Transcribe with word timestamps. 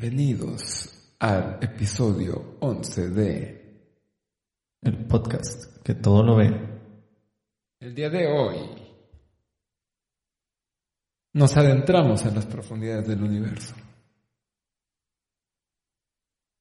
Bienvenidos 0.00 1.16
al 1.18 1.58
episodio 1.60 2.56
11 2.60 3.10
de 3.10 3.82
El 4.80 5.06
podcast 5.08 5.82
que 5.82 5.94
todo 5.94 6.22
lo 6.22 6.36
ve. 6.36 6.54
El 7.80 7.96
día 7.96 8.08
de 8.08 8.28
hoy 8.28 8.58
nos 11.32 11.56
adentramos 11.56 12.24
en 12.24 12.36
las 12.36 12.46
profundidades 12.46 13.08
del 13.08 13.24
universo. 13.24 13.74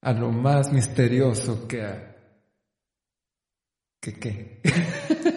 A 0.01 0.13
lo 0.13 0.31
más 0.31 0.73
misterioso 0.73 1.67
que 1.67 1.83
ha... 1.83 2.15
¿Que 4.01 4.13
qué? 4.19 4.61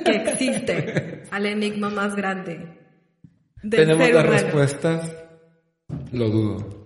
que 0.07 0.17
existe 0.17 1.25
al 1.31 1.45
enigma 1.45 1.91
más 1.91 2.17
grande. 2.17 2.79
del 3.63 3.71
¿Tenemos 3.71 4.07
ser 4.07 4.15
las 4.15 4.25
humano. 4.25 4.43
respuestas? 4.43 5.17
Lo 6.13 6.31
dudo. 6.31 6.80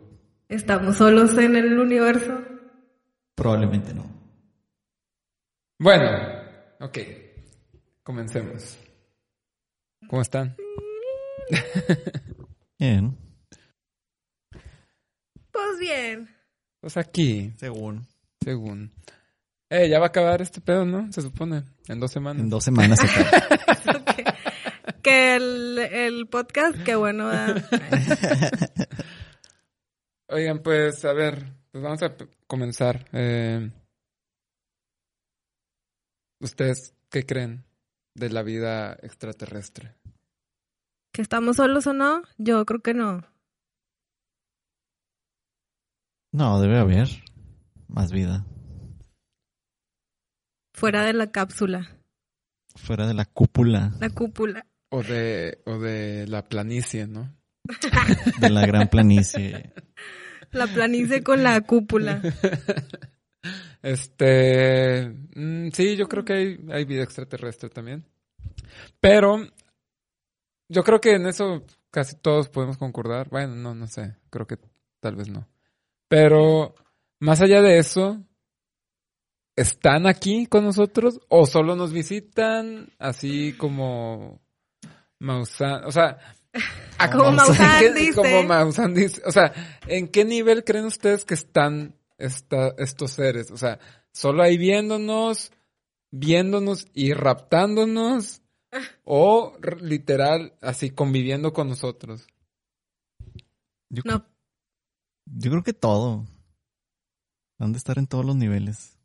¿Estamos 0.49 0.97
solos 0.97 1.37
en 1.39 1.57
el 1.57 1.79
universo? 1.79 2.41
Probablemente 3.35 3.95
no. 3.95 4.05
Bueno, 5.79 6.07
ok. 6.81 6.99
Comencemos. 8.03 8.79
¿Cómo 10.09 10.23
están? 10.23 10.55
Bien. 12.79 13.17
Pues 15.51 15.79
bien. 15.81 16.29
Pues 16.81 16.97
aquí, 16.97 17.53
Según. 17.57 18.07
según. 18.43 18.93
Eh, 19.71 19.89
ya 19.89 19.99
va 19.99 20.07
a 20.07 20.09
acabar 20.09 20.43
este 20.43 20.61
pedo, 20.61 20.85
¿no? 20.85 21.11
Se 21.13 21.23
supone. 21.23 21.63
En 21.89 21.99
dos 22.01 22.11
semanas. 22.13 22.43
En 22.43 22.51
dos 22.51 22.65
semanas 22.65 22.99
se 23.01 23.07
acaba. 23.07 24.05
que, 24.05 24.25
que 25.03 25.37
el, 25.37 25.79
el 25.79 26.27
podcast, 26.29 26.77
qué 26.83 26.95
bueno. 26.97 27.31
Oigan, 30.35 30.65
pues 30.65 31.05
a 31.05 31.13
ver, 31.13 31.47
pues 31.71 31.85
vamos 31.85 32.03
a 32.03 32.13
comenzar. 32.49 33.09
Eh, 33.13 33.71
¿Ustedes 36.41 36.93
qué 37.09 37.25
creen 37.25 37.65
de 38.17 38.31
la 38.31 38.43
vida 38.43 38.95
extraterrestre? 38.95 39.95
¿Que 41.13 41.23
estamos 41.23 41.59
solos 41.59 41.87
o 41.87 41.93
no? 41.93 42.25
Yo 42.37 42.67
creo 42.67 42.81
que 42.81 42.95
no. 42.95 43.23
No, 46.33 46.61
debe 46.61 46.81
haber 46.81 47.11
más 47.87 48.11
vida. 48.11 48.45
Fuera 50.75 51.05
de 51.05 51.13
la 51.13 51.31
cápsula, 51.31 51.97
Fuera 52.75 53.07
de 53.07 53.15
la 53.15 53.25
cúpula 53.25 53.93
la 54.01 54.11
cúpula. 54.11 54.67
O 54.91 55.01
de, 55.01 55.63
o 55.65 55.79
de 55.79 56.27
la 56.27 56.49
planicie, 56.49 57.07
¿no? 57.07 57.33
de 58.41 58.51
la 58.51 58.67
gran 58.67 58.89
planicie. 58.89 59.73
La 60.55 60.67
planicie 60.67 61.23
con 61.23 61.43
la 61.43 61.61
cúpula. 61.61 62.21
Este, 63.83 65.11
mm, 65.37 65.69
sí, 65.75 65.95
yo 65.95 66.09
creo 66.09 66.25
que 66.25 66.59
hay, 66.73 66.85
vida 66.87 67.03
extraterrestre 67.03 67.69
también. 67.69 68.03
Pero 68.99 69.47
yo 70.71 70.83
creo 70.83 71.03
que 71.03 71.17
en 71.17 71.27
eso 71.27 71.67
casi 71.91 72.17
todos 72.17 72.49
podemos 72.49 72.79
concordar. 72.79 73.29
Bueno, 73.29 73.55
no, 73.55 73.75
no 73.75 73.87
sé, 73.87 74.17
creo 74.31 74.47
que 74.47 74.57
tal 75.01 75.17
vez 75.17 75.29
no. 75.29 75.47
Pero 76.09 76.75
más 77.21 77.43
allá 77.43 77.61
de 77.61 77.77
eso, 77.77 78.25
¿están 79.55 80.07
aquí 80.07 80.47
con 80.47 80.65
nosotros 80.65 81.21
o 81.29 81.45
solo 81.45 81.77
nos 81.77 81.93
visitan 81.93 82.91
así 82.99 83.53
como 83.53 84.41
Maussan? 85.19 85.85
O 85.85 85.93
sea, 85.93 86.17
¿a 86.99 87.11
Como 87.11 87.31
dice. 87.95 88.15
Como 88.15 88.43
Maussan 88.45 88.95
dice. 88.95 89.23
O 89.27 89.33
sea, 89.33 89.53
¿en 89.87 90.09
qué 90.09 90.25
nivel 90.25 90.65
creen 90.65 90.85
ustedes 90.87 91.25
que 91.25 91.35
están 91.35 91.97
esta- 92.19 92.75
estos 92.79 93.11
seres? 93.13 93.51
O 93.51 93.57
sea, 93.57 93.79
solo 94.13 94.43
ahí 94.43 94.57
viéndonos, 94.57 95.53
viéndonos 96.11 96.87
y 96.95 97.13
raptándonos, 97.13 98.43
o 99.05 99.57
r- 99.63 99.81
literal 99.81 100.55
así 100.61 100.91
conviviendo 100.91 101.53
con 101.53 101.69
nosotros. 101.69 102.27
Yo, 103.91 104.03
No, 104.05 104.25
yo 105.27 105.51
creo 105.51 105.63
que 105.63 105.73
todo. 105.73 106.27
Han 107.59 107.73
de 107.73 107.79
estar 107.79 107.99
en 107.99 108.07
todos 108.07 108.25
los 108.25 108.35
niveles. 108.37 108.99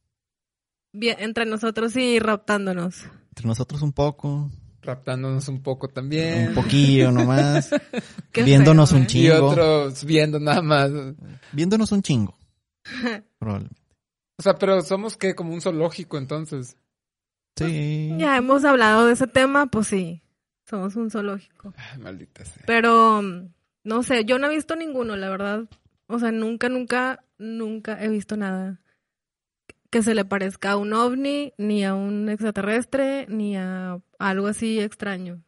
bien, 0.92 1.18
entre 1.20 1.46
nosotros 1.46 1.96
y 1.96 2.20
raptándonos. 2.20 3.06
Entre 3.30 3.46
nosotros 3.48 3.82
un 3.84 3.94
poco, 3.94 4.50
Raptándonos 4.82 5.48
un 5.50 5.62
poco 5.62 5.90
también. 5.90 6.50
un 6.50 6.56
poquillo 6.56 7.12
nomás. 7.12 7.70
Viéndonos 8.34 8.90
feo, 8.90 8.98
un 9.00 9.04
¿eh? 9.04 9.08
chingo. 9.08 9.28
Y 9.28 9.30
otros 9.32 10.06
viendo 10.06 10.40
nada 10.40 10.62
más. 10.62 10.92
Viéndonos 11.52 11.92
un 11.92 12.02
chingo. 12.02 12.36
Probablemente. 13.40 13.82
O 14.38 14.42
sea, 14.42 14.56
pero 14.56 14.82
somos 14.82 15.18
que 15.18 15.36
como 15.36 15.54
un 15.54 15.62
zoológico 15.62 16.18
entonces. 16.18 16.78
Sí. 17.58 18.16
Ya 18.18 18.38
hemos 18.38 18.64
hablado 18.64 19.06
de 19.06 19.14
ese 19.14 19.28
tema, 19.28 19.66
pues 19.66 19.88
sí, 19.88 20.22
somos 20.70 20.96
un 20.96 21.12
zoológico. 21.12 21.74
Ay, 21.76 22.00
maldita 22.00 22.46
sea. 22.46 22.64
Pero, 22.66 23.22
mm, 23.22 23.50
no 23.84 24.04
sé, 24.04 24.24
yo 24.24 24.40
no 24.40 24.48
he 24.48 24.56
visto 24.56 24.78
ninguno, 24.78 25.18
la 25.18 25.30
verdad. 25.30 25.66
O 26.08 26.20
sea, 26.20 26.32
nunca, 26.32 26.70
nunca, 26.70 27.26
nunca 27.38 28.02
he 28.02 28.08
visto 28.08 28.38
nada 28.38 28.80
que 29.90 30.04
se 30.04 30.14
le 30.16 30.24
parezca 30.26 30.72
a 30.72 30.78
un 30.78 30.94
ovni, 30.94 31.54
ni 31.58 31.84
a 31.84 31.96
un 31.96 32.30
extraterrestre, 32.30 33.26
ni 33.28 33.58
a 33.58 34.00
algo 34.20 34.48
así 34.48 34.80
extraño. 34.80 35.42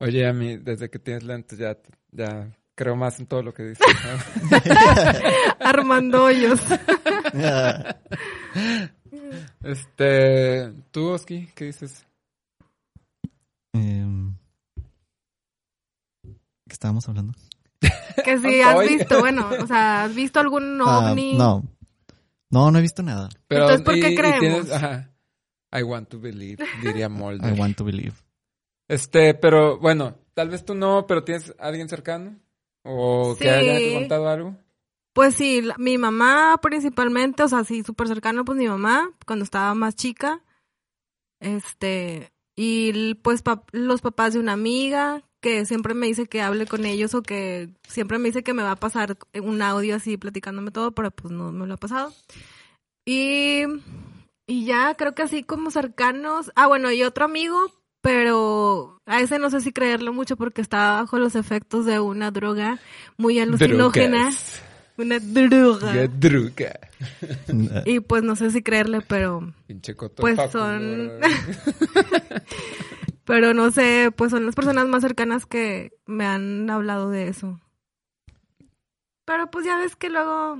Oye, 0.00 0.26
a 0.28 0.32
mí, 0.32 0.56
desde 0.58 0.90
que 0.90 0.98
tienes 0.98 1.22
lentes 1.24 1.58
ya, 1.58 1.78
ya 2.10 2.50
creo 2.74 2.96
más 2.96 3.18
en 3.20 3.26
todo 3.26 3.42
lo 3.42 3.54
que 3.54 3.62
dices. 3.62 3.86
¿no? 4.50 4.58
Armando 5.60 6.24
hoyos. 6.24 6.60
este, 9.62 10.72
tú, 10.90 11.08
Oski, 11.08 11.48
¿qué 11.54 11.66
dices? 11.66 12.06
Em, 13.72 14.34
¿Qué 16.24 16.72
estábamos 16.72 17.08
hablando? 17.08 17.32
que 18.24 18.38
si 18.38 18.60
has 18.62 18.76
Oye. 18.76 18.96
visto, 18.96 19.18
bueno, 19.20 19.48
o 19.60 19.66
sea, 19.66 20.04
¿has 20.04 20.14
visto 20.14 20.40
algún 20.40 20.80
Ah, 20.82 21.10
ovni? 21.10 21.36
no. 21.36 21.62
No, 22.54 22.70
no 22.70 22.78
he 22.78 22.82
visto 22.82 23.02
nada. 23.02 23.28
Entonces, 23.48 23.82
¿por 23.82 23.94
qué 23.94 24.14
creemos? 24.14 24.70
ajá, 24.70 25.10
I 25.72 25.82
want 25.82 26.08
to 26.08 26.20
believe, 26.20 26.64
diría 26.80 27.08
Mulder. 27.08 27.52
I 27.56 27.58
want 27.60 27.76
to 27.76 27.84
believe. 27.84 28.14
Este, 28.88 29.34
pero 29.34 29.78
bueno, 29.78 30.14
tal 30.34 30.50
vez 30.50 30.64
tú 30.64 30.74
no, 30.74 31.06
pero 31.08 31.24
tienes 31.24 31.52
a 31.58 31.66
alguien 31.66 31.88
cercano 31.88 32.38
o 32.84 33.34
que 33.36 33.50
haya 33.50 33.92
contado 33.92 34.28
algo. 34.28 34.56
Pues 35.14 35.34
sí, 35.34 35.62
la- 35.62 35.76
mi 35.78 35.98
mamá 35.98 36.58
principalmente, 36.62 37.42
o 37.42 37.48
sea, 37.48 37.64
sí, 37.64 37.82
súper 37.82 38.06
cercano, 38.06 38.44
pues 38.44 38.56
mi 38.56 38.68
mamá, 38.68 39.10
cuando 39.26 39.44
estaba 39.44 39.74
más 39.74 39.96
chica. 39.96 40.42
Este, 41.40 42.32
y 42.56 43.14
pues 43.16 43.42
pap- 43.44 43.68
los 43.72 44.00
papás 44.00 44.34
de 44.34 44.38
una 44.40 44.52
amiga 44.52 45.22
que 45.44 45.66
siempre 45.66 45.92
me 45.92 46.06
dice 46.06 46.24
que 46.24 46.40
hable 46.40 46.64
con 46.64 46.86
ellos 46.86 47.14
o 47.14 47.20
que 47.20 47.68
siempre 47.86 48.16
me 48.16 48.30
dice 48.30 48.42
que 48.42 48.54
me 48.54 48.62
va 48.62 48.70
a 48.70 48.76
pasar 48.76 49.18
un 49.42 49.60
audio 49.60 49.94
así 49.94 50.16
platicándome 50.16 50.70
todo, 50.70 50.92
pero 50.92 51.10
pues 51.10 51.34
no 51.34 51.52
me 51.52 51.66
lo 51.66 51.74
ha 51.74 51.76
pasado. 51.76 52.14
Y 53.04 53.64
Y 54.46 54.64
ya, 54.64 54.94
creo 54.94 55.14
que 55.14 55.20
así 55.20 55.42
como 55.42 55.70
cercanos. 55.70 56.50
Ah, 56.56 56.66
bueno, 56.66 56.90
y 56.90 57.02
otro 57.02 57.26
amigo, 57.26 57.58
pero 58.00 59.02
a 59.04 59.20
ese 59.20 59.38
no 59.38 59.50
sé 59.50 59.60
si 59.60 59.70
creerlo 59.70 60.14
mucho 60.14 60.38
porque 60.38 60.62
estaba 60.62 61.02
bajo 61.02 61.18
los 61.18 61.34
efectos 61.34 61.84
de 61.84 62.00
una 62.00 62.30
droga 62.30 62.78
muy 63.18 63.38
alucinógena. 63.38 64.30
Drogas. 64.30 64.62
Una 64.96 65.18
droga. 65.18 65.92
Qué 65.92 66.08
druga. 66.08 66.80
Y 67.84 68.00
pues 68.00 68.22
no 68.22 68.34
sé 68.34 68.50
si 68.50 68.62
creerle, 68.62 69.02
pero 69.02 69.52
Pinche 69.66 69.94
coto 69.94 70.22
Pues 70.22 70.38
son-. 70.50 71.10
pero 73.24 73.54
no 73.54 73.70
sé, 73.70 74.12
pues 74.14 74.30
son 74.30 74.46
las 74.46 74.54
personas 74.54 74.86
más 74.86 75.02
cercanas 75.02 75.46
que 75.46 75.92
me 76.06 76.26
han 76.26 76.68
hablado 76.70 77.10
de 77.10 77.28
eso. 77.28 77.60
Pero 79.24 79.50
pues 79.50 79.64
ya 79.64 79.78
ves 79.78 79.96
que 79.96 80.10
luego 80.10 80.58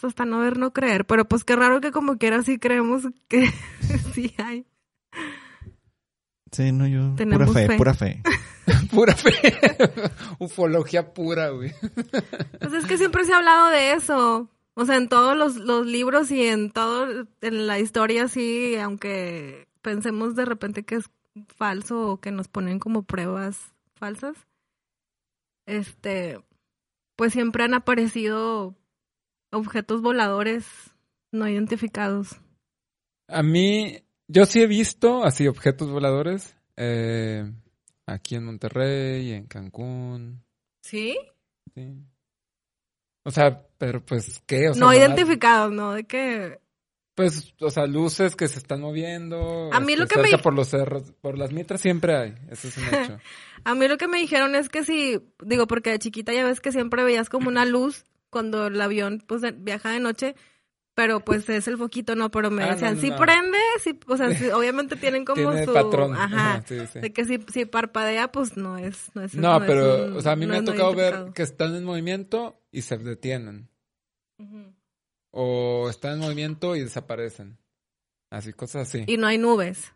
pues, 0.00 0.10
hasta 0.10 0.24
no 0.24 0.40
ver 0.40 0.58
no 0.58 0.72
creer, 0.72 1.06
pero 1.06 1.26
pues 1.26 1.44
qué 1.44 1.56
raro 1.56 1.80
que 1.80 1.92
como 1.92 2.16
quiera 2.16 2.42
sí 2.42 2.58
creemos 2.58 3.04
que 3.28 3.50
sí 4.14 4.34
hay. 4.38 4.66
Sí, 6.52 6.72
no, 6.72 6.86
yo. 6.86 7.14
Tenemos 7.16 7.48
pura 7.48 7.60
fe, 7.60 7.66
fe. 7.66 7.76
pura 7.76 7.94
fe. 7.94 8.22
Pura 8.90 9.14
fe. 9.14 9.32
Ufología 10.38 11.12
pura, 11.12 11.50
güey. 11.50 11.72
Pues 12.60 12.72
es 12.72 12.86
que 12.86 12.98
siempre 12.98 13.24
se 13.24 13.32
ha 13.32 13.38
hablado 13.38 13.70
de 13.70 13.92
eso. 13.92 14.50
O 14.74 14.84
sea, 14.84 14.96
en 14.96 15.08
todos 15.08 15.36
los, 15.36 15.56
los 15.56 15.86
libros 15.86 16.30
y 16.30 16.46
en 16.46 16.70
todo, 16.70 17.26
en 17.40 17.66
la 17.66 17.78
historia, 17.78 18.28
sí, 18.28 18.76
aunque 18.76 19.68
pensemos 19.82 20.34
de 20.34 20.44
repente 20.44 20.84
que 20.84 20.96
es 20.96 21.10
falso 21.48 22.12
o 22.12 22.20
que 22.20 22.30
nos 22.30 22.48
ponen 22.48 22.78
como 22.78 23.02
pruebas 23.02 23.74
falsas, 23.94 24.36
este, 25.66 26.40
pues 27.16 27.32
siempre 27.32 27.64
han 27.64 27.74
aparecido 27.74 28.74
objetos 29.52 30.02
voladores 30.02 30.66
no 31.32 31.48
identificados. 31.48 32.36
A 33.28 33.42
mí, 33.42 34.02
yo 34.28 34.46
sí 34.46 34.62
he 34.62 34.66
visto 34.66 35.24
así 35.24 35.46
objetos 35.48 35.90
voladores. 35.90 36.56
eh, 36.76 37.50
aquí 38.06 38.36
en 38.36 38.44
Monterrey, 38.44 39.32
en 39.32 39.46
Cancún. 39.46 40.44
¿Sí? 40.82 41.18
Sí. 41.74 41.94
O 43.24 43.30
sea, 43.32 43.66
pero 43.78 44.04
pues, 44.04 44.40
¿qué? 44.46 44.68
O 44.68 44.74
sea, 44.74 44.80
no 44.80 44.92
nomás- 44.92 44.98
identificados, 44.98 45.72
¿no? 45.72 45.92
De 45.92 46.04
que... 46.04 46.60
Pues, 47.16 47.54
o 47.60 47.70
sea, 47.70 47.86
luces 47.86 48.36
que 48.36 48.46
se 48.46 48.58
están 48.58 48.82
moviendo. 48.82 49.70
A 49.72 49.80
mí 49.80 49.94
este, 49.94 50.02
lo 50.02 50.06
que 50.06 50.16
me 50.18 50.28
cerca 50.28 50.42
por 50.42 50.54
los 50.54 50.68
cerros, 50.68 51.12
por 51.20 51.36
las 51.38 51.50
mitras 51.50 51.80
siempre 51.80 52.14
hay. 52.14 52.34
Eso 52.50 52.68
es 52.68 52.76
un 52.76 52.84
hecho. 52.94 53.18
A 53.64 53.74
mí 53.74 53.88
lo 53.88 53.96
que 53.98 54.06
me 54.06 54.18
dijeron 54.18 54.54
es 54.54 54.68
que 54.68 54.84
si, 54.84 55.18
digo, 55.42 55.66
porque 55.66 55.90
de 55.90 55.98
chiquita 55.98 56.32
ya 56.32 56.44
ves 56.44 56.60
que 56.60 56.70
siempre 56.70 57.02
veías 57.02 57.28
como 57.28 57.48
una 57.48 57.64
luz 57.64 58.04
cuando 58.30 58.66
el 58.68 58.80
avión 58.80 59.24
pues 59.26 59.42
viaja 59.64 59.90
de 59.90 59.98
noche, 59.98 60.36
pero 60.94 61.20
pues 61.20 61.48
es 61.48 61.66
el 61.66 61.76
foquito, 61.78 62.14
no, 62.16 62.30
pero 62.30 62.50
me 62.50 62.62
Ah, 62.62 62.74
decían, 62.74 62.94
no, 62.96 63.00
si 63.00 63.10
no. 63.10 63.16
prende, 63.16 63.58
sí, 63.82 63.98
o 64.06 64.16
sea, 64.16 64.32
sí, 64.34 64.48
obviamente 64.54 64.94
tienen 64.96 65.24
como 65.24 65.50
Tiene 65.50 65.64
su 65.64 65.72
patrón. 65.72 66.14
ajá, 66.14 66.56
Ajá, 66.56 66.64
sí, 66.68 66.76
sí. 66.92 67.00
de 67.00 67.12
que 67.14 67.24
si, 67.24 67.38
si 67.52 67.64
parpadea 67.64 68.30
pues 68.30 68.56
no 68.58 68.76
es 68.78 69.10
no 69.14 69.22
es 69.22 69.34
No, 69.34 69.56
es 69.56 69.62
pero, 69.66 70.04
un- 70.04 70.16
o 70.18 70.20
sea, 70.20 70.32
a 70.32 70.36
mí 70.36 70.46
me 70.46 70.58
ha 70.58 70.64
tocado 70.64 70.94
ver 70.94 71.32
que 71.34 71.42
están 71.42 71.74
en 71.74 71.82
movimiento 71.84 72.60
y 72.70 72.82
se 72.82 72.98
detienen. 72.98 73.68
Ujú. 74.38 74.75
O 75.38 75.90
están 75.90 76.14
en 76.14 76.18
movimiento 76.20 76.74
y 76.76 76.80
desaparecen. 76.80 77.58
Así, 78.30 78.54
cosas 78.54 78.88
así. 78.88 79.04
Y 79.06 79.18
no 79.18 79.26
hay 79.26 79.36
nubes. 79.36 79.92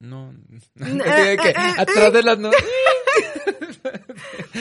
No. 0.00 0.32
Así 0.80 0.94
de 1.28 1.36
que 1.36 1.54
atrás 1.78 2.12
de 2.12 2.22
las 2.22 2.38
nubes. 2.38 2.56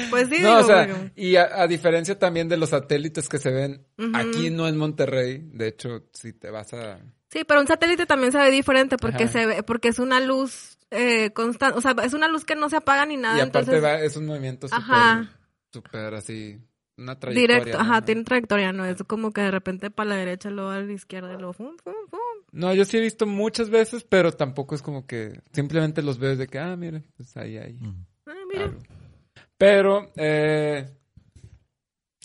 Pues 0.10 0.30
sí, 0.30 0.42
No, 0.42 0.56
o 0.56 0.57
digo, 0.57 0.68
sea, 0.68 0.88
porque- 0.88 1.12
y 1.16 1.36
a, 1.36 1.62
a 1.62 1.68
diferencia 1.68 2.19
también 2.19 2.48
de 2.48 2.57
los 2.57 2.69
satélites 2.69 3.28
que 3.30 3.40
se 3.40 3.50
ven 3.52 3.86
aquí 4.13 4.50
no 4.50 4.68
en 4.68 4.78
Monterrey, 4.78 5.42
de 5.54 5.68
hecho, 5.69 6.07
si 6.13 6.34
te 6.34 6.50
vas 6.52 6.74
a... 6.74 7.00
Sí, 7.31 7.44
pero 7.46 7.60
un 7.62 7.68
satélite 7.68 8.06
también 8.06 8.31
se 8.31 8.38
ve 8.38 8.52
diferente 8.52 8.98
porque 8.98 9.24
Ajá. 9.24 9.31
se 9.34 9.46
ve, 9.46 9.63
porque 9.63 9.88
es 9.90 10.00
una 10.00 10.19
luz 10.19 10.78
eh, 10.92 11.31
constante, 11.31 11.78
o 11.78 11.81
sea, 11.81 11.96
es 12.04 12.13
una 12.13 12.28
luz 12.28 12.46
que 12.46 12.56
no 12.56 12.69
se 12.69 12.75
apaga 12.78 13.06
ni 13.06 13.18
nada, 13.18 13.38
y 13.38 13.42
aparte 13.42 13.72
entonces 13.72 13.84
va, 13.84 14.00
es 14.02 14.16
un 14.16 14.25
movimiento 14.28 14.68
súper, 14.68 15.28
súper 15.74 16.13
así, 16.13 16.60
una 16.97 17.19
trayectoria. 17.19 17.57
directo, 17.57 17.80
ajá, 17.80 18.00
¿no? 18.00 18.06
tiene 18.06 18.24
trayectoria, 18.24 18.71
no 18.74 18.86
es 18.86 19.03
como 19.03 19.31
que 19.31 19.42
de 19.42 19.51
repente 19.51 19.92
para 19.92 20.12
la 20.12 20.15
derecha, 20.18 20.50
luego 20.50 20.69
a 20.69 20.80
la 20.80 20.92
izquierda, 20.92 21.33
y 21.33 21.38
luego 21.38 21.53
fum, 21.53 21.75
fum, 21.83 21.94
fum. 22.09 22.19
No, 22.51 22.74
yo 22.74 22.86
sí 22.86 22.97
he 22.97 23.01
visto 23.01 23.25
muchas 23.25 23.69
veces, 23.69 24.03
pero 24.03 24.31
tampoco 24.31 24.75
es 24.75 24.81
como 24.81 25.06
que 25.06 25.42
simplemente 25.51 26.01
los 26.01 26.19
veo 26.19 26.36
de 26.36 26.47
que, 26.47 26.59
ah, 26.59 26.75
mire, 26.75 27.03
pues 27.18 27.36
ahí, 27.38 27.57
ahí. 27.57 27.74
Mm. 27.74 28.06
Ah, 28.27 28.44
mira. 28.51 28.74
Pero 29.57 30.12
eh, 30.15 30.89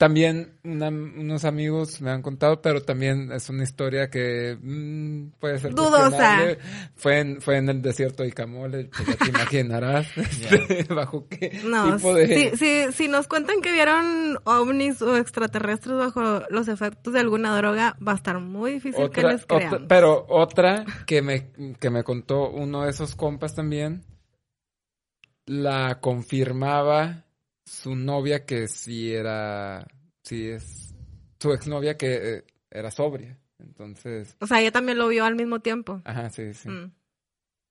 también 0.00 0.54
una- 0.64 0.88
unos 0.88 1.44
amigos 1.44 2.00
me 2.00 2.10
han 2.10 2.22
contado, 2.22 2.62
pero 2.62 2.80
también 2.80 3.30
es 3.32 3.50
una 3.50 3.64
historia 3.64 4.08
que 4.08 4.56
mm, 4.58 5.32
puede 5.38 5.58
ser 5.58 5.74
Dudosa. 5.74 6.56
Fue 6.94 7.18
en, 7.18 7.42
fue 7.42 7.58
en 7.58 7.68
el 7.68 7.82
desierto 7.82 8.22
de 8.22 8.30
Icamole, 8.30 8.84
pues 8.86 9.06
ya 9.08 9.16
te 9.16 9.28
imaginarás 9.28 10.06
este, 10.16 10.84
bajo 10.94 11.28
qué 11.28 11.60
No, 11.66 11.96
tipo 11.96 12.14
de... 12.14 12.50
si, 12.52 12.56
si, 12.56 12.92
si 12.92 13.08
nos 13.08 13.28
cuentan 13.28 13.60
que 13.60 13.72
vieron 13.72 14.38
ovnis 14.44 15.02
o 15.02 15.18
extraterrestres 15.18 15.94
bajo 15.98 16.44
los 16.48 16.68
efectos 16.68 17.12
de 17.12 17.20
alguna 17.20 17.54
droga, 17.58 17.94
va 18.00 18.12
a 18.12 18.16
estar 18.16 18.38
muy 18.40 18.72
difícil 18.72 19.10
que 19.10 19.20
les 19.22 19.42
otra- 19.44 19.58
creamos. 19.58 19.82
pero 19.86 20.24
otra 20.30 20.86
que 21.06 21.20
me, 21.20 21.50
que 21.78 21.90
me 21.90 22.04
contó 22.04 22.48
uno 22.48 22.84
de 22.84 22.90
esos 22.90 23.14
compas 23.16 23.54
también, 23.54 24.02
la 25.44 26.00
confirmaba 26.00 27.26
su 27.70 27.94
novia 27.94 28.44
que 28.44 28.66
sí 28.68 29.12
era, 29.12 29.86
sí 30.24 30.48
es, 30.48 30.92
su 31.38 31.52
exnovia 31.52 31.96
que 31.96 32.14
eh, 32.38 32.44
era 32.70 32.90
sobria. 32.90 33.38
Entonces, 33.58 34.36
O 34.40 34.46
sea, 34.46 34.60
ella 34.60 34.72
también 34.72 34.98
lo 34.98 35.06
vio 35.08 35.24
al 35.24 35.36
mismo 35.36 35.60
tiempo. 35.60 36.00
ajá, 36.04 36.30
sí, 36.30 36.52
sí. 36.54 36.68
Mm. 36.68 36.92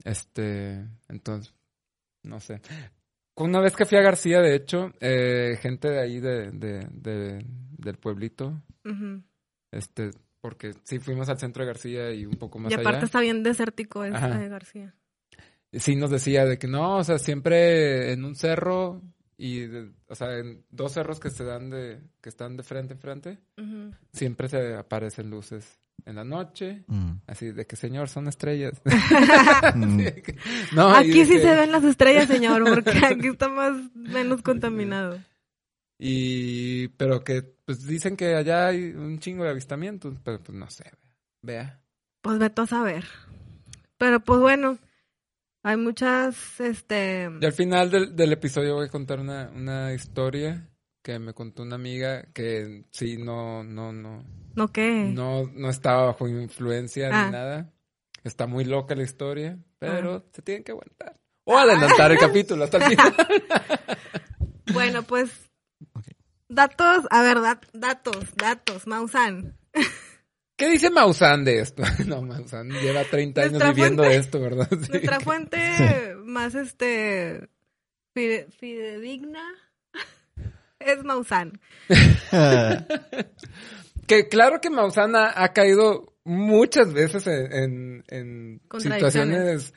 Este, 0.05 0.85
entonces, 1.09 1.53
no 2.23 2.39
sé. 2.39 2.61
Una 3.35 3.59
vez 3.59 3.75
que 3.75 3.85
fui 3.85 3.97
a 3.97 4.01
García, 4.01 4.39
de 4.41 4.55
hecho, 4.55 4.91
eh, 4.99 5.57
gente 5.61 5.89
de 5.89 5.99
ahí 5.99 6.19
de, 6.19 6.51
de, 6.51 6.87
de- 6.91 7.45
del 7.77 7.97
pueblito, 7.97 8.61
Ujú. 8.85 9.23
este, 9.71 10.11
porque 10.41 10.73
sí 10.83 10.99
fuimos 10.99 11.27
al 11.29 11.39
centro 11.39 11.63
de 11.63 11.67
García 11.67 12.11
y 12.13 12.25
un 12.25 12.35
poco 12.37 12.59
más 12.59 12.71
Y 12.71 12.75
aparte 12.75 12.97
allá. 12.97 13.05
está 13.05 13.19
bien 13.21 13.43
desértico 13.43 14.03
este 14.05 14.27
de 14.37 14.47
García. 14.49 14.95
sí 15.73 15.95
nos 15.95 16.09
decía 16.11 16.45
de 16.45 16.57
que 16.57 16.67
no, 16.67 16.97
o 16.97 17.03
sea, 17.03 17.17
siempre 17.17 18.11
en 18.13 18.23
un 18.25 18.35
cerro 18.35 19.01
y, 19.41 19.61
de- 19.67 19.91
o 20.07 20.15
sea, 20.15 20.37
en 20.37 20.65
dos 20.69 20.91
cerros 20.91 21.17
que 21.19 21.29
se 21.29 21.45
dan 21.45 21.69
de, 21.69 22.01
que 22.21 22.27
están 22.27 22.57
de 22.57 22.63
frente 22.63 22.93
en 22.93 22.99
frente, 22.99 23.37
siempre 24.11 24.49
se 24.49 24.75
aparecen 24.75 25.29
luces 25.29 25.79
en 26.05 26.15
la 26.15 26.23
noche, 26.25 26.83
Mm. 26.87 27.11
así 27.27 27.51
de 27.51 27.65
que 27.65 27.75
señor, 27.77 28.09
son 28.09 28.27
estrellas. 28.27 28.81
Mm. 29.75 30.01
no, 30.75 30.89
Aquí 30.89 31.25
sí 31.25 31.33
que- 31.33 31.41
se 31.41 31.55
ven 31.55 31.71
las 31.71 31.83
estrellas, 31.83 32.27
señor, 32.27 32.63
porque 32.63 32.97
aquí 33.05 33.27
está 33.27 33.47
más 33.49 33.73
menos 33.95 34.41
contaminado. 34.41 35.19
Y, 35.97 36.87
pero 36.89 37.23
que, 37.23 37.41
pues 37.65 37.85
dicen 37.85 38.15
que 38.15 38.35
allá 38.35 38.67
hay 38.67 38.91
un 38.93 39.19
chingo 39.19 39.43
de 39.43 39.49
avistamientos, 39.51 40.17
pero 40.23 40.41
pues 40.41 40.57
no 40.57 40.69
sé, 40.69 40.91
vea. 41.41 41.79
Pues 42.21 42.39
vete 42.39 42.61
a 42.61 42.65
saber. 42.67 43.05
Pero 43.97 44.19
pues 44.21 44.39
bueno, 44.39 44.77
hay 45.63 45.77
muchas, 45.77 46.59
este... 46.59 47.29
Y 47.41 47.45
al 47.45 47.53
final 47.53 47.91
del, 47.91 48.15
del 48.15 48.31
episodio 48.33 48.75
voy 48.75 48.87
a 48.87 48.91
contar 48.91 49.19
una, 49.19 49.49
una 49.53 49.93
historia 49.93 50.69
que 51.03 51.17
me 51.19 51.33
contó 51.33 51.63
una 51.63 51.75
amiga 51.75 52.27
que 52.33 52.85
sí, 52.91 53.17
no, 53.17 53.63
no, 53.63 53.91
no, 53.93 54.23
¿No 54.55 54.71
qué? 54.71 55.11
no, 55.13 55.49
no 55.53 55.69
estaba 55.69 56.05
bajo 56.07 56.27
influencia 56.27 57.09
Ah. 57.11 57.25
ni 57.25 57.31
nada. 57.31 57.73
Está 58.23 58.47
muy 58.47 58.65
loca 58.65 58.95
la 58.95 59.03
historia, 59.03 59.57
pero 59.79 60.25
se 60.33 60.41
tienen 60.41 60.63
que 60.63 60.71
aguantar. 60.73 61.15
O 61.45 61.57
adelantar 61.57 62.11
el 62.11 62.17
capítulo 62.19 62.65
hasta 62.65 62.77
el 62.77 62.83
final. 62.83 63.15
Bueno, 64.73 65.03
pues... 65.03 65.49
Ok. 65.93 66.05
Datos, 66.47 67.05
a 67.09 67.21
ver, 67.21 67.37
dat- 67.37 67.69
datos, 67.73 68.35
datos, 68.35 68.85
Mausan. 68.87 69.57
¿Qué 70.59 70.69
dice 70.69 70.89
Maussan 70.91 71.43
de 71.45 71.61
esto? 71.61 71.81
No, 72.05 72.21
Maussan 72.21 72.69
lleva 72.69 73.03
30 73.05 73.41
años 73.41 73.51
Nuestra 73.53 73.71
viviendo 73.73 74.03
fuente- 74.03 74.19
esto, 74.19 74.39
¿verdad? 74.39 74.67
Sí. 74.83 74.89
Nuestra 74.91 75.19
fuente 75.21 76.15
más, 76.25 76.53
este, 76.53 77.47
fide- 78.13 78.51
fidedigna 78.59 79.41
es 80.79 81.03
Mausan. 81.03 81.59
Ah, 82.31 82.85
Que 84.05 84.27
claro 84.27 84.59
que 84.61 84.69
Maussan 84.69 85.15
ha, 85.15 85.31
ha 85.43 85.53
caído 85.53 86.13
muchas 86.25 86.93
veces 86.93 87.25
en, 87.27 87.53
en, 87.53 88.03
en 88.09 88.61
Contradicciones. 88.67 89.13
situaciones 89.63 89.73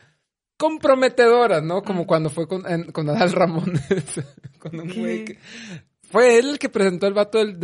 comprometedoras, 0.58 1.62
¿no? 1.62 1.82
Como 1.82 2.02
Mm. 2.02 2.06
cuando 2.06 2.30
fue 2.30 2.46
con, 2.48 2.68
en- 2.70 2.90
con 2.92 3.08
Adal 3.08 3.32
Ramones, 3.32 3.80
con 4.58 4.78
un 4.80 4.88
¿Qué? 4.88 5.00
güey 5.00 5.24
que... 5.24 5.38
Fue 6.10 6.38
él 6.38 6.50
el 6.50 6.58
que 6.58 6.68
presentó 6.68 7.06
el 7.06 7.14
vato 7.14 7.38
del... 7.38 7.58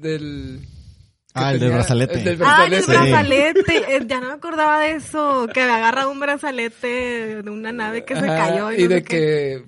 del, 0.00 0.66
Ah, 1.34 1.52
el 1.52 1.60
del 1.60 1.70
brazalete. 1.72 2.14
el 2.18 2.24
del 2.24 2.38
Ah, 2.44 2.64
el 2.64 2.70
brazalete. 2.70 2.82
Sí. 2.82 2.90
brazalete. 3.10 3.96
Eh, 3.96 4.00
Ya 4.06 4.20
no 4.20 4.28
me 4.28 4.32
acordaba 4.34 4.80
de 4.80 4.92
eso. 4.92 5.46
Que 5.52 5.62
agarra 5.62 6.08
un 6.08 6.20
brazalete 6.20 7.42
de 7.42 7.50
una 7.50 7.72
nave 7.72 8.04
que 8.04 8.16
se 8.16 8.26
cayó. 8.26 8.72
Y, 8.72 8.80
y 8.80 8.82
no 8.84 8.88
de 8.88 9.02
que 9.04 9.64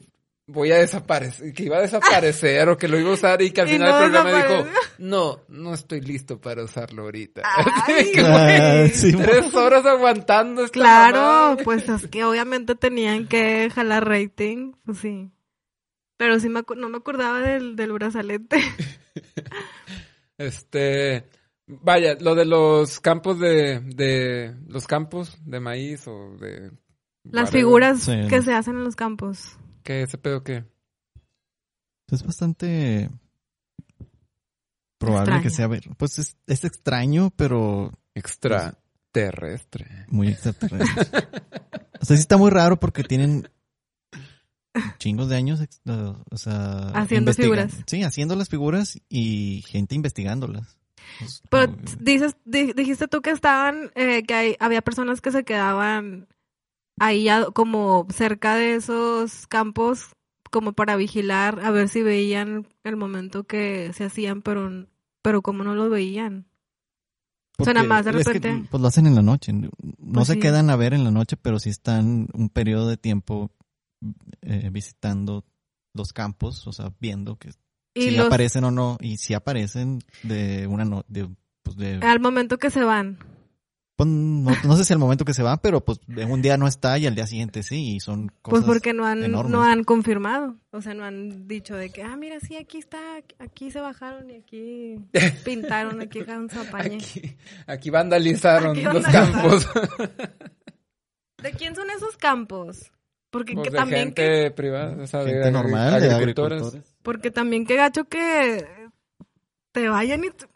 voy 0.46 0.72
a 0.72 0.76
desaparecer, 0.78 1.52
que 1.54 1.62
iba 1.62 1.78
a 1.78 1.82
desaparecer 1.82 2.68
o 2.68 2.76
que 2.76 2.88
lo 2.88 2.98
iba 2.98 3.10
a 3.10 3.14
usar 3.14 3.40
y 3.40 3.52
que 3.52 3.60
al 3.62 3.68
Y 3.68 3.72
final 3.74 3.90
no 3.90 3.98
del 4.00 4.10
programa 4.10 4.42
dijo, 4.44 4.68
no, 4.98 5.40
no 5.48 5.72
estoy 5.72 6.00
listo 6.02 6.40
para 6.40 6.64
usarlo 6.64 7.02
ahorita. 7.04 7.42
Ay, 7.44 8.10
Que, 8.14 8.20
Ah, 8.20 8.86
sí, 8.92 9.12
Tres 9.14 9.54
horas 9.54 9.86
aguantando 9.86 10.64
esta 10.64 10.72
Claro, 10.74 11.56
pues 11.64 11.88
es 11.88 12.06
que 12.08 12.24
obviamente 12.24 12.74
tenían 12.74 13.28
que 13.28 13.70
jalar 13.70 14.06
rating, 14.06 14.72
pues 14.84 14.98
sí. 14.98 15.30
Pero 16.18 16.38
sí 16.38 16.48
me 16.50 16.62
no 16.76 16.88
me 16.88 16.98
acordaba 16.98 17.40
del, 17.40 17.76
del 17.76 17.92
brazalete. 17.92 18.58
Este, 20.38 21.24
vaya, 21.66 22.16
lo 22.20 22.34
de 22.34 22.44
los 22.44 23.00
campos 23.00 23.38
de, 23.38 23.80
de, 23.80 24.54
los 24.68 24.86
campos 24.86 25.38
de 25.44 25.60
maíz 25.60 26.06
o 26.06 26.36
de... 26.38 26.70
Las 27.24 27.44
whatever. 27.46 27.52
figuras 27.52 28.00
Sí. 28.02 28.26
que 28.28 28.42
se 28.42 28.52
hacen 28.52 28.76
en 28.76 28.84
los 28.84 28.96
campos. 28.96 29.56
¿Qué 29.84 30.02
ese 30.02 30.18
pedo 30.18 30.42
qué? 30.42 30.64
Es 32.08 32.22
bastante 32.24 33.10
probable 34.98 35.40
que 35.42 35.50
sea. 35.50 35.68
Pues 35.96 36.18
es, 36.18 36.36
es 36.46 36.64
extraño, 36.64 37.30
pero 37.36 37.92
Extraterrestre. 38.14 40.06
muy 40.08 40.28
extraterrestre. 40.28 41.28
o 42.00 42.04
sea, 42.04 42.16
sí 42.16 42.20
está 42.20 42.36
muy 42.36 42.50
raro 42.50 42.78
porque 42.78 43.02
tienen 43.04 43.48
chingos 44.98 45.28
de 45.28 45.36
años, 45.36 45.60
o 46.30 46.36
sea, 46.36 46.90
Haciendo 46.94 47.32
figuras. 47.32 47.72
Sí, 47.86 48.02
haciendo 48.02 48.36
las 48.36 48.48
figuras 48.48 48.98
y 49.08 49.62
gente 49.68 49.94
investigándolas. 49.94 50.76
Pero 51.50 51.74
dices, 52.00 52.36
di- 52.44 52.72
dijiste 52.72 53.08
tú 53.08 53.20
que 53.22 53.30
estaban, 53.30 53.90
eh, 53.94 54.22
que 54.24 54.34
hay- 54.34 54.56
había 54.60 54.82
personas 54.82 55.20
que 55.20 55.30
se 55.32 55.44
quedaban 55.44 56.28
ahí 56.98 57.28
a- 57.28 57.46
como 57.52 58.06
cerca 58.10 58.54
de 58.56 58.74
esos 58.74 59.46
campos 59.46 60.12
como 60.50 60.72
para 60.74 60.96
vigilar 60.96 61.60
a 61.64 61.70
ver 61.70 61.88
si 61.88 62.02
veían 62.02 62.68
el 62.84 62.96
momento 62.96 63.44
que 63.44 63.90
se 63.94 64.04
hacían, 64.04 64.42
pero, 64.42 64.86
pero 65.22 65.40
como 65.42 65.64
no 65.64 65.74
lo 65.74 65.88
veían. 65.88 66.46
o 67.58 67.64
sea, 67.64 67.74
nada 67.74 67.86
más 67.86 68.04
de 68.04 68.10
es 68.12 68.26
que, 68.26 68.32
repente- 68.34 68.68
pues 68.70 68.80
lo 68.80 68.88
hacen 68.88 69.06
en 69.06 69.14
la 69.14 69.22
noche. 69.22 69.52
No 69.52 69.70
Pues 70.14 70.26
se 70.26 70.34
sí. 70.34 70.40
quedan 70.40 70.68
a 70.70 70.76
ver 70.76 70.94
en 70.94 71.04
la 71.04 71.10
noche, 71.10 71.36
pero 71.36 71.58
sí 71.60 71.70
están 71.70 72.28
un 72.32 72.48
periodo 72.48 72.88
de 72.88 72.96
tiempo 72.96 73.50
eh, 74.40 74.68
visitando 74.72 75.44
los 75.94 76.12
campos, 76.12 76.66
o 76.66 76.72
sea, 76.72 76.92
viendo 76.98 77.36
que 77.36 77.50
Y 77.94 78.02
si 78.02 78.10
los, 78.12 78.26
aparecen 78.26 78.64
o 78.64 78.70
no, 78.70 78.96
y 79.00 79.16
si 79.18 79.34
aparecen 79.34 80.00
de 80.22 80.66
una 80.66 80.84
no, 80.84 81.04
de, 81.08 81.28
pues 81.62 81.76
de, 81.76 81.96
al 82.02 82.20
momento 82.20 82.58
que 82.58 82.70
se 82.70 82.82
van. 82.82 83.18
pues, 83.96 84.08
no, 84.08 84.50
no 84.64 84.76
sé 84.76 84.84
si 84.84 84.92
al 84.94 84.98
momento 84.98 85.24
que 85.26 85.34
se 85.34 85.42
van, 85.42 85.58
pero 85.62 85.84
pues 85.84 86.00
de 86.06 86.24
un 86.24 86.40
día 86.42 86.56
no 86.56 86.66
está 86.66 86.98
y 86.98 87.06
al 87.06 87.14
día 87.14 87.26
siguiente 87.26 87.62
sí, 87.62 87.96
y 87.96 88.00
son 88.00 88.28
cosas 88.40 88.60
Pues 88.60 88.64
porque 88.64 88.92
no 88.94 89.04
han, 89.06 89.22
enormes. 89.22 89.52
no 89.52 89.62
han 89.62 89.84
confirmado. 89.84 90.56
O 90.70 90.80
sea, 90.80 90.94
no 90.94 91.04
han 91.04 91.46
dicho 91.46 91.76
de 91.76 91.90
que, 91.90 92.02
ah, 92.02 92.16
mira, 92.16 92.40
sí, 92.40 92.56
aquí 92.56 92.78
está, 92.78 92.98
aquí 93.38 93.70
se 93.70 93.80
bajaron 93.80 94.30
y 94.30 94.36
aquí 94.36 94.94
pintaron, 95.44 96.00
aquí 96.00 96.20
dejaron 96.20 96.48
su 96.48 96.60
apañe. 96.60 96.96
Aquí, 96.96 97.36
aquí 97.66 97.90
vandalizaron 97.90 98.70
Aquí 98.70 98.82
los 98.84 99.04
campos. 99.04 99.68
¿De 101.42 101.50
quién 101.52 101.74
son 101.74 101.90
esos 101.90 102.16
campos? 102.16 102.90
Porque 103.30 103.54
Pues 103.54 103.66
que 103.68 103.70
de 103.72 103.76
también 103.78 104.00
gente 104.14 104.22
que, 104.44 104.50
privada, 104.52 105.02
o 105.02 105.06
sea, 105.06 105.20
de 105.24 105.30
gente 105.32 105.48
agri- 105.48 105.52
normal, 105.52 106.00
de 106.00 106.10
agricultores. 106.12 106.82
Porque 107.02 107.30
también 107.30 107.66
que 107.66 107.76
gacho 107.76 108.04
que 108.04 108.66
te 109.72 109.88
vayan 109.88 110.24
y 110.24 110.30
te 110.30 110.46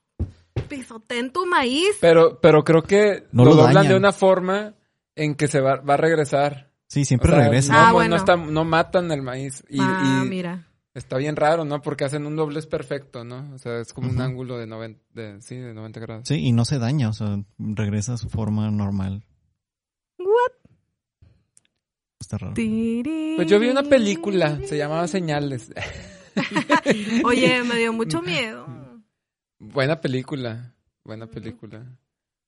pisoteen 0.68 1.32
tu 1.32 1.46
maíz. 1.46 1.96
Pero, 2.00 2.40
pero 2.40 2.64
creo 2.64 2.82
que 2.82 3.26
No 3.32 3.44
lo, 3.44 3.50
lo 3.50 3.56
doblan 3.56 3.74
dañan. 3.74 3.92
de 3.92 3.98
una 3.98 4.12
forma 4.12 4.74
en 5.14 5.34
que 5.34 5.48
se 5.48 5.60
va, 5.60 5.76
va 5.80 5.94
a 5.94 5.98
regresar. 5.98 6.70
Sí, 6.88 7.04
siempre 7.04 7.30
O 7.32 7.34
sea, 7.34 7.44
regresa. 7.44 7.72
No, 7.72 7.98
Ah, 8.00 8.08
no 8.08 8.16
está- 8.16 8.36
no 8.36 8.64
matan 8.64 9.10
el 9.10 9.22
maíz. 9.22 9.64
Y, 9.68 9.78
ah, 9.80 10.22
y 10.24 10.28
mira. 10.28 10.68
está 10.94 11.16
bien 11.16 11.34
raro, 11.36 11.64
¿no? 11.64 11.82
Porque 11.82 12.04
hacen 12.04 12.26
un 12.26 12.36
doblez 12.36 12.66
perfecto, 12.66 13.24
¿no? 13.24 13.52
O 13.54 13.58
sea, 13.58 13.80
es 13.80 13.92
como 13.92 14.08
un 14.10 14.20
ángulo 14.20 14.56
de 14.56 14.66
90, 14.66 15.00
de, 15.12 15.42
sí, 15.42 15.56
de 15.56 15.74
90 15.74 16.00
grados. 16.00 16.28
Sí, 16.28 16.34
y 16.36 16.52
no 16.52 16.64
se 16.64 16.78
daña, 16.78 17.08
o 17.08 17.12
sea, 17.12 17.38
regresa 17.58 18.14
a 18.14 18.18
su 18.18 18.28
forma 18.28 18.70
normal. 18.70 19.24
What? 20.18 20.52
Está 22.20 22.38
raro. 22.38 22.54
Pues 22.54 23.46
yo 23.48 23.58
vi 23.58 23.68
una 23.68 23.82
película, 23.82 24.60
se 24.64 24.76
llamaba 24.78 25.06
Señales. 25.08 25.70
Oye, 27.24 27.62
me 27.64 27.76
dio 27.76 27.92
mucho 27.92 28.22
miedo. 28.22 28.66
buena 29.58 30.00
película, 30.00 30.74
buena 31.04 31.26
película. 31.26 31.84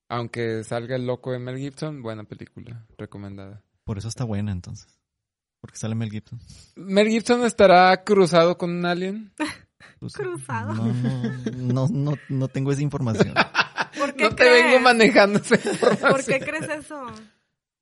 Aunque 0.09 0.65
salga 0.65 0.97
el 0.97 1.07
loco 1.07 1.33
de 1.33 1.39
Mel 1.39 1.59
Gibson, 1.59 2.03
buena 2.03 2.25
película, 2.25 2.87
recomendada. 2.97 3.63
Por 3.85 3.99
eso 3.99 4.09
está 4.09 4.25
buena 4.25 4.53
entonces. 4.53 4.99
Porque 5.61 5.77
sale 5.77 5.95
Mel 5.95 6.11
Gibson. 6.11 6.39
¿Mel 6.77 7.09
Gibson 7.09 7.45
estará 7.45 8.05
cruzado 8.05 8.57
con 8.57 8.71
un 8.71 8.87
alien? 8.87 9.33
Pues, 9.99 10.13
Cruzado. 10.13 10.73
No, 10.75 10.93
no, 10.93 11.33
no, 11.53 11.89
no, 11.89 12.13
no 12.29 12.49
tengo 12.49 12.71
esa 12.73 12.83
información. 12.83 13.35
¿Por 13.99 14.15
qué 14.15 14.25
No 14.25 14.35
te 14.35 14.49
vengo 14.49 14.81
manejando 14.81 15.39
esa 15.41 15.57
¿Por 15.57 15.73
información. 15.73 16.25
qué 16.27 16.45
crees 16.45 16.69
eso? 16.69 17.07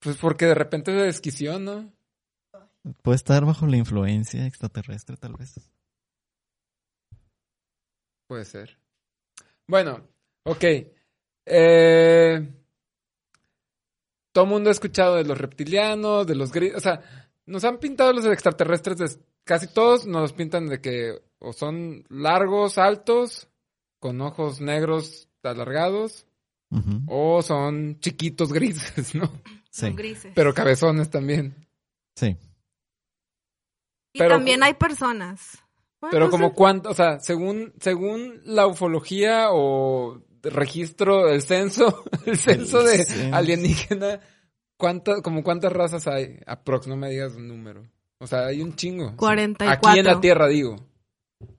Pues 0.00 0.16
porque 0.16 0.46
de 0.46 0.54
repente 0.54 0.92
se 0.92 0.98
desquició, 1.04 1.58
¿no? 1.58 1.92
Puede 3.02 3.16
estar 3.16 3.44
bajo 3.44 3.66
la 3.66 3.76
influencia 3.76 4.46
extraterrestre, 4.46 5.16
tal 5.16 5.34
vez. 5.34 5.54
Puede 8.26 8.44
ser. 8.44 8.78
Bueno, 9.66 10.06
ok. 10.44 10.64
Eh, 11.46 12.52
todo 14.32 14.44
el 14.44 14.50
mundo 14.50 14.68
ha 14.68 14.72
escuchado 14.72 15.16
de 15.16 15.24
los 15.24 15.38
reptilianos, 15.38 16.26
de 16.26 16.34
los 16.34 16.52
grises. 16.52 16.76
O 16.76 16.80
sea, 16.80 17.30
nos 17.46 17.64
han 17.64 17.78
pintado 17.78 18.12
los 18.12 18.26
extraterrestres, 18.26 18.98
de- 18.98 19.24
casi 19.44 19.68
todos 19.68 20.06
nos 20.06 20.22
los 20.22 20.32
pintan 20.32 20.68
de 20.68 20.80
que 20.80 21.22
o 21.38 21.52
son 21.52 22.04
largos, 22.08 22.78
altos, 22.78 23.48
con 24.00 24.20
ojos 24.20 24.60
negros 24.60 25.28
alargados, 25.42 26.26
o 27.06 27.40
son 27.42 28.00
chiquitos 28.00 28.52
grises, 28.52 29.14
¿no? 29.14 29.26
Sí, 29.70 29.82
Son 29.82 29.96
grises. 29.96 30.32
Pero 30.34 30.52
cabezones 30.54 31.10
también. 31.10 31.54
sí. 32.16 32.36
y 34.12 34.18
pero- 34.18 34.30
también 34.36 34.62
hay 34.62 34.74
personas. 34.74 35.62
Bueno, 36.06 36.26
Pero 36.26 36.30
como 36.30 36.54
cuánto, 36.54 36.90
o 36.90 36.94
sea, 36.94 37.18
según, 37.20 37.72
según 37.80 38.40
la 38.44 38.66
ufología 38.66 39.48
o 39.50 40.20
registro, 40.42 41.28
el 41.28 41.42
censo, 41.42 42.04
el 42.26 42.36
censo 42.38 42.82
de 42.82 43.04
censo. 43.04 43.34
alienígena, 43.36 44.20
¿cuántas, 44.76 45.20
como 45.22 45.42
cuántas 45.42 45.72
razas 45.72 46.06
hay? 46.06 46.38
Aprox, 46.46 46.86
no 46.86 46.96
me 46.96 47.10
digas 47.10 47.34
un 47.34 47.48
número. 47.48 47.82
O 48.18 48.26
sea, 48.26 48.46
hay 48.46 48.62
un 48.62 48.74
chingo. 48.76 49.14
44. 49.16 49.90
Aquí 49.90 49.98
en 49.98 50.04
la 50.06 50.20
Tierra, 50.20 50.46
digo. 50.48 50.76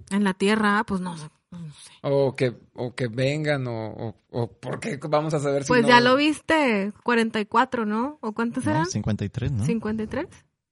En 0.09 0.23
la 0.23 0.33
Tierra, 0.33 0.83
pues 0.87 1.01
no, 1.01 1.17
sé, 1.17 1.29
no 1.51 1.59
sé. 1.73 1.91
O 2.01 2.35
que, 2.35 2.55
o 2.73 2.95
que 2.95 3.07
vengan, 3.07 3.67
o, 3.67 3.91
o, 3.91 4.15
o 4.31 4.47
porque 4.53 4.97
vamos 5.09 5.33
a 5.33 5.39
saber 5.39 5.63
si 5.63 5.67
Pues 5.67 5.83
no- 5.83 5.89
ya 5.89 5.99
lo 5.99 6.15
viste, 6.15 6.93
44, 7.03 7.85
¿no? 7.85 8.17
¿O 8.21 8.31
cuántos 8.31 8.65
No, 8.65 8.71
eran? 8.71 8.85
53, 8.87 9.51
¿no? 9.51 9.65
¿53? 9.65 10.27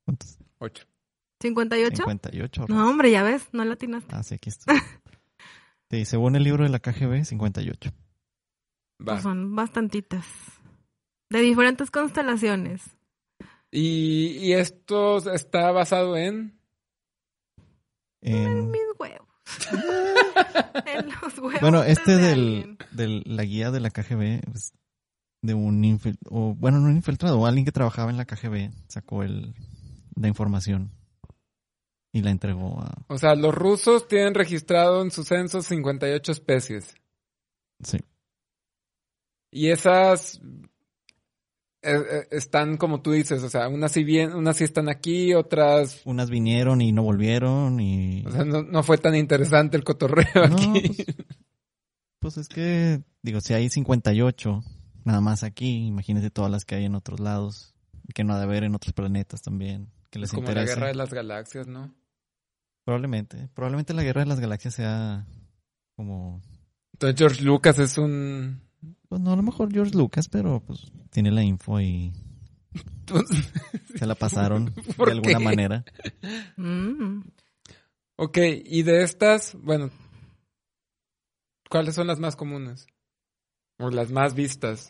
¿Cuántos? 0.05 0.37
Ocho. 0.59 0.85
¿58? 1.53 1.95
58. 1.97 2.65
No, 2.69 2.89
hombre, 2.89 3.11
ya 3.11 3.23
ves, 3.23 3.47
no 3.51 3.63
latinaste. 3.65 4.15
Ah, 4.15 4.23
sí, 4.23 4.35
aquí 4.35 4.49
está. 4.49 4.73
Sí, 5.91 6.03
según 6.05 6.35
el 6.35 6.43
libro 6.43 6.63
de 6.63 6.69
la 6.71 6.79
KGB, 6.79 7.23
58. 7.25 7.91
Va. 9.01 9.05
Pues 9.13 9.21
son 9.21 9.55
bastantitas. 9.55 10.25
De 11.29 11.41
diferentes 11.41 11.91
constelaciones. 11.91 12.81
Y, 13.71 14.29
y 14.39 14.53
esto 14.53 15.17
está 15.31 15.71
basado 15.71 16.17
en... 16.17 16.59
En- 18.21 18.71
Mis 18.71 18.81
huevos. 18.99 19.27
en 20.87 21.05
los 21.21 21.37
huevos. 21.37 21.61
Bueno, 21.61 21.83
este 21.83 22.17
de 22.17 22.27
del, 22.29 22.77
del 22.91 23.23
la 23.25 23.43
guía 23.43 23.69
de 23.69 23.79
la 23.79 23.91
KGB, 23.91 24.41
pues, 24.51 24.73
de 25.43 25.53
un 25.53 25.83
infil- 25.83 26.17
o 26.29 26.55
bueno, 26.55 26.79
no 26.79 26.87
un 26.87 26.95
infiltrado, 26.95 27.39
o 27.39 27.45
alguien 27.45 27.65
que 27.65 27.71
trabajaba 27.71 28.09
en 28.09 28.17
la 28.17 28.25
KGB, 28.25 28.71
sacó 28.87 29.21
el, 29.21 29.53
la 30.15 30.27
información 30.27 30.91
y 32.15 32.21
la 32.21 32.31
entregó 32.31 32.79
a... 32.79 33.03
O 33.07 33.17
sea, 33.17 33.35
los 33.35 33.53
rusos 33.53 34.07
tienen 34.07 34.35
registrado 34.35 35.01
en 35.01 35.11
su 35.11 35.25
censo 35.25 35.61
58 35.61 36.31
especies. 36.31 36.95
Sí, 37.83 37.97
Y 39.51 39.67
esas 39.67 40.39
eh, 41.81 41.91
eh, 42.09 42.27
están 42.31 42.77
como 42.77 43.01
tú 43.01 43.11
dices, 43.11 43.43
o 43.43 43.49
sea, 43.49 43.67
unas 43.67 43.91
sí 43.91 44.05
bien, 44.05 44.33
unas 44.33 44.55
sí 44.55 44.63
están 44.63 44.87
aquí, 44.87 45.33
otras, 45.33 46.01
unas 46.05 46.29
vinieron 46.29 46.79
y 46.79 46.93
no 46.93 47.03
volvieron 47.03 47.81
y... 47.81 48.23
o 48.25 48.31
sea, 48.31 48.45
no, 48.45 48.63
no 48.63 48.81
fue 48.81 48.97
tan 48.97 49.13
interesante 49.13 49.75
el 49.75 49.83
cotorreo 49.83 50.25
No, 50.49 50.55
aquí. 50.55 51.03
pues, 51.03 51.17
pues 52.19 52.37
es 52.37 52.47
que, 52.47 53.03
digo, 53.23 53.41
si 53.41 53.53
hay 53.53 53.67
58 53.67 54.63
nada 55.03 55.19
más 55.19 55.43
aquí, 55.43 55.85
imagínate 55.85 56.29
todas 56.29 56.49
las 56.49 56.63
que 56.63 56.75
hay 56.75 56.85
en 56.85 56.95
otros 56.95 57.19
lados, 57.19 57.75
que 58.13 58.23
no 58.23 58.33
ha 58.33 58.37
de 58.37 58.45
haber 58.45 58.63
en 58.63 58.73
otros 58.73 58.93
planetas 58.93 59.41
también, 59.41 59.91
que 60.11 60.19
les 60.19 60.31
como 60.31 60.49
la 60.49 60.63
guerra 60.63 60.87
de 60.87 60.95
las 60.95 61.13
galaxias, 61.13 61.67
¿no? 61.67 61.93
Probablemente, 62.85 63.49
probablemente 63.53 63.93
la 63.93 64.03
guerra 64.03 64.21
de 64.21 64.27
las 64.27 64.39
galaxias 64.39 64.75
sea 64.75 65.27
como, 65.95 66.41
Entonces 66.93 67.17
George 67.17 67.43
Lucas 67.43 67.79
es 67.79 67.97
un 67.97 68.61
pues 69.09 69.21
no 69.21 69.33
a 69.33 69.35
lo 69.35 69.43
mejor 69.43 69.71
George 69.71 69.95
Lucas, 69.95 70.29
pero 70.29 70.59
pues 70.61 70.91
tiene 71.09 71.31
la 71.31 71.43
info 71.43 71.81
y 71.81 72.13
pues, 73.05 73.25
se 73.95 74.05
la 74.05 74.15
pasaron 74.15 74.71
¿Por 74.97 75.07
de 75.07 75.13
alguna 75.13 75.37
qué? 75.39 75.43
manera. 75.43 75.85
Mm. 76.57 77.21
Ok, 78.17 78.37
y 78.65 78.83
de 78.83 79.03
estas, 79.03 79.55
bueno, 79.61 79.89
¿cuáles 81.69 81.95
son 81.95 82.07
las 82.07 82.19
más 82.19 82.35
comunes? 82.35 82.87
O 83.77 83.89
las 83.89 84.11
más 84.11 84.35
vistas. 84.35 84.89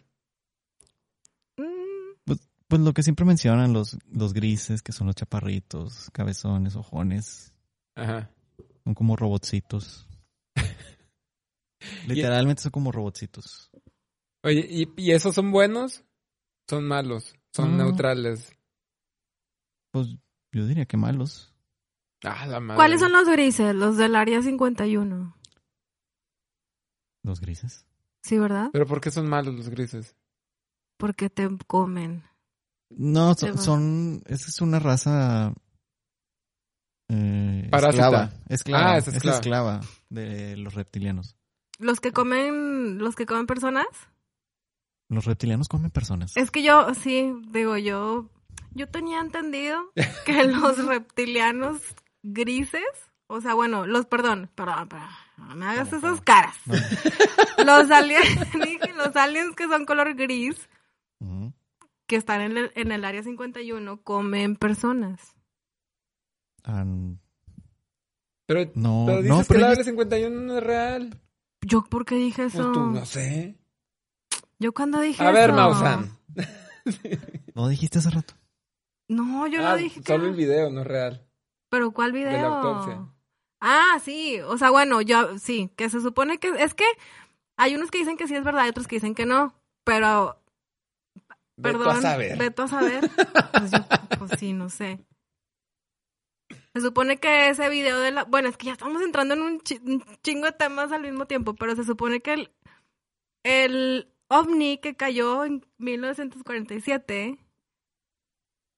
Mm. 1.57 2.35
Pues 2.67 2.81
lo 2.81 2.93
que 2.93 3.03
siempre 3.03 3.25
mencionan, 3.25 3.73
los, 3.73 3.97
los 4.11 4.33
grises, 4.33 4.81
que 4.81 4.91
son 4.91 5.07
los 5.07 5.15
chaparritos, 5.15 6.09
cabezones, 6.11 6.75
ojones. 6.75 7.54
Ajá. 7.95 8.29
Son 8.83 8.93
como 8.93 9.15
robotcitos. 9.15 10.07
Literalmente 12.07 12.61
son 12.61 12.71
como 12.71 12.91
robotcitos. 12.91 13.69
Oye, 14.43 14.65
¿y, 14.69 14.87
y 14.97 15.11
esos 15.11 15.33
son 15.35 15.51
buenos? 15.51 16.03
Son 16.69 16.87
malos, 16.87 17.35
son 17.53 17.77
No. 17.77 17.85
neutrales. 17.85 18.55
Pues 19.91 20.07
yo 20.51 20.65
diría 20.67 20.85
que 20.85 20.97
malos. 20.97 21.53
Ah, 22.23 22.45
la 22.47 22.59
madre. 22.59 22.77
¿Cuáles 22.77 22.99
son 22.99 23.11
los 23.11 23.27
grises? 23.29 23.75
Los 23.75 23.97
del 23.97 24.15
área 24.15 24.41
51. 24.41 25.35
Los 27.23 27.39
grises. 27.41 27.85
Sí, 28.23 28.37
¿verdad? 28.37 28.69
¿Pero 28.73 28.85
por 28.87 29.01
qué 29.01 29.11
son 29.11 29.27
malos 29.27 29.53
los 29.55 29.69
grises? 29.69 30.15
Porque 30.97 31.29
te 31.29 31.47
comen. 31.67 32.23
No, 32.89 33.33
son, 33.35 33.57
son- 33.57 34.23
esa 34.27 34.47
es 34.47 34.61
una 34.61 34.79
raza 34.79 35.53
eh, 37.09 37.67
Parásita. 37.69 38.05
esclava. 38.05 38.31
Esclava. 38.49 38.91
Ah, 38.93 38.97
es 38.97 39.07
es 39.07 39.23
esclava. 39.25 39.81
de 40.09 40.57
los 40.57 40.73
reptilianos. 40.73 41.35
Los 41.79 41.99
que 41.99 42.11
comen, 42.11 42.99
los 42.99 43.15
que 43.15 43.25
comen 43.25 43.47
personas. 43.47 43.87
Los 45.09 45.25
reptilianos 45.25 45.67
comen 45.67 45.91
personas. 45.91 46.35
Es 46.35 46.49
que 46.51 46.63
yo, 46.63 46.93
sí, 46.95 47.33
digo, 47.49 47.77
yo, 47.77 48.29
yo 48.71 48.87
tenía 48.89 49.19
entendido 49.19 49.91
que 50.25 50.43
los 50.47 50.83
reptilianos 50.85 51.81
grises, 52.23 52.81
o 53.27 53.39
sea, 53.41 53.53
bueno, 53.53 53.85
los, 53.85 54.05
perdón, 54.07 54.49
perdón, 54.55 54.87
perdón, 54.89 55.09
no 55.37 55.55
me 55.55 55.65
hagas 55.67 55.89
¿Cómo, 55.89 55.97
esas 55.99 56.11
cómo? 56.11 56.23
caras. 56.23 56.57
No. 56.65 56.75
Los 57.65 57.89
aliens, 57.91 58.25
los 58.97 59.15
aliens 59.15 59.55
que 59.55 59.65
son 59.67 59.85
color 59.85 60.13
gris, 60.15 60.69
que 62.07 62.15
están 62.15 62.41
en 62.41 62.57
el, 62.57 62.71
en 62.75 62.91
el 62.91 63.03
área 63.05 63.23
51, 63.23 64.01
comen 64.03 64.55
personas. 64.55 65.34
Pero, 68.47 68.71
no, 68.75 69.03
pero 69.07 69.17
dices 69.21 69.29
no, 69.29 69.39
que 69.41 69.45
pero 69.47 69.59
la 69.59 69.65
ellos- 69.67 69.79
área 69.79 69.83
51 69.85 70.41
no 70.41 70.57
es 70.57 70.63
real. 70.63 71.21
¿Yo 71.61 71.83
por 71.83 72.05
qué 72.05 72.15
dije 72.15 72.43
Pues 72.43 72.55
eso? 72.55 72.71
tú, 72.71 72.79
no 72.91 73.05
sé. 73.05 73.55
Yo 74.59 74.73
cuando 74.73 74.99
dije 74.99 75.23
A 75.25 75.31
ver. 75.31 75.51
Mausan. 75.51 76.17
¿No 77.55 77.67
dijiste 77.67 77.99
hace 77.99 78.09
rato? 78.11 78.35
No, 79.09 79.47
yo 79.47 79.65
Ah, 79.65 79.71
no 79.71 79.77
dije 79.77 80.01
que 80.01 80.13
solo 80.13 80.27
el 80.27 80.35
video, 80.35 80.69
no 80.69 80.81
es 80.81 80.87
real. 80.87 81.25
¿Pero 81.69 81.91
cuál 81.91 82.11
De 82.11 82.19
video? 82.19 82.31
la 82.49 82.59
autopsia. 82.59 83.05
Ah, 83.61 83.99
sí. 84.03 84.39
O 84.41 84.57
sea, 84.57 84.69
bueno, 84.69 85.01
yo 85.01 85.39
sí, 85.39 85.71
que 85.75 85.89
se 85.89 86.01
supone 86.01 86.37
que 86.37 86.49
es 86.59 86.73
que 86.75 86.85
hay 87.57 87.75
unos 87.75 87.89
que 87.89 87.97
dicen 87.99 88.17
que 88.17 88.27
sí 88.27 88.35
es 88.35 88.43
verdad 88.43 88.65
y 88.65 88.69
otros 88.69 88.87
que 88.87 88.97
dicen 88.97 89.15
que 89.15 89.25
no. 89.25 89.55
Pero, 89.83 90.39
perdón, 91.61 91.97
a 91.97 92.01
saber. 92.01 92.37
veto 92.37 92.63
a 92.63 92.67
saber. 92.67 93.09
Pues, 93.57 93.71
yo- 93.71 94.17
pues 94.19 94.31
sí, 94.39 94.53
no 94.53 94.69
sé. 94.69 94.99
Se 96.75 96.81
supone 96.81 97.17
que 97.21 97.47
ese 97.49 97.69
video 97.69 97.99
de 98.01 98.11
la... 98.11 98.25
Bueno, 98.25 98.49
es 98.49 98.57
que 98.57 98.65
ya 98.65 98.73
estamos 98.73 99.01
entrando 99.01 99.33
en 99.33 99.41
un, 99.41 99.61
chi- 99.61 99.79
un 99.81 100.03
chingo 100.23 100.45
de 100.45 100.51
temas 100.51 100.91
al 100.91 101.03
mismo 101.03 101.25
tiempo, 101.25 101.55
pero 101.55 101.73
se 101.73 101.85
supone 101.85 102.19
que 102.19 102.33
el, 102.33 102.51
el 103.43 104.11
ovni 104.27 104.77
que 104.79 104.93
cayó 104.95 105.45
en 105.45 105.65
1947, 105.77 107.37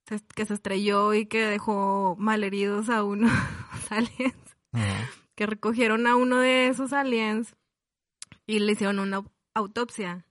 se- 0.08 0.22
que 0.36 0.46
se 0.46 0.54
estrelló 0.54 1.16
y 1.16 1.26
que 1.26 1.40
dejó 1.48 2.16
malheridos 2.20 2.90
a 2.90 3.04
unos 3.04 3.32
aliens, 3.90 4.36
Ajá. 4.74 5.10
que 5.36 5.48
recogieron 5.48 6.06
a 6.06 6.16
uno 6.16 6.38
de 6.40 6.68
esos 6.68 6.94
aliens 6.94 7.56
y 8.46 8.60
le 8.60 8.74
hicieron 8.74 9.00
una 9.00 9.22
au- 9.22 9.32
autopsia. 9.56 10.24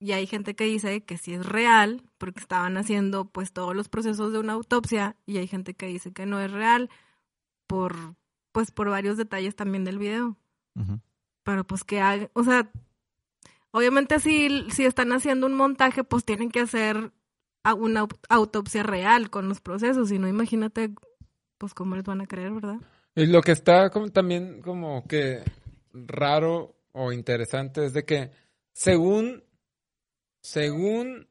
Y 0.00 0.10
hay 0.10 0.26
gente 0.26 0.56
que 0.56 0.64
dice 0.64 1.04
que 1.04 1.18
sí 1.18 1.34
es 1.34 1.46
real, 1.46 2.02
porque 2.18 2.40
estaban 2.40 2.76
haciendo 2.76 3.24
pues 3.24 3.52
todos 3.52 3.74
los 3.74 3.88
procesos 3.88 4.32
de 4.32 4.38
una 4.40 4.52
autopsia, 4.54 5.16
y 5.24 5.38
hay 5.38 5.46
gente 5.46 5.74
que 5.74 5.86
dice 5.86 6.12
que 6.12 6.26
no 6.26 6.40
es 6.40 6.50
real 6.50 6.90
por 7.66 7.94
pues 8.52 8.70
por 8.70 8.88
varios 8.90 9.16
detalles 9.16 9.54
también 9.56 9.84
del 9.84 9.98
video. 9.98 10.36
Pero 11.44 11.64
pues 11.64 11.82
que 11.84 12.00
haga, 12.00 12.28
o 12.34 12.44
sea, 12.44 12.70
obviamente 13.70 14.20
si, 14.20 14.70
si 14.70 14.84
están 14.84 15.12
haciendo 15.12 15.46
un 15.46 15.54
montaje, 15.54 16.04
pues 16.04 16.24
tienen 16.24 16.50
que 16.50 16.60
hacer 16.60 17.12
una 17.76 18.02
au- 18.04 18.18
autopsia 18.28 18.82
real 18.82 19.30
con 19.30 19.48
los 19.48 19.60
procesos, 19.60 20.10
y 20.12 20.18
no 20.18 20.28
imagínate 20.28 20.90
pues 21.58 21.74
cómo 21.74 21.96
les 21.96 22.04
van 22.04 22.20
a 22.20 22.26
creer, 22.26 22.52
¿verdad? 22.52 22.78
Y 23.14 23.26
lo 23.26 23.40
que 23.42 23.52
está 23.52 23.90
como, 23.90 24.08
también 24.10 24.62
como 24.62 25.04
que 25.06 25.42
raro 25.92 26.74
o 26.92 27.12
interesante 27.12 27.84
es 27.86 27.92
de 27.92 28.04
que 28.04 28.30
según, 28.72 29.42
según 30.40 31.28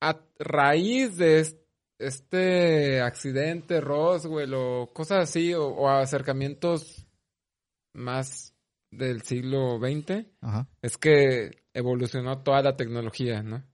a 0.00 0.20
raíz 0.38 1.16
de 1.16 1.40
es- 1.40 1.56
este 1.98 3.00
accidente, 3.00 3.80
Roswell 3.80 4.54
o 4.54 4.90
cosas 4.92 5.28
así, 5.28 5.52
o, 5.54 5.66
o 5.66 5.88
acercamientos 5.88 7.06
más 7.94 8.54
del 8.90 9.22
siglo 9.22 9.78
XX, 9.78 10.26
Ajá. 10.40 10.68
es 10.82 10.96
que 10.96 11.64
evolucionó 11.74 12.42
toda 12.42 12.62
la 12.62 12.76
tecnología, 12.76 13.42
¿no? 13.42 13.64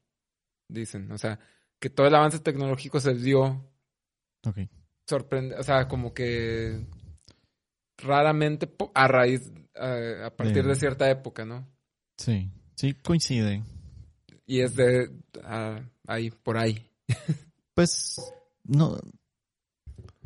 Dicen, 0.68 1.10
o 1.12 1.18
sea, 1.18 1.38
que 1.80 1.90
todo 1.90 2.06
el 2.06 2.14
avance 2.14 2.38
tecnológico 2.40 2.98
se 3.00 3.14
dio 3.14 3.70
Ok. 4.46 4.58
sorprende, 5.06 5.56
o 5.56 5.62
sea, 5.62 5.86
como 5.86 6.14
que 6.14 6.80
raramente 7.98 8.68
a 8.94 9.08
raíz, 9.08 9.52
eh, 9.74 10.22
a 10.24 10.30
partir 10.34 10.62
De- 10.62 10.70
de 10.70 10.74
cierta 10.76 11.10
época, 11.10 11.44
¿no? 11.44 11.68
Sí. 12.18 12.50
Sí, 12.76 12.94
coincide. 12.94 13.62
Y 14.46 14.60
es 14.60 14.76
de 14.76 15.10
ah, 15.42 15.80
ahí, 16.06 16.30
por 16.30 16.58
ahí. 16.58 16.90
Pues 17.74 18.20
no, 18.62 18.98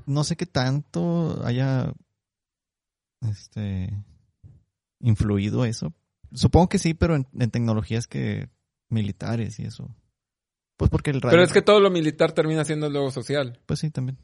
no 0.07 0.25
sé 0.25 0.37
qué 0.37 0.47
tanto 0.47 1.45
haya 1.45 1.93
este 3.23 3.91
influido 5.01 5.65
eso. 5.65 5.95
Supongo 6.33 6.69
que 6.69 6.79
sí, 6.79 6.95
pero 6.95 7.17
en, 7.17 7.27
en 7.39 7.51
tecnologías 7.51 8.07
que 8.07 8.51
militares 8.91 9.59
y 9.59 9.65
eso. 9.65 9.95
Pues 10.77 10.91
porque 10.91 11.11
el 11.11 11.21
radio. 11.21 11.33
Pero 11.33 11.43
es 11.43 11.53
que 11.53 11.63
todo 11.63 11.81
lo 11.81 11.91
militar 11.91 12.33
termina 12.33 12.65
siendo 12.65 12.89
luego 12.89 13.11
social. 13.11 13.61
Pues 13.67 13.81
sí, 13.81 13.91
también. 13.91 14.19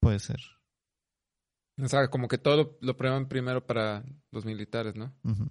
Puede 0.00 0.18
ser. 0.18 0.40
O 1.82 1.88
sea, 1.88 2.08
como 2.08 2.28
que 2.28 2.38
todo 2.38 2.56
lo, 2.56 2.78
lo 2.80 2.96
prueban 2.96 3.28
primero 3.28 3.66
para 3.66 4.04
los 4.30 4.44
militares, 4.44 4.94
¿no? 4.94 5.14
Ujú. 5.24 5.50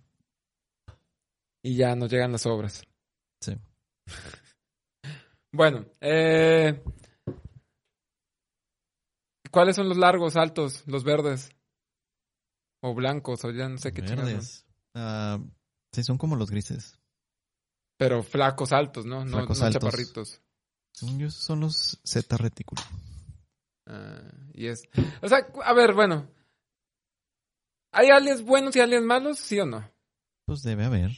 Y 1.63 1.75
ya 1.75 1.95
nos 1.95 2.11
llegan 2.11 2.31
las 2.31 2.45
obras. 2.45 2.83
Sí. 3.41 3.55
Bueno, 5.51 5.83
eh, 5.99 6.83
¿cuáles 9.49 9.75
son 9.75 9.89
los 9.89 9.97
largos, 9.97 10.35
altos, 10.35 10.83
los 10.85 11.03
verdes? 11.03 11.49
O 12.83 12.93
blancos, 12.93 13.43
o 13.43 13.51
ya 13.51 13.67
no 13.67 13.79
sé 13.79 13.91
qué. 13.91 14.01
Verdes. 14.03 14.65
Ah, 14.93 15.39
sí, 15.91 16.03
son 16.03 16.19
como 16.19 16.35
los 16.35 16.51
grises. 16.51 16.99
Pero 17.97 18.21
flacos 18.21 18.71
altos, 18.71 19.05
¿no? 19.07 19.25
No, 19.25 19.37
Flacos 19.37 19.59
no 19.59 19.65
altos. 19.65 19.81
chaparritos. 19.81 20.41
Según 20.93 21.17
yo, 21.19 21.27
esos 21.27 21.43
son 21.43 21.61
los 21.61 21.99
Z 22.03 22.37
retículo. 22.37 22.81
Ah, 23.87 24.21
y 24.53 24.67
es. 24.67 24.83
O 25.23 25.27
sea, 25.27 25.47
a 25.63 25.73
ver, 25.73 25.93
bueno. 25.93 26.29
¿Hay 27.91 28.09
aliens 28.09 28.43
buenos 28.43 28.75
y 28.75 28.81
aliens 28.81 29.03
malos? 29.05 29.39
¿Sí 29.39 29.59
o 29.59 29.65
no? 29.65 29.91
Pues 30.45 30.61
debe 30.61 30.85
haber. 30.85 31.11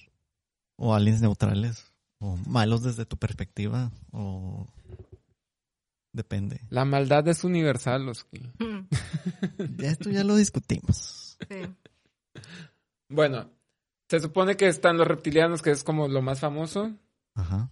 O 0.83 0.95
aliens 0.95 1.21
neutrales. 1.21 1.93
O 2.17 2.37
malos 2.47 2.81
desde 2.81 3.05
tu 3.05 3.15
perspectiva. 3.17 3.91
O. 4.11 4.67
Depende. 6.11 6.61
La 6.69 6.85
maldad 6.85 7.27
es 7.27 7.43
universal, 7.43 8.09
Oski. 8.09 8.41
Esto 9.79 10.09
ya 10.09 10.23
lo 10.23 10.35
discutimos. 10.35 11.37
Sí. 11.47 12.41
Bueno, 13.09 13.51
se 14.09 14.19
supone 14.19 14.57
que 14.57 14.67
están 14.67 14.97
los 14.97 15.07
reptilianos, 15.07 15.61
que 15.61 15.69
es 15.69 15.83
como 15.83 16.07
lo 16.07 16.23
más 16.23 16.39
famoso. 16.39 16.91
Ajá. 17.35 17.69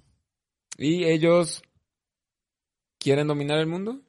Y 0.78 1.06
ellos 1.06 1.63
quieren 3.00 3.28
dominar 3.28 3.58
el 3.58 3.67
mundo. 3.67 4.02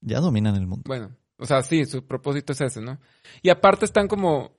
Ya 0.00 0.20
dominan 0.20 0.56
el 0.56 0.66
mundo. 0.66 0.84
Bueno, 0.86 1.14
o 1.36 1.44
sea, 1.44 1.62
sí, 1.62 1.84
su 1.84 2.06
propósito 2.06 2.54
es 2.54 2.60
ese, 2.62 2.80
¿no? 2.80 2.98
Y 3.42 3.50
aparte 3.50 3.84
están 3.84 4.08
como 4.08 4.56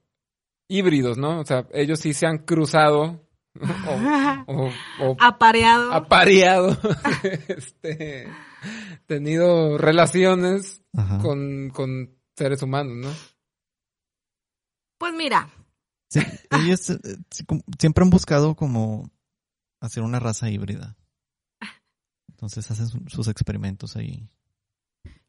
híbridos, 0.67 1.17
¿no? 1.17 1.39
O 1.39 1.45
sea, 1.45 1.67
ellos 1.73 1.99
sí 1.99 2.13
se 2.13 2.27
han 2.27 2.37
cruzado 2.37 3.27
o, 3.59 4.43
o- 4.47 4.71
o 5.11 5.17
Apareado. 5.19 5.91
apareado, 5.93 6.77
este, 7.47 8.27
tenido 9.05 9.77
relaciones 9.77 10.81
Ajá. 10.95 11.17
con, 11.19 11.69
con 11.69 12.15
seres 12.35 12.61
humanos, 12.61 12.97
¿no? 12.97 13.13
Pues 14.97 15.13
mira, 15.13 15.49
Sí, 16.09 16.19
ellos 16.51 16.89
eh, 16.89 16.97
siempre 17.79 18.03
han 18.03 18.09
buscado 18.09 18.55
como 18.55 19.09
hacer 19.79 20.03
una 20.03 20.19
raza 20.19 20.49
híbrida. 20.49 20.97
Entonces 22.29 22.69
hacen 22.69 22.87
su- 22.87 23.03
sus 23.07 23.27
experimentos 23.29 23.95
ahí. 23.95 24.29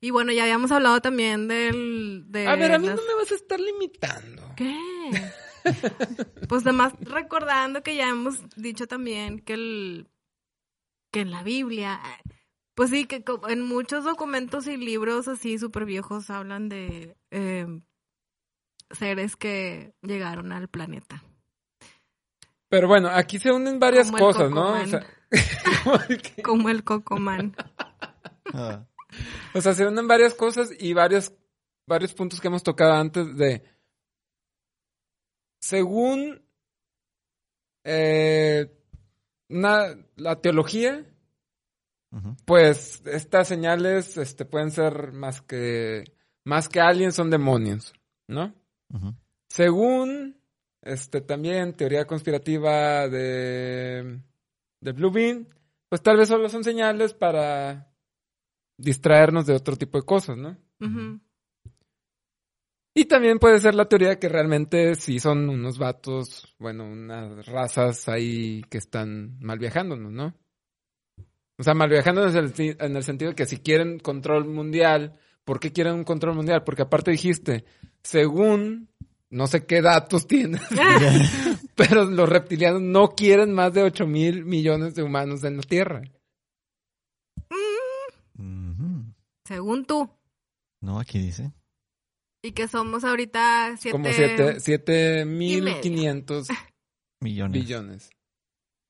Y 0.01 0.11
bueno, 0.11 0.33
ya 0.33 0.43
habíamos 0.43 0.73
hablado 0.73 1.01
también 1.01 1.47
del... 1.47 2.25
De 2.29 2.49
A 2.49 2.57
ver, 2.57 2.73
a 2.73 2.79
mí 2.79 2.89
las- 2.89 2.97
no 2.97 3.03
me 3.07 3.15
vas 3.15 3.31
a 3.31 3.35
estar 3.37 3.61
limitando. 3.61 4.43
¿Qué? 4.57 4.77
pues 6.49 6.67
además 6.67 6.95
recordando 7.01 7.83
que 7.83 7.97
ya 7.97 8.09
hemos 8.09 8.49
dicho 8.57 8.87
también 8.87 9.41
que 9.41 9.55
el 9.55 10.09
que 11.13 11.21
en 11.21 11.31
la 11.31 11.43
Biblia, 11.43 12.01
pues 12.75 12.91
sí, 12.91 13.05
que 13.07 13.23
en 13.49 13.61
muchos 13.63 14.05
documentos 14.05 14.67
y 14.67 14.77
libros 14.77 15.29
así 15.29 15.59
súper 15.59 15.85
viejos 15.85 16.31
hablan 16.31 16.69
de 16.71 17.17
eh, 17.31 17.67
seres 18.91 19.37
que 19.37 19.95
llegaron 20.03 20.53
al 20.53 20.69
planeta. 20.69 21.23
Pero 22.69 22.89
bueno, 22.89 23.11
aquí 23.11 23.39
se 23.39 23.53
unen 23.53 23.79
varias 23.79 24.11
Como 24.11 24.19
cosas, 24.19 24.51
¿no? 24.51 24.73
O 24.73 24.87
sea, 24.87 25.07
como 25.85 25.97
el 26.09 26.23
que- 26.23 26.43
Como 26.43 26.69
el 26.71 26.85
Cocomán. 26.85 27.55
Ah, 28.55 28.87
o 29.53 29.61
sea, 29.61 29.75
se 29.75 29.87
unen 29.87 30.09
varias 30.09 30.33
cosas 30.35 30.71
y 30.79 30.95
varios, 30.95 31.33
varios 31.87 32.15
puntos 32.15 32.41
que 32.41 32.49
hemos 32.49 32.63
tocado 32.63 32.95
antes 32.95 33.37
de... 33.37 33.63
Según 35.63 36.43
eh, 37.85 38.67
una- 39.49 39.97
la 40.17 40.41
teología, 40.41 41.07
pues 42.45 43.03
estas 43.07 43.49
señales 43.49 44.17
este, 44.19 44.45
pueden 44.45 44.71
ser 44.71 45.13
más 45.13 45.41
que, 45.41 46.05
más 46.45 46.69
que 46.69 46.81
aliens, 46.81 47.15
son 47.15 47.31
demonios, 47.31 47.95
¿no? 48.29 48.55
Ujú. 48.93 49.15
Según 49.49 50.37
este 50.83 51.21
también 51.21 51.75
teoría 51.75 52.07
conspirativa 52.07 53.09
de, 53.09 54.21
de 54.81 54.93
Blue 54.93 55.11
Bean, 55.13 55.49
pues 55.89 56.03
tal 56.03 56.17
vez 56.17 56.29
solo 56.29 56.49
son 56.49 56.65
señales 56.65 57.15
para 57.15 57.95
distraernos 58.77 59.47
de 59.47 59.55
otro 59.55 59.77
tipo 59.77 59.99
de 59.99 60.05
cosas, 60.05 60.37
¿no? 60.37 60.57
Ujú. 60.81 61.21
Y 62.95 63.07
también 63.07 63.39
puede 63.39 63.59
ser 63.59 63.75
la 63.75 63.89
teoría 63.89 64.19
que 64.19 64.29
realmente 64.29 64.95
sí 64.97 65.19
son 65.19 65.49
unos 65.49 65.79
vatos, 65.79 66.55
bueno, 66.59 66.85
unas 66.85 67.47
razas 67.47 68.07
ahí 68.09 68.63
que 68.69 68.77
están 68.77 69.39
mal 69.41 69.59
viajándonos, 69.59 70.13
¿no? 70.13 70.35
O 71.59 71.63
sea, 71.63 71.75
mal 71.75 71.89
viajándonos 71.89 72.35
en 72.35 72.97
el, 72.97 73.03
sentido 73.03 73.31
de 73.31 73.35
que 73.35 73.47
si 73.47 73.59
quieren 73.59 73.99
control 73.99 74.47
mundial, 74.47 75.19
¿por 75.45 75.59
qué 75.59 75.73
quieren 75.73 75.95
un 75.95 76.05
control 76.05 76.35
mundial? 76.35 76.65
Porque 76.65 76.83
aparte 76.83 77.13
dijiste, 77.13 77.65
según, 78.03 78.91
no 79.31 79.47
sé 79.47 79.65
qué 79.65 79.81
datos 79.81 80.27
tienes, 80.29 80.61
pero 81.75 82.05
los 82.05 82.29
reptilianos 82.29 82.83
no 82.83 83.11
quieren 83.11 83.55
más 83.55 83.73
de 83.73 83.85
8 83.85 84.07
mil 84.07 84.45
millones 84.45 84.95
de 84.95 85.03
humanos 85.03 85.45
en 85.45 85.57
la 85.57 85.63
Tierra. 85.63 86.03
Ujú. 88.39 89.15
Según 89.47 89.87
tú. 89.87 90.11
No, 90.83 90.99
aquí 90.99 91.19
dice. 91.19 91.53
Y 92.43 92.53
que 92.53 92.67
somos 92.69 93.05
ahorita 93.05 93.77
siete... 93.79 93.93
Como 93.93 94.13
7 94.13 94.61
siete 94.61 95.21
y 95.23 95.25
mil. 95.25 95.81
500 95.81 96.49
Millones. 97.21 97.53
billones. 97.63 98.11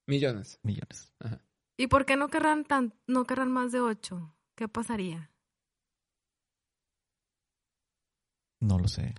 Millones. 0.08 0.58
Millones. 0.62 1.12
¿Y 1.76 1.86
por 1.88 2.06
qué 2.06 2.16
no 2.16 2.28
querrán 2.28 2.64
tan, 2.64 2.94
no 3.06 3.24
querrán 3.24 3.52
más 3.52 3.72
de 3.72 3.80
ocho? 3.80 4.34
¿Qué 4.56 4.68
pasaría? 4.68 5.30
No 8.60 8.78
lo 8.78 8.88
sé. 8.88 9.14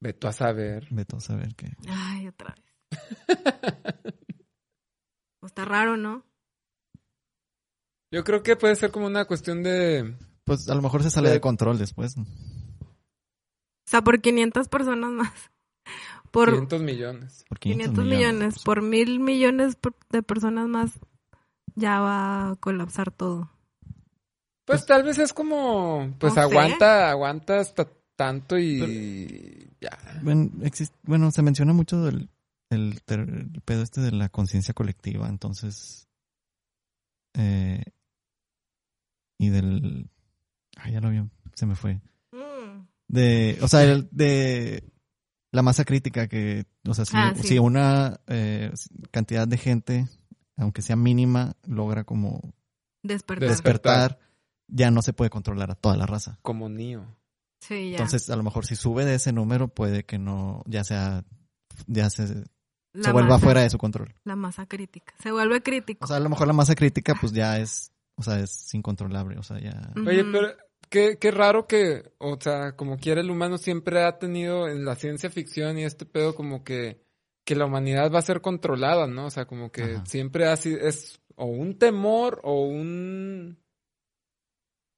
Ve 0.00 0.12
tú 0.12 0.28
a 0.28 0.32
saber. 0.32 0.86
Vete 0.90 1.16
a 1.16 1.20
saber 1.20 1.54
qué. 1.56 1.72
Ay, 1.88 2.28
otra 2.28 2.54
vez. 2.54 3.00
Pues 5.40 5.50
está 5.50 5.64
raro, 5.64 5.96
¿no? 5.96 6.24
Yo 8.12 8.24
creo 8.24 8.42
que 8.42 8.56
puede 8.56 8.76
ser 8.76 8.90
como 8.90 9.06
una 9.06 9.26
cuestión 9.26 9.62
de... 9.62 10.16
Pues 10.44 10.68
a 10.68 10.74
lo 10.74 10.80
mejor 10.82 11.02
se 11.02 11.10
sale 11.10 11.28
Sí. 11.28 11.34
de 11.34 11.40
control 11.40 11.78
después. 11.78 12.14
O 13.88 13.90
sea, 13.90 14.02
por 14.02 14.20
500 14.20 14.68
personas 14.68 15.10
más. 15.12 15.32
Por 16.30 16.50
500 16.50 16.82
millones. 16.82 17.44
Por 17.48 17.58
500, 17.58 17.86
500, 17.94 18.04
millones. 18.04 18.62
Por 18.62 18.82
mil 18.82 19.18
millones 19.18 19.78
de 20.10 20.22
personas 20.22 20.68
más. 20.68 20.92
Ya 21.74 22.00
va 22.00 22.50
a 22.50 22.56
colapsar 22.56 23.10
todo. 23.10 23.50
Pues 24.66 24.84
tal 24.84 25.04
vez 25.04 25.16
es 25.18 25.32
como... 25.32 26.14
Pues 26.18 26.34
No 26.34 26.34
sé. 26.34 26.40
aguanta, 26.42 27.08
aguanta 27.08 27.60
hasta 27.60 27.88
tanto 28.14 28.58
y... 28.58 29.70
Ya. 29.80 29.96
Bueno, 30.22 30.50
exist- 30.60 30.92
bueno, 31.04 31.30
se 31.30 31.40
menciona 31.40 31.72
mucho 31.72 32.02
del 32.04 32.28
el, 32.68 33.00
pedo 33.64 33.82
este 33.82 34.02
de 34.02 34.12
la 34.12 34.28
conciencia 34.28 34.74
colectiva, 34.74 35.28
entonces... 35.30 36.08
eh, 37.38 37.84
y 39.38 39.48
del... 39.48 40.10
Ay, 40.76 40.92
ya 40.92 41.00
lo 41.00 41.08
vi, 41.08 41.22
se 41.54 41.64
me 41.64 41.74
fue. 41.74 42.02
De, 43.08 43.58
o 43.62 43.68
sea, 43.68 43.82
el- 43.84 44.08
de 44.10 44.84
la 45.52 45.62
masa 45.62 45.84
crítica 45.84 46.28
que, 46.28 46.66
o 46.86 46.94
sea, 46.94 47.04
si, 47.04 47.16
Ah, 47.16 47.32
sí. 47.36 47.48
si 47.48 47.58
una 47.58 48.20
eh, 48.26 48.70
cantidad 49.10 49.48
de 49.48 49.56
gente, 49.56 50.06
aunque 50.56 50.82
sea 50.82 50.96
mínima, 50.96 51.54
logra 51.66 52.04
como 52.04 52.54
Despertar. 53.02 53.48
Despertar. 53.48 54.18
ya 54.70 54.90
no 54.90 55.00
se 55.02 55.12
puede 55.14 55.30
controlar 55.30 55.70
a 55.70 55.74
toda 55.74 55.96
la 55.96 56.04
raza. 56.06 56.38
Como 56.42 56.68
Neo. 56.68 57.16
sí, 57.62 57.90
ya. 57.90 57.96
Entonces, 57.96 58.28
a 58.28 58.36
lo 58.36 58.42
mejor 58.42 58.66
si 58.66 58.76
sube 58.76 59.04
de 59.06 59.14
ese 59.14 59.32
número, 59.32 59.68
puede 59.68 60.04
que 60.04 60.18
no, 60.18 60.62
ya 60.66 60.84
sea, 60.84 61.24
ya 61.86 62.10
se, 62.10 62.44
La 62.92 63.04
se 63.04 63.12
vuelva 63.12 63.36
masa- 63.36 63.44
fuera 63.44 63.60
de 63.62 63.70
su 63.70 63.78
control. 63.78 64.14
La 64.24 64.36
masa 64.36 64.66
crítica. 64.66 65.14
Se 65.22 65.32
vuelve 65.32 65.62
crítico. 65.62 66.04
O 66.04 66.08
sea, 66.08 66.16
a 66.16 66.20
lo 66.20 66.28
mejor 66.28 66.46
la 66.46 66.52
masa 66.52 66.74
crítica, 66.74 67.14
pues 67.18 67.32
ya 67.32 67.58
es, 67.58 67.92
o 68.16 68.22
sea, 68.22 68.38
es 68.40 68.74
incontrolable, 68.74 69.38
o 69.38 69.42
sea, 69.42 69.58
ya. 69.60 69.92
Oye, 69.96 70.24
pero 70.24 70.48
qué, 70.90 71.18
qué 71.18 71.30
raro 71.30 71.66
que, 71.66 72.10
o 72.18 72.38
sea, 72.40 72.76
como 72.76 72.96
quiera 72.98 73.20
el 73.20 73.30
humano 73.30 73.58
siempre 73.58 74.02
ha 74.04 74.18
tenido 74.18 74.68
en 74.68 74.84
la 74.84 74.96
ciencia 74.96 75.30
ficción 75.30 75.78
y 75.78 75.84
este 75.84 76.06
pedo 76.06 76.34
como 76.34 76.64
que, 76.64 77.00
que 77.44 77.54
la 77.56 77.66
humanidad 77.66 78.12
va 78.12 78.18
a 78.18 78.22
ser 78.22 78.40
controlada, 78.40 79.06
¿no? 79.06 79.26
O 79.26 79.30
sea, 79.30 79.46
como 79.46 79.70
que 79.72 79.94
Ajá. 79.96 80.06
siempre 80.06 80.46
ha 80.46 80.56
sido, 80.56 80.80
es 80.80 81.20
o 81.36 81.46
un 81.46 81.78
temor 81.78 82.40
o 82.42 82.62
un 82.66 83.58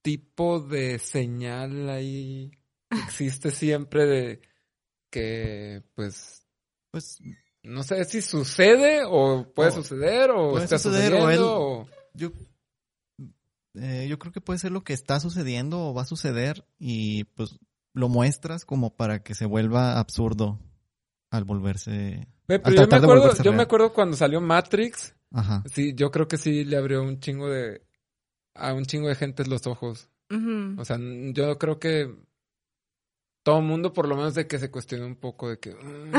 tipo 0.03 0.61
de 0.61 0.99
señal 0.99 1.89
ahí 1.91 2.51
que 2.91 2.99
existe 3.01 3.51
siempre 3.51 4.07
de 4.07 4.41
que, 5.11 5.83
pues, 5.95 6.47
Pues 6.91 7.21
no 7.63 7.83
sé 7.83 8.05
si 8.05 8.23
sucede 8.23 9.03
o 9.07 9.53
puede 9.55 9.69
O- 9.71 9.73
suceder 9.73 10.31
o 10.31 10.53
puede 10.53 10.65
está 10.65 10.79
suceder, 10.79 11.13
o 11.13 11.17
sucediendo 11.19 11.31
él- 11.31 11.41
o... 11.43 11.89
yo, 12.15 12.33
eh, 13.75 14.07
yo 14.09 14.19
creo 14.19 14.33
que 14.33 14.41
puede 14.41 14.59
ser 14.59 14.73
lo 14.73 14.83
que 14.83 14.93
está 14.93 15.21
sucediendo 15.21 15.81
o 15.89 15.95
va 15.95 16.03
a 16.03 16.07
suceder 16.07 16.67
y 16.79 17.25
pues 17.25 17.59
lo 17.93 18.09
muestras 18.09 18.65
como 18.65 18.95
para 18.97 19.23
que 19.23 19.35
se 19.35 19.47
vuelva 19.47 19.99
absurdo 19.99 20.59
al 21.31 21.45
volverse. 21.45 22.29
Al 22.49 22.63
pero 22.63 22.83
yo 22.83 22.89
me 22.89 22.97
acuerdo, 22.97 23.43
yo 23.43 23.53
me 23.53 23.63
acuerdo 23.63 23.93
cuando 23.93 24.17
salió 24.17 24.41
Matrix, 24.41 25.15
Ajá. 25.33 25.63
Sí, 25.73 25.95
yo 25.95 26.11
creo 26.11 26.29
que 26.29 26.37
sí 26.37 26.65
le 26.65 26.77
abrió 26.77 27.03
un 27.03 27.21
chingo 27.21 27.49
de. 27.49 27.83
a 28.55 28.75
un 28.75 28.85
chingo 28.85 29.09
de 29.09 29.15
gente 29.15 29.47
los 29.47 29.67
ojos. 29.67 30.09
Ujú. 30.31 30.81
O 30.81 30.85
sea, 30.85 30.99
yo 31.33 31.59
creo 31.59 31.79
que. 31.79 32.15
Todo 33.43 33.59
el 33.61 33.65
mundo, 33.65 33.93
por 33.93 34.07
lo 34.07 34.17
menos, 34.17 34.35
de 34.35 34.47
que 34.47 34.59
se 34.59 34.71
cuestionó 34.71 35.07
un 35.07 35.17
poco 35.17 35.49
de 35.49 35.59
que. 35.59 35.75
"Mm, 35.75 36.13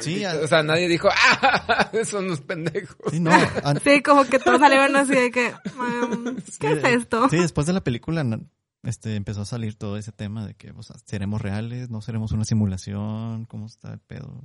Sí, 0.00 0.22
maldito". 0.22 0.28
a- 0.42 0.44
O 0.44 0.46
sea, 0.48 0.62
nadie 0.62 0.88
dijo, 0.88 1.08
¡ah! 1.10 1.90
Son 2.04 2.26
unos 2.26 2.40
pendejos. 2.40 2.96
Sí, 3.10 3.20
no. 3.20 3.30
an- 3.64 3.80
Sí, 3.82 4.02
como 4.02 4.24
que 4.24 4.38
todos 4.38 4.60
salieron 4.60 4.94
así 4.96 5.14
de 5.14 5.30
que, 5.30 5.52
um, 5.78 6.36
¿qué 6.60 6.72
es 6.72 6.84
esto? 6.84 7.28
Sí, 7.28 7.38
después 7.38 7.66
de 7.66 7.72
la 7.72 7.82
película 7.82 8.24
este, 8.82 9.16
empezó 9.16 9.40
a 9.42 9.44
salir 9.46 9.74
todo 9.76 9.96
ese 9.96 10.12
tema 10.12 10.46
de 10.46 10.54
que, 10.54 10.70
o 10.70 10.82
sea, 10.82 10.96
¿seremos 11.04 11.40
reales? 11.42 11.90
¿No 11.90 12.00
seremos 12.02 12.32
una 12.32 12.44
simulación? 12.44 13.44
¿Cómo 13.46 13.66
está 13.66 13.92
el 13.92 13.98
pedo? 14.00 14.44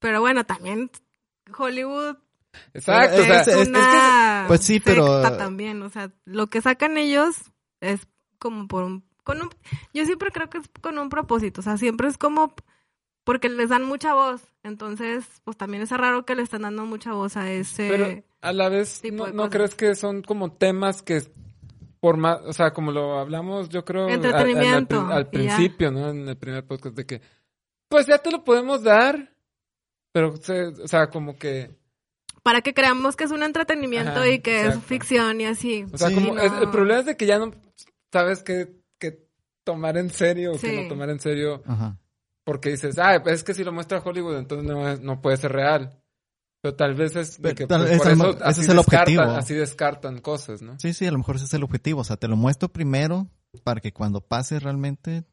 Pero 0.00 0.20
bueno, 0.20 0.44
también 0.44 0.90
Hollywood 1.56 2.16
Exacto. 2.74 3.16
Pero 3.16 3.22
o 3.22 3.26
sea, 3.26 3.40
es- 3.42 3.48
es 3.48 3.54
es- 3.56 3.68
una 3.68 4.44
pues 4.48 4.62
sí, 4.62 4.80
pero- 4.80 5.22
también, 5.36 5.82
o 5.82 5.90
sea, 5.90 6.10
lo 6.24 6.48
que 6.48 6.60
sacan 6.60 6.96
ellos 6.96 7.36
es 7.80 8.00
como 8.38 8.66
por 8.66 8.84
un, 8.84 9.04
con 9.22 9.42
un, 9.42 9.50
yo 9.92 10.04
siempre 10.06 10.30
creo 10.32 10.48
que 10.48 10.58
es 10.58 10.64
con 10.80 10.98
un 10.98 11.08
propósito, 11.10 11.60
o 11.60 11.64
sea, 11.64 11.76
siempre 11.76 12.08
es 12.08 12.16
como 12.18 12.54
porque 13.28 13.50
les 13.50 13.68
dan 13.68 13.84
mucha 13.84 14.14
voz, 14.14 14.40
entonces, 14.62 15.26
pues 15.44 15.56
también 15.58 15.82
es 15.82 15.90
raro 15.90 16.24
que 16.24 16.34
le 16.34 16.42
están 16.42 16.62
dando 16.62 16.86
mucha 16.86 17.12
voz 17.12 17.36
a 17.36 17.50
ese, 17.52 17.86
pero 17.90 18.24
a 18.40 18.52
la 18.54 18.70
vez, 18.70 19.02
tipo 19.02 19.26
¿no, 19.26 19.32
no 19.34 19.50
crees 19.50 19.74
que 19.74 19.94
son 19.94 20.22
como 20.22 20.50
temas 20.50 21.02
que. 21.02 21.22
Por 22.00 22.16
más, 22.16 22.38
o 22.46 22.52
sea, 22.54 22.72
como 22.72 22.90
lo 22.90 23.18
hablamos, 23.18 23.68
yo 23.68 23.84
creo, 23.84 24.04
a- 24.04 24.10
a- 24.10 24.14
al- 24.14 24.18
al, 24.20 24.24
Entretenimiento, 24.24 25.00
al 25.08 25.28
principio, 25.28 25.90
¿no? 25.90 26.08
En 26.08 26.26
el 26.28 26.36
primer 26.38 26.64
podcast, 26.64 26.96
de 26.96 27.04
que, 27.04 27.20
pues 27.88 28.06
ya 28.06 28.16
te 28.18 28.30
lo 28.30 28.44
podemos 28.44 28.82
dar, 28.82 29.30
pero, 30.12 30.36
se- 30.38 30.68
o 30.68 30.88
sea, 30.88 31.10
como 31.10 31.36
que, 31.36 31.70
para 32.42 32.62
que 32.62 32.72
creamos 32.72 33.14
que 33.14 33.24
es 33.24 33.30
un 33.30 33.42
entretenimiento 33.42 34.10
Ajá, 34.20 34.28
y 34.28 34.38
que 34.40 34.60
exacto. 34.60 34.78
es 34.78 34.84
ficción 34.86 35.40
y 35.42 35.44
así. 35.46 35.84
O 35.92 35.98
sea, 35.98 36.08
Sí, 36.08 36.14
como 36.14 36.34
no. 36.34 36.40
es- 36.40 36.52
el 36.62 36.70
problema 36.70 37.00
es 37.00 37.06
de 37.06 37.16
que 37.18 37.26
ya 37.26 37.38
no 37.38 37.52
sabes 38.12 38.42
qué, 38.42 38.72
qué 38.98 39.26
tomar 39.64 39.98
en 39.98 40.08
serio 40.08 40.52
o 40.52 40.58
qué 40.58 40.70
Sí. 40.70 40.82
no 40.82 40.88
tomar 40.88 41.10
en 41.10 41.20
serio 41.20 41.62
Ajá. 41.66 41.98
Porque 42.48 42.70
dices, 42.70 42.98
ah, 42.98 43.20
pues 43.22 43.34
es 43.36 43.44
que 43.44 43.52
si 43.52 43.62
lo 43.62 43.72
muestra 43.72 44.00
Hollywood 44.02 44.38
entonces 44.38 44.66
no, 44.66 44.88
es- 44.88 45.00
no 45.02 45.20
puede 45.20 45.36
ser 45.36 45.52
real. 45.52 46.00
Pero 46.62 46.74
tal 46.76 46.94
vez 46.94 47.14
es 47.14 47.36
de 47.36 47.42
Pero 47.42 47.54
que 47.54 47.66
pues, 47.66 47.90
es 47.90 47.98
por 47.98 48.06
el 48.06 48.12
eso 48.14 48.22
mo- 48.24 48.30
ese 48.30 48.42
así 48.44 48.60
es 48.62 48.68
el 48.70 48.76
descartan- 48.78 49.00
objetivo. 49.18 49.22
así 49.36 49.54
descartan 49.54 50.20
cosas, 50.22 50.62
¿no? 50.62 50.78
Sí, 50.80 50.94
sí, 50.94 51.06
a 51.06 51.10
lo 51.12 51.18
mejor 51.18 51.36
ese 51.36 51.44
es 51.44 51.52
el 51.52 51.62
objetivo. 51.62 52.00
O 52.00 52.04
sea, 52.04 52.16
te 52.16 52.26
lo 52.26 52.36
muestro 52.36 52.70
primero 52.70 53.28
para 53.64 53.82
que 53.82 53.92
cuando 53.92 54.22
pase 54.22 54.58
realmente 54.60 55.24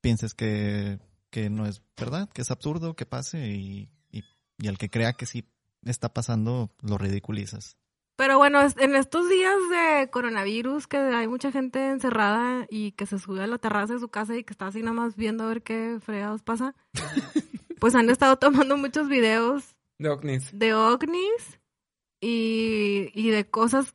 pienses 0.00 0.34
que, 0.34 0.98
que 1.30 1.50
no 1.50 1.66
es 1.66 1.82
verdad, 1.96 2.28
que 2.34 2.42
es 2.42 2.50
absurdo 2.50 2.94
que 2.96 3.06
pase 3.06 3.46
y, 3.52 3.88
y, 4.10 4.24
y 4.58 4.66
al 4.68 4.76
que 4.76 4.90
crea 4.90 5.12
que 5.12 5.24
sí 5.26 5.48
está 5.84 6.12
pasando 6.12 6.74
lo 6.82 6.98
ridiculizas. 6.98 7.76
Pero 8.16 8.38
bueno, 8.38 8.60
en 8.78 8.96
estos 8.96 9.28
días 9.28 9.56
de 9.70 10.08
coronavirus, 10.10 10.86
que 10.86 10.96
hay 10.96 11.28
mucha 11.28 11.52
gente 11.52 11.90
encerrada 11.90 12.66
y 12.70 12.92
que 12.92 13.04
se 13.06 13.18
sube 13.18 13.42
a 13.42 13.46
la 13.46 13.58
terraza 13.58 13.94
de 13.94 14.00
su 14.00 14.08
casa 14.08 14.34
y 14.36 14.42
que 14.44 14.52
está 14.54 14.68
así 14.68 14.80
nada 14.80 14.94
más 14.94 15.16
viendo 15.16 15.44
a 15.44 15.48
ver 15.48 15.62
qué 15.62 15.98
fregados 16.00 16.42
pasa, 16.42 16.74
pues 17.78 17.94
han 17.94 18.08
estado 18.08 18.36
tomando 18.38 18.76
muchos 18.78 19.08
videos 19.08 19.76
De 19.98 20.08
ovnis. 20.08 20.50
de 20.58 20.72
ovnis 20.74 21.60
y, 22.20 23.10
y 23.14 23.30
de 23.30 23.48
cosas, 23.50 23.94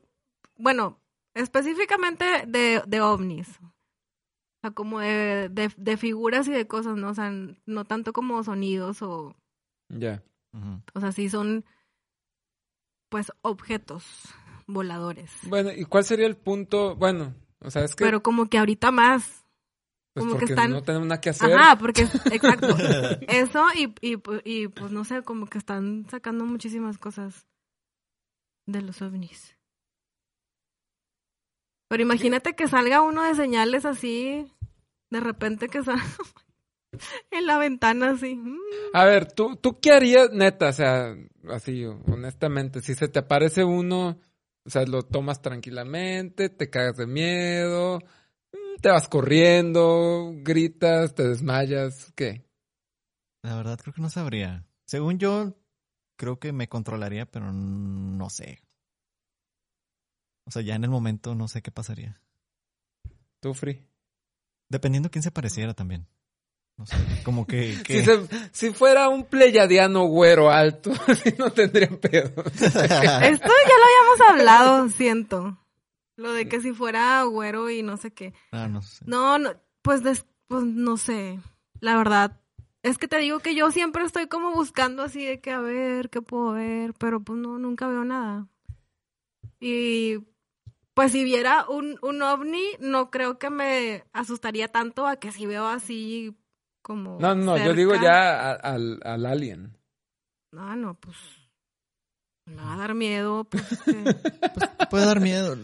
bueno, 0.56 1.00
específicamente 1.34 2.26
de, 2.48 2.84
de 2.86 3.02
ovnis. 3.02 3.48
O 3.60 4.62
sea, 4.62 4.72
como 4.72 5.00
de, 5.00 5.50
de, 5.50 5.72
de 5.76 5.98
figuras 5.98 6.48
y 6.48 6.52
de 6.52 6.68
cosas, 6.68 6.96
¿no? 6.96 7.10
O 7.10 7.14
sea, 7.16 7.32
no 7.66 7.86
tanto 7.86 8.14
como 8.14 8.44
sonidos 8.44 9.02
o, 9.02 9.36
Ya. 9.90 10.22
O 10.94 11.00
sea, 11.00 11.12
sí 11.12 11.30
son, 11.30 11.66
pues, 13.12 13.30
objetos 13.42 14.06
voladores. 14.68 15.30
Bueno, 15.44 15.70
¿y 15.74 15.84
cuál 15.84 16.06
sería 16.06 16.26
el 16.28 16.38
punto? 16.38 16.96
Bueno, 16.96 17.36
o 17.60 17.70
sea, 17.70 17.84
es 17.84 17.94
que 17.94 18.06
Pero 18.06 18.24
como 18.24 18.48
que 18.50 18.58
ahorita 18.58 18.90
más. 18.92 19.44
pues 20.14 20.26
como 20.26 20.38
que 20.40 20.46
están- 20.46 20.72
no 20.72 20.82
tenemos 20.82 21.08
nada 21.10 21.20
que 21.20 21.32
hacer. 21.32 21.52
Ajá, 21.54 21.78
porque, 21.78 22.04
exacto. 22.04 22.68
Eso 23.28 23.66
y, 23.76 23.94
y, 24.02 24.18
y, 24.46 24.68
pues 24.70 24.92
no 24.94 25.04
sé, 25.04 25.24
como 25.24 25.46
que 25.48 25.58
están 25.58 26.08
sacando 26.10 26.46
muchísimas 26.46 26.98
cosas 26.98 27.48
de 28.66 28.82
los 28.82 29.02
ovnis. 29.02 29.58
Pero 31.90 32.04
imagínate 32.04 32.56
que 32.56 32.70
salga 32.70 33.02
uno 33.02 33.24
de 33.24 33.36
señales 33.36 33.84
así, 33.86 34.50
de 35.10 35.20
repente 35.20 35.68
que 35.68 35.84
salga 35.84 36.06
en 37.32 37.46
la 37.46 37.58
ventana 37.58 38.12
así. 38.12 38.36
mm. 38.36 38.58
A 38.94 39.06
ver, 39.06 39.32
¿tú, 39.32 39.56
¿tú 39.56 39.80
qué 39.80 39.92
harías, 39.92 40.32
neta? 40.32 40.70
O 40.70 40.74
sea, 40.74 41.16
así, 41.50 41.86
honestamente, 41.86 42.82
si 42.82 42.96
se 42.96 43.08
te 43.08 43.20
aparece 43.20 43.64
uno, 43.64 44.20
o 44.66 44.70
sea, 44.70 44.86
lo 44.86 45.04
tomas 45.04 45.42
tranquilamente, 45.42 46.50
te 46.50 46.70
cagas 46.70 46.98
de 46.98 47.08
miedo, 47.08 48.00
mm, 48.54 48.82
te 48.82 48.90
vas 48.90 49.08
corriendo, 49.08 50.32
gritas, 50.36 51.16
te 51.16 51.28
desmayas, 51.28 52.12
¿qué? 52.16 52.46
La 53.44 53.56
verdad 53.56 53.80
creo 53.82 53.94
que 53.94 54.02
no 54.02 54.10
sabría. 54.10 54.68
Según 54.86 55.18
yo, 55.18 55.58
creo 56.18 56.40
que 56.40 56.52
me 56.52 56.70
controlaría, 56.70 57.26
pero 57.26 57.52
no 57.52 58.30
sé. 58.30 58.62
O 60.46 60.52
sea, 60.52 60.62
ya 60.62 60.76
en 60.76 60.84
el 60.84 60.90
momento 60.90 61.34
no 61.34 61.48
sé 61.48 61.62
qué 61.62 61.72
pasaría. 61.72 62.22
Tú, 63.40 63.54
Free. 63.54 63.88
Dependiendo 64.70 65.10
quién 65.10 65.24
se 65.24 65.32
pareciera 65.32 65.74
también. 65.74 66.08
No 66.82 66.86
sé, 66.88 66.96
como 67.24 67.46
que... 67.46 67.78
que- 67.86 68.00
Si, 68.00 68.06
se- 68.06 68.28
si 68.52 68.72
fuera 68.74 69.08
un 69.08 69.24
pleyadiano 69.24 70.06
güero 70.06 70.50
alto, 70.50 70.92
así 71.08 71.32
no 71.38 71.52
tendría 71.52 71.88
pedo. 71.90 72.44
Esto 72.46 72.72
ya 72.80 73.22
lo 73.22 73.30
habíamos 73.30 74.22
hablado, 74.30 74.90
siento. 74.90 75.58
Lo 76.16 76.34
de 76.34 76.50
que 76.50 76.60
si 76.60 76.74
fuera 76.74 77.22
güero 77.24 77.70
y 77.70 77.84
no 77.84 77.98
sé 77.98 78.12
qué. 78.12 78.34
Ah, 78.52 78.68
no 78.68 78.82
sé. 78.82 79.06
No, 79.08 79.38
no, 79.38 79.52
pues, 79.84 80.02
des- 80.04 80.26
pues 80.48 80.64
no 80.64 80.98
sé. 80.98 81.40
La 81.82 81.96
verdad, 81.98 82.40
es 82.82 82.98
que 82.98 83.08
te 83.08 83.20
digo 83.20 83.40
que 83.40 83.54
yo 83.54 83.70
siempre 83.70 84.04
estoy 84.04 84.26
como 84.28 84.52
buscando 84.52 85.04
así 85.04 85.24
de 85.24 85.40
que 85.40 85.52
a 85.52 85.60
ver 85.60 86.10
qué 86.10 86.22
puedo 86.24 86.54
ver, 86.54 86.94
pero 86.96 87.20
pues 87.20 87.38
no, 87.38 87.60
nunca 87.60 87.88
veo 87.88 88.04
nada. 88.04 88.48
Y 89.60 90.18
pues 90.94 91.12
si 91.12 91.24
viera 91.24 91.66
un, 91.70 91.98
un 92.02 92.22
ovni, 92.22 92.64
no 92.80 93.12
creo 93.12 93.38
que 93.40 93.50
me 93.50 94.04
asustaría 94.14 94.68
tanto 94.68 95.08
a 95.08 95.18
que 95.18 95.32
si 95.32 95.46
veo 95.46 95.68
así 95.68 96.36
como. 96.82 97.20
No, 97.20 97.36
no, 97.36 97.58
yo 97.58 97.74
digo 97.74 97.94
ya 97.96 98.52
al, 98.54 99.00
al 99.04 99.26
alien. 99.26 99.78
No, 100.54 100.76
no, 100.76 101.00
pues. 101.00 101.16
Me 102.48 102.56
va 102.56 102.74
a 102.74 102.78
dar 102.78 102.94
miedo, 102.96 103.44
pues. 103.46 103.64
que- 103.86 103.94
Pues 104.54 104.70
puede 104.90 105.06
dar 105.06 105.20
miedo. 105.22 105.56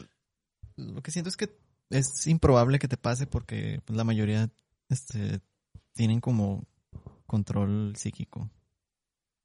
Lo 0.77 1.01
que 1.01 1.12
siento 1.12 1.30
es 1.30 1.38
que 1.38 1.58
es 1.89 2.27
improbable 2.27 2.80
que 2.80 2.88
te 2.88 2.97
pase 2.97 3.25
porque 3.27 3.82
pues, 3.86 3.97
la 3.97 4.03
mayoría 4.03 4.49
este, 4.89 5.41
tienen 5.93 6.21
como 6.21 6.63
control 7.25 7.95
psíquico. 7.95 8.49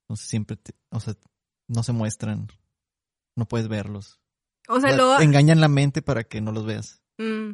Entonces 0.04 0.28
siempre, 0.28 0.56
te- 0.56 0.74
o 0.90 1.00
sea, 1.00 1.14
no 1.68 1.82
se 1.82 1.92
muestran. 1.92 2.48
No 3.36 3.46
puedes 3.46 3.66
verlos. 3.68 4.20
O 4.68 4.74
sea, 4.74 4.76
O 4.76 4.80
sea, 4.80 4.96
luego. 4.96 5.16
te 5.16 5.24
engañan 5.24 5.60
la 5.60 5.68
mente 5.68 6.02
para 6.02 6.22
que 6.24 6.40
no 6.40 6.52
los 6.52 6.66
veas. 6.66 7.02
Mm. 7.18 7.52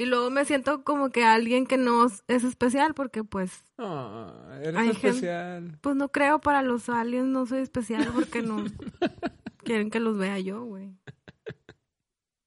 Y 0.00 0.06
luego 0.06 0.30
me 0.30 0.46
siento 0.46 0.82
como 0.82 1.10
que 1.10 1.24
alguien 1.24 1.66
que 1.66 1.76
no 1.76 2.06
es 2.06 2.44
especial 2.44 2.94
porque 2.94 3.22
pues 3.22 3.66
Ah, 3.76 4.58
eres 4.62 4.76
Hay 4.76 4.86
gente- 4.94 5.08
especial. 5.08 5.78
pues 5.82 5.94
no 5.94 6.08
creo 6.10 6.40
para 6.40 6.62
los 6.62 6.88
aliens, 6.88 7.26
no 7.28 7.44
soy 7.44 7.58
especial 7.60 8.10
porque 8.14 8.40
no 8.40 8.64
quieren 9.62 9.90
que 9.90 10.00
los 10.00 10.16
vea 10.16 10.38
yo, 10.38 10.64
güey. 10.64 10.96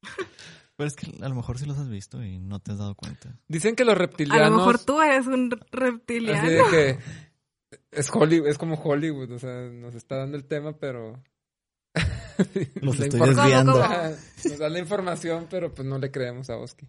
Pero 0.76 0.88
es 0.88 0.96
que 0.96 1.12
a 1.24 1.30
lo 1.30 1.36
mejor 1.36 1.60
sí 1.60 1.66
los 1.66 1.78
has 1.78 1.88
visto 1.89 2.24
y 2.24 2.39
no 2.39 2.60
te 2.60 2.72
has 2.72 2.80
dado 2.80 2.96
cuenta. 2.96 3.38
Dicen 3.48 3.76
que 3.76 3.86
los 3.86 3.94
A 3.94 4.00
reptilianos... 4.00 4.50
lo 4.50 4.58
mejor 4.58 4.80
tú 4.80 5.00
eres 5.02 5.28
un 5.28 5.54
Así 5.54 5.62
reptiliano. 5.72 6.48
de 6.50 6.63
que 6.72 6.98
es 7.92 8.10
Hollywood, 8.12 8.48
es 8.48 8.58
como 8.58 8.76
Hollywood, 8.82 9.32
o 9.32 9.38
sea, 9.39 9.70
nos 9.70 9.94
está 9.94 10.18
dando 10.18 10.38
el 10.38 10.46
tema, 10.46 10.74
pero 10.78 11.22
Los 12.82 13.00
estoy 13.00 13.20
desviando. 13.20 13.74
¿Cómo, 13.74 13.84
Ajá, 13.84 14.10
Nos 14.44 14.58
da 14.58 14.70
la 14.70 14.80
información, 14.80 15.46
pero 15.52 15.72
pues 15.72 15.88
no 15.88 16.00
le 16.00 16.10
creemos 16.10 16.50
a 16.50 16.58
Oski. 16.58 16.88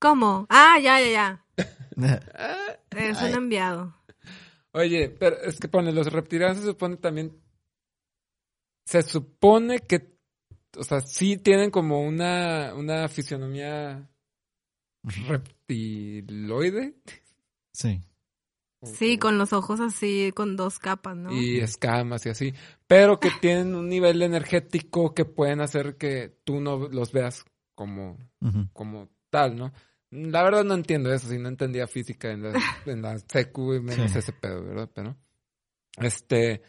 ¿Cómo? 0.00 0.46
Ah, 0.48 0.78
ya, 0.82 0.98
ya, 1.00 1.10
ya. 1.10 1.44
Es 2.90 3.18
Ay. 3.18 3.30
un 3.30 3.36
enviado. 3.36 3.94
Oye, 4.72 5.10
pero 5.10 5.36
es 5.42 5.60
que 5.60 5.68
pone, 5.68 5.92
los 5.92 6.10
reptilianos 6.10 6.58
se 6.58 6.64
supone 6.64 6.96
también. 6.96 7.38
Se 8.84 9.02
supone 9.02 9.80
que, 9.80 10.16
o 10.76 10.82
sea, 10.82 11.00
sí 11.00 11.36
tienen 11.36 11.70
como 11.70 12.00
una, 12.00 12.74
una 12.74 13.08
fisionomía 13.08 14.10
reptiloide. 15.02 16.94
Sí. 17.72 18.00
Sí, 18.82 19.18
con 19.18 19.36
los 19.36 19.52
ojos 19.52 19.80
así, 19.80 20.32
con 20.34 20.56
dos 20.56 20.78
capas, 20.78 21.14
¿no? 21.14 21.30
y 21.30 21.58
escamas 21.58 22.24
y 22.24 22.30
así, 22.30 22.54
pero 22.86 23.20
que 23.20 23.30
tienen 23.40 23.74
un 23.74 23.88
nivel 23.88 24.22
energético 24.22 25.12
que 25.12 25.26
pueden 25.26 25.60
hacer 25.60 25.96
que 25.98 26.34
tú 26.44 26.60
no 26.60 26.88
los 26.88 27.12
veas 27.12 27.44
como, 27.74 28.16
como 28.72 29.10
tal, 29.28 29.56
¿no? 29.56 29.72
La 30.10 30.42
verdad 30.42 30.64
no 30.64 30.74
entiendo 30.74 31.12
eso, 31.12 31.28
si 31.28 31.38
no 31.38 31.48
entendía 31.48 31.86
física 31.86 32.30
en 32.30 32.42
la, 32.42 32.52
en 32.86 33.02
la 33.02 33.18
secu 33.18 33.74
y 33.74 33.80
menos 33.80 34.10
Sí. 34.12 34.18
ese 34.18 34.32
pedo, 34.32 34.64
¿verdad? 34.64 34.90
Pero, 34.94 35.16
este, 36.00 36.62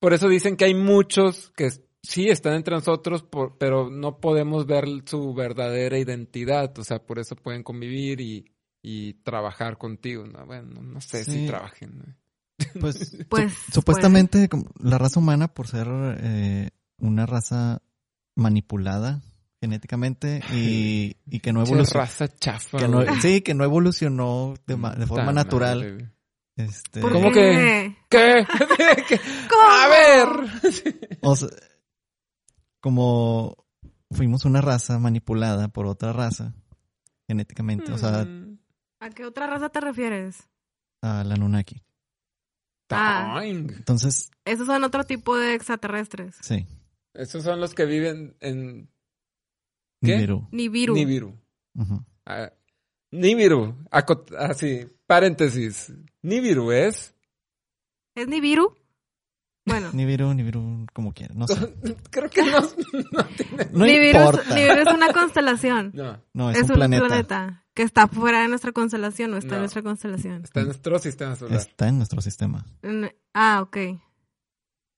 por 0.00 0.12
eso 0.12 0.28
dicen 0.28 0.56
que 0.56 0.64
hay 0.66 0.74
muchos 0.74 1.50
que 1.56 1.70
sí 2.02 2.28
están 2.28 2.54
entre 2.54 2.74
nosotros, 2.74 3.22
por- 3.22 3.58
pero 3.58 3.90
no 3.90 4.20
podemos 4.20 4.66
ver 4.66 4.84
su 5.06 5.34
verdadera 5.34 5.98
identidad, 5.98 6.76
o 6.78 6.84
sea, 6.84 7.00
por 7.04 7.18
eso 7.18 7.34
pueden 7.36 7.62
convivir 7.62 8.20
y, 8.20 8.50
y 8.82 9.14
trabajar 9.22 9.78
contigo, 9.78 10.26
¿no? 10.26 10.46
Bueno, 10.46 10.80
no, 10.82 11.00
sé 11.00 11.24
si 11.24 11.46
trabajen, 11.46 11.98
¿no? 11.98 12.04
Pues, 12.80 13.16
Pues, 13.28 13.52
su- 13.52 13.72
supuestamente 13.72 14.48
como 14.48 14.70
la 14.80 14.96
raza 14.98 15.20
humana, 15.20 15.48
por 15.48 15.66
ser 15.66 15.86
eh, 16.20 16.70
una 16.98 17.26
raza 17.26 17.82
manipulada 18.34 19.22
genéticamente 19.66 20.40
y, 20.52 21.16
y 21.26 21.40
que 21.40 21.52
no 21.52 21.60
evolucionó. 21.62 22.00
raza 22.00 22.28
chafa. 22.28 22.78
Que 22.78 22.88
no, 22.88 23.02
sí, 23.20 23.40
que 23.42 23.54
no 23.54 23.64
evolucionó 23.64 24.54
de, 24.66 24.76
ma- 24.76 24.94
de 24.94 25.06
forma 25.06 25.32
natural. 25.32 25.78
madre. 25.78 26.12
Este, 26.56 27.00
¿por 27.02 27.12
¿Cómo 27.12 27.30
qué? 27.32 27.96
¿Qué? 28.08 28.46
¿Qué? 29.08 29.20
¿Cómo? 29.50 29.62
A 29.62 29.88
ver. 29.88 30.28
o 31.20 31.36
sea, 31.36 31.48
como 32.80 33.66
fuimos 34.10 34.44
una 34.44 34.60
raza 34.60 34.98
manipulada 34.98 35.68
por 35.68 35.86
otra 35.86 36.12
raza 36.12 36.54
genéticamente, 37.28 37.92
o 37.92 37.98
sea, 37.98 38.24
Mm. 38.24 38.58
¿A 39.00 39.10
qué 39.10 39.26
otra 39.26 39.46
raza 39.46 39.68
te 39.68 39.80
refieres? 39.80 40.48
a 41.02 41.22
la 41.24 41.36
Nunaki. 41.36 41.82
Ah. 42.90 43.42
Entonces, 43.44 44.30
Esos 44.46 44.66
son 44.66 44.82
otro 44.84 45.04
tipo 45.04 45.36
de 45.36 45.54
extraterrestres. 45.54 46.36
sí, 46.40 46.66
Esos 47.12 47.44
son 47.44 47.60
los 47.60 47.74
que 47.74 47.84
viven 47.84 48.36
en 48.40 48.88
¿Qué? 50.06 50.14
Nibiru. 50.16 50.48
Nibiru. 50.52 50.94
Nibiru. 50.94 51.40
Ujú. 51.74 52.04
Ah, 52.24 52.52
Nibiru. 53.10 53.76
Acot- 53.90 54.34
Así, 54.36 54.86
paréntesis. 55.06 55.92
Nibiru 56.22 56.72
es. 56.72 57.14
¿Es 58.14 58.26
Nibiru? 58.28 58.74
Bueno. 59.66 59.90
Nibiru, 59.92 60.32
Nibiru, 60.32 60.86
como 60.92 61.12
quieras, 61.12 61.36
no 61.36 61.46
sé. 61.48 61.54
Creo 62.10 62.30
que 62.30 62.42
no, 62.42 62.60
no 63.12 63.24
tiene. 63.36 63.68
No 63.72 63.84
Nibiru, 63.84 64.18
importa. 64.18 64.42
Es, 64.42 64.54
Nibiru 64.54 64.88
es 64.88 64.94
una 64.94 65.12
constelación. 65.12 65.90
No, 65.92 66.22
No, 66.32 66.50
es, 66.50 66.58
es 66.58 66.70
un 66.70 66.76
planeta. 66.76 67.64
que 67.74 67.82
está 67.82 68.06
fuera 68.06 68.42
de 68.42 68.48
nuestra 68.48 68.70
constelación 68.72 69.34
o 69.34 69.36
está 69.36 69.50
No. 69.50 69.54
en 69.56 69.60
nuestra 69.62 69.82
constelación. 69.82 70.44
está 70.44 70.60
en 70.60 70.66
nuestro 70.66 70.98
sistema 71.00 71.34
solar. 71.36 71.58
Está 71.58 71.88
en 71.88 71.96
nuestro 71.98 72.20
sistema. 72.22 72.64
Ah, 73.34 73.60
ok. 73.62 73.76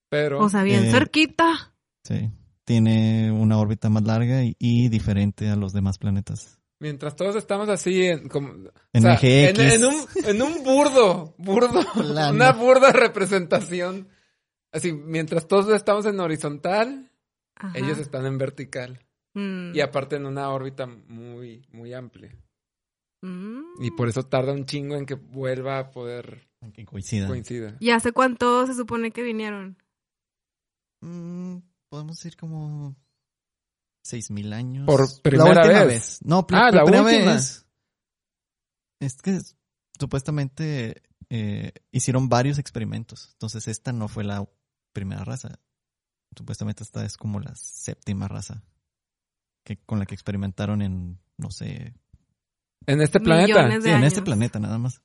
Pero. 0.09 0.39
O 0.39 0.49
sea, 0.49 0.63
bien 0.63 0.85
Eh, 0.85 0.91
cerquita. 0.91 1.73
Sí. 2.03 2.29
Tiene 2.69 3.31
una 3.31 3.57
órbita 3.57 3.89
más 3.89 4.03
larga 4.03 4.43
y, 4.43 4.55
y 4.59 4.89
diferente 4.89 5.49
a 5.49 5.55
los 5.55 5.73
demás 5.73 5.97
planetas. 5.97 6.59
Mientras 6.79 7.15
todos 7.15 7.35
estamos 7.35 7.67
así 7.67 8.03
en, 8.05 8.29
como, 8.29 8.49
En 8.93 8.99
o 8.99 9.01
sea, 9.01 9.15
GX. 9.15 9.23
en, 9.23 9.59
en 9.59 9.85
un, 9.85 9.95
en 10.25 10.41
un 10.43 10.63
burdo, 10.63 11.33
burdo, 11.39 11.81
Plano. 11.95 12.35
una 12.35 12.51
burda 12.51 12.91
representación. 12.91 14.07
Así, 14.71 14.93
mientras 14.93 15.47
todos 15.47 15.67
estamos 15.75 16.05
en 16.05 16.19
horizontal, 16.19 17.11
Ajá. 17.55 17.75
ellos 17.75 17.97
están 17.97 18.27
en 18.27 18.37
vertical. 18.37 19.03
Mm. 19.33 19.73
Y 19.75 19.81
aparte 19.81 20.17
en 20.17 20.27
una 20.27 20.49
órbita 20.51 20.85
muy, 20.85 21.65
muy 21.71 21.91
amplia. 21.95 22.37
Mm. 23.23 23.81
Y 23.83 23.89
por 23.97 24.09
eso 24.09 24.21
tarda 24.27 24.53
un 24.53 24.65
chingo 24.67 24.95
en 24.95 25.07
que 25.07 25.15
vuelva 25.15 25.79
a 25.79 25.89
poder 25.89 26.47
Que 26.73 26.85
coincida. 26.85 27.27
coincidir. 27.27 27.77
¿Y 27.79 27.89
hace 27.89 28.11
cuánto 28.11 28.67
se 28.67 28.75
supone 28.75 29.09
que 29.09 29.23
vinieron? 29.23 29.75
Mm, 31.01 31.57
podemos 31.89 32.17
decir 32.17 32.37
como 32.37 32.95
seis 34.03 34.31
mil 34.31 34.53
años. 34.53 34.85
Por 34.85 35.01
La 35.01 35.21
primera 35.23 35.61
última 35.61 35.83
vez. 35.83 36.19
No, 36.23 36.45
Ah, 36.51 36.71
la 36.71 36.83
primera 36.83 37.03
última. 37.03 37.33
vez. 37.33 37.65
Es 38.99 39.21
que 39.21 39.39
supuestamente 39.99 41.01
eh, 41.29 41.73
hicieron 41.91 42.29
varios 42.29 42.57
experimentos. 42.59 43.29
Entonces 43.33 43.67
esta 43.67 43.91
no 43.93 44.07
fue 44.07 44.23
la 44.23 44.47
primera 44.93 45.23
raza. 45.23 45.59
Supuestamente 46.37 46.83
esta 46.83 47.05
es 47.05 47.17
como 47.17 47.39
la 47.39 47.53
séptima 47.55 48.27
raza 48.27 48.63
que 49.63 49.77
con 49.77 49.99
la 49.99 50.05
que 50.05 50.13
experimentaron 50.15 50.81
en, 50.81 51.19
no 51.37 51.51
sé, 51.51 51.95
En 52.85 53.01
este 53.01 53.19
planeta. 53.19 53.69
Sí, 53.81 53.89
en 53.89 54.03
este 54.03 54.21
planeta 54.21 54.59
nada 54.59 54.77
más. 54.77 55.01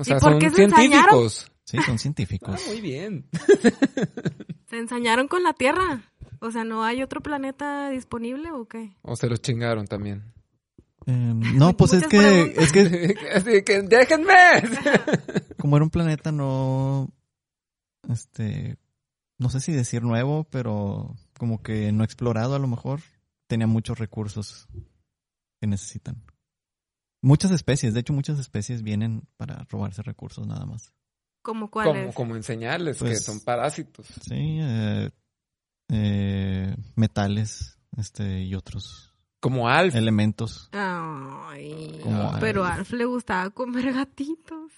O 0.00 0.04
sea, 0.04 0.18
por 0.18 0.32
son 0.32 0.38
qué 0.40 0.50
se 0.50 0.64
ensañaron? 0.64 1.30
científicos. 1.30 1.52
Sí, 1.64 1.78
son 1.86 1.98
científicos. 1.98 2.60
Ah, 2.60 2.68
muy 2.68 2.80
bien. 2.80 3.28
¿Se 4.66 4.78
ensañaron 4.78 5.28
con 5.28 5.42
la 5.42 5.52
Tierra? 5.52 6.02
O 6.40 6.50
sea, 6.50 6.64
¿no 6.64 6.82
hay 6.84 7.02
otro 7.02 7.20
planeta 7.20 7.90
disponible 7.90 8.50
o 8.50 8.66
qué? 8.66 8.96
O 9.02 9.14
se 9.14 9.28
los 9.28 9.40
chingaron 9.40 9.86
también. 9.86 10.32
Eh, 11.06 11.12
no, 11.12 11.72
pues 11.76 11.92
es 11.92 12.06
que, 12.06 12.18
preguntas. 12.18 12.64
es 12.64 12.72
que 12.72 13.14
Así 13.34 13.62
que 13.62 13.82
déjenme. 13.82 14.34
como 15.58 15.76
era 15.76 15.84
un 15.84 15.90
planeta 15.90 16.32
no, 16.32 17.10
este, 18.08 18.78
no 19.38 19.50
sé 19.50 19.60
si 19.60 19.72
decir 19.72 20.02
nuevo, 20.02 20.44
pero 20.44 21.14
como 21.38 21.62
que 21.62 21.92
no 21.92 22.04
explorado 22.04 22.54
a 22.54 22.58
lo 22.58 22.66
mejor, 22.66 23.00
tenía 23.46 23.66
muchos 23.66 23.98
recursos 23.98 24.68
que 25.60 25.66
necesitan. 25.66 26.22
Muchas 27.22 27.50
especies, 27.50 27.92
de 27.94 28.00
hecho 28.00 28.12
muchas 28.12 28.38
especies 28.38 28.82
vienen 28.82 29.28
para 29.36 29.64
robarse 29.68 30.02
recursos 30.02 30.46
nada 30.46 30.64
más. 30.66 30.92
¿Cómo 31.42 31.70
cuál 31.70 31.86
Como, 31.86 32.12
como 32.14 32.36
enseñarles 32.36 32.98
que 32.98 33.04
Pues- 33.06 33.24
son 33.24 33.40
parásitos. 33.40 34.06
Sí, 34.22 34.58
eh, 34.60 35.10
eh, 35.90 36.76
metales, 36.96 37.78
este, 37.96 38.42
y 38.42 38.54
otros 38.54 39.14
Como 39.40 39.68
Alf. 39.68 39.94
elementos. 39.94 40.68
Ay, 40.72 41.98
Como 42.02 42.38
pero 42.40 42.64
a 42.64 42.68
Alf. 42.74 42.78
Alf 42.80 42.92
le 42.92 43.04
gustaba 43.06 43.50
comer 43.50 43.92
gatitos. 43.92 44.72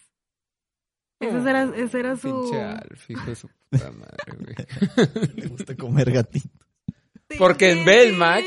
Ese 1.20 1.36
era, 1.50 1.64
ese 1.76 2.00
era 2.00 2.16
su... 2.16 2.42
Pinche 2.42 2.60
Alf, 2.62 3.10
hijo 3.10 3.26
de 3.30 3.36
su 3.36 3.48
puta 3.70 3.92
madre, 3.92 4.36
güey. 4.38 4.54
Le 5.36 5.46
gusta 5.48 5.76
comer 5.76 6.10
gatito. 6.10 6.66
Porque 7.38 7.70
en 7.72 7.84
Belmac, 7.84 8.44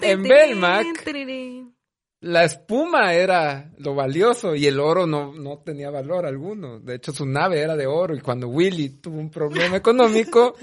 en 0.00 0.22
Belmac, 0.22 0.86
La 2.22 2.44
espuma 2.44 3.12
era 3.14 3.72
lo 3.78 3.96
valioso 3.96 4.54
y 4.54 4.68
el 4.68 4.78
oro 4.78 5.08
no, 5.08 5.32
no 5.32 5.58
tenía 5.58 5.90
valor 5.90 6.24
alguno. 6.24 6.78
De 6.78 6.94
hecho, 6.94 7.12
su 7.12 7.26
nave 7.26 7.60
era 7.60 7.74
de 7.74 7.88
oro 7.88 8.14
y 8.14 8.20
cuando 8.20 8.46
Willy 8.46 8.90
tuvo 9.00 9.18
un 9.18 9.28
problema 9.28 9.76
económico, 9.76 10.54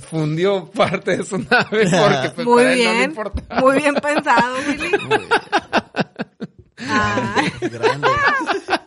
fundió 0.00 0.68
parte 0.68 1.18
de 1.18 1.24
su 1.24 1.38
nave 1.38 1.86
porque 1.90 2.30
pues, 2.34 2.46
Muy 2.46 2.64
para 2.64 2.72
él 2.72 2.78
no 2.78 2.84
le 2.84 2.90
bien, 2.96 3.02
importaba. 3.10 3.60
muy 3.60 3.76
bien 3.78 3.94
pensado, 3.94 4.56
Willy. 4.68 4.90
Ah. 6.80 7.34
Grande. 7.60 8.08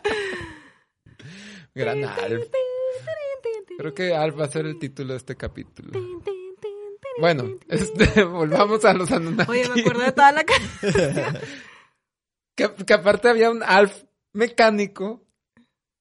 Gran 1.74 2.04
Alf. 2.04 2.44
Creo 3.78 3.94
que 3.94 4.14
Alf 4.14 4.40
va 4.40 4.46
a 4.46 4.48
ser 4.48 4.64
el 4.66 4.78
título 4.78 5.12
de 5.12 5.18
este 5.18 5.36
capítulo. 5.36 5.90
Bueno, 7.20 7.44
este, 7.68 8.24
volvamos 8.24 8.82
a 8.86 8.94
los 8.94 9.10
Anunnaki. 9.12 9.50
Oye, 9.50 9.68
me 9.74 9.80
acuerdo 9.82 10.02
de 10.04 10.12
toda 10.12 10.32
la 10.32 10.42
cara. 10.44 10.58
Que, 12.54 12.72
que 12.74 12.94
aparte 12.94 13.28
había 13.28 13.50
un 13.50 13.62
Alf 13.62 14.04
mecánico, 14.32 15.24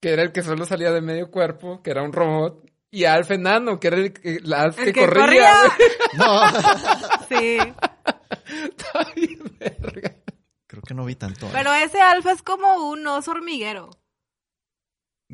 que 0.02 0.14
era 0.14 0.22
el 0.24 0.32
que 0.32 0.44
solo 0.44 0.66
salía 0.66 0.92
de 0.92 1.02
medio 1.02 1.32
cuerpo, 1.32 1.82
que 1.82 1.92
era 1.92 2.04
un 2.04 2.14
robot, 2.14 2.70
y 2.92 3.06
Alf 3.06 3.32
enano, 3.32 3.80
que 3.80 3.88
era 3.88 3.98
el, 3.98 4.54
Alf 4.54 4.78
El 4.80 4.86
que, 4.86 4.94
que 4.94 5.00
corría. 5.08 5.24
corría. 5.24 5.54
No. 6.18 6.42
Sí. 7.30 7.58
Está 8.64 9.08
bien, 9.16 9.40
verga. 9.60 10.16
Creo 10.68 10.82
que 10.84 10.94
no 10.94 11.06
vi 11.06 11.16
tanto. 11.16 11.48
Pero 11.54 11.74
ese 11.74 12.02
alfa 12.02 12.34
es 12.34 12.44
como 12.44 12.90
un 12.90 13.06
oso 13.08 13.32
hormiguero. 13.32 13.90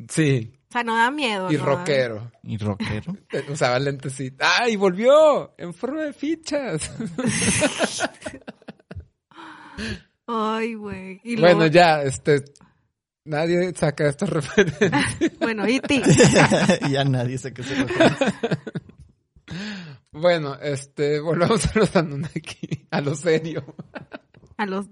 Sí, 0.09 0.53
O 0.69 0.71
sea, 0.71 0.83
no 0.83 0.95
da 0.95 1.09
miedo. 1.09 1.51
y 1.51 1.57
¿no? 1.57 1.65
rockero. 1.65 2.31
Y 2.43 2.57
rockero. 2.59 3.17
Eh, 3.31 3.43
Usaba 3.49 3.79
lentecito. 3.79 4.45
¡Ah, 4.47 4.69
y 4.69 4.75
volvió! 4.75 5.55
En 5.57 5.73
forma 5.73 6.03
de 6.03 6.13
fichas. 6.13 6.91
Ay, 10.27 10.73
güey. 10.75 11.19
Bueno, 11.23 11.59
luego- 11.59 11.65
ya, 11.67 12.01
este... 12.03 12.43
Nadie 13.25 13.73
saca 13.75 14.07
estas 14.07 14.29
referencias. 14.29 14.91
Bueno, 15.39 15.67
y 15.67 15.79
ti. 15.81 16.01
ya 16.91 17.03
nadie 17.03 17.37
se 17.37 17.53
que 17.53 17.63
se 17.63 17.75
refiere. 17.75 18.15
bueno, 20.11 20.55
este... 20.61 21.19
Volvamos 21.19 21.65
a 21.67 21.79
los 21.79 21.95
Anunnaki. 21.95 22.87
A 22.91 23.01
lo 23.01 23.15
serio. 23.15 23.63
A 24.57 24.65
los, 24.65 24.87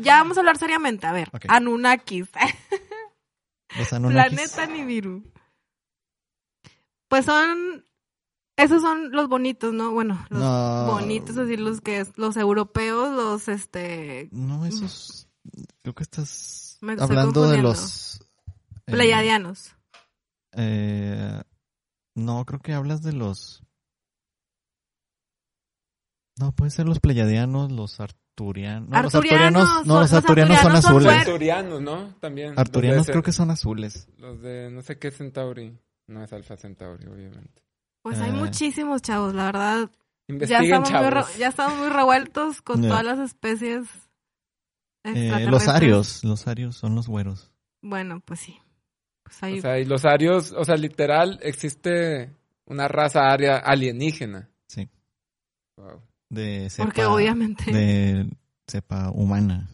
ya 0.00 0.16
vamos 0.18 0.36
a 0.36 0.40
hablar 0.40 0.56
seriamente. 0.58 1.06
A 1.06 1.12
ver, 1.12 1.28
Ok. 1.32 1.46
Anunnakis. 1.48 2.28
Los 3.78 3.92
Anunnakis. 3.92 4.32
Planeta 4.52 4.66
Nibiru. 4.66 5.22
Pues 7.08 7.24
son. 7.24 7.84
Esos 8.62 8.82
son 8.82 9.10
los 9.12 9.28
bonitos, 9.28 9.72
¿no? 9.72 9.90
Bueno, 9.92 10.24
los 10.30 10.40
No. 10.40 10.86
bonitos, 10.86 11.36
así 11.36 11.56
los 11.56 11.80
que 11.80 12.00
es, 12.00 12.16
los 12.16 12.36
europeos, 12.36 13.14
los 13.14 13.48
este. 13.48 14.28
No, 14.32 14.64
esos. 14.66 15.28
Creo 15.82 15.94
que 15.94 16.02
estás 16.02 16.78
Me 16.80 16.92
hablando 16.98 17.48
de 17.50 17.58
los. 17.62 18.20
eh, 18.86 18.92
Pleiadianos. 18.92 19.74
eh, 20.52 21.40
no, 22.14 22.44
creo 22.44 22.60
que 22.60 22.74
hablas 22.74 23.02
de 23.02 23.12
los. 23.12 23.62
No, 26.38 26.52
puede 26.52 26.70
ser 26.70 26.86
los 26.86 27.00
pleiadianos, 27.00 27.70
los 27.70 28.00
arturianos. 28.00 28.88
No, 28.88 29.02
los 29.02 29.14
Arturianos, 29.14 29.62
arturianos, 29.62 29.62
no, 29.62 29.66
son- 29.66 29.88
los 29.88 30.10
los 30.10 30.12
arturianos 30.12 30.56
son 30.58 30.66
arturianos 30.72 30.82
son 30.84 30.90
azules. 30.90 31.04
fuertes. 31.06 31.26
Arturianos, 31.28 31.80
¿no? 31.82 32.14
También. 32.20 32.54
Arturianos 32.58 32.98
Los 32.98 33.06
creo 33.08 33.22
que 33.22 33.32
son 33.32 33.50
azules. 33.50 34.08
Los 34.18 34.40
de 34.40 34.70
no 34.70 34.82
sé 34.82 34.98
qué 34.98 35.10
Centauri. 35.10 35.78
No 36.06 36.22
es 36.24 36.32
Alfa 36.32 36.56
Centauri, 36.56 37.06
obviamente. 37.06 37.62
Pues 38.02 38.18
hay 38.18 38.30
eh. 38.30 38.34
muchísimos 38.34 39.02
chavos, 39.02 39.34
la 39.34 39.46
verdad. 39.46 39.90
Ya 40.28 40.34
Investiguen, 40.34 40.64
estamos, 40.64 40.90
muy 40.90 41.10
chavos. 41.10 41.36
ya 41.38 41.48
estamos 41.48 41.78
muy 41.78 41.88
revueltos 41.88 42.62
con 42.62 42.82
Ya. 42.82 42.88
todas 42.88 43.04
las 43.04 43.18
especies. 43.18 43.88
Eh, 45.04 45.46
los 45.48 45.66
arios, 45.68 46.24
los 46.24 46.46
arios 46.46 46.76
son 46.76 46.94
los 46.94 47.08
güeros. 47.08 47.50
Bueno, 47.82 48.20
pues 48.24 48.40
sí. 48.40 48.58
Pues 49.22 49.42
hay 49.42 49.58
O 49.58 49.62
sea, 49.62 49.78
y 49.78 49.84
los 49.84 50.04
arios, 50.04 50.52
o 50.52 50.64
sea, 50.64 50.76
literal, 50.76 51.38
existe 51.42 52.34
una 52.66 52.86
raza 52.88 53.30
aria 53.30 53.56
alienígena. 53.58 54.48
Sí. 54.66 54.88
Wow. 55.76 56.02
De 56.28 56.68
cepa, 56.70 56.84
porque 56.84 57.04
obviamente. 57.04 57.72
De 57.72 58.30
cepa 58.68 59.10
humana. 59.10 59.68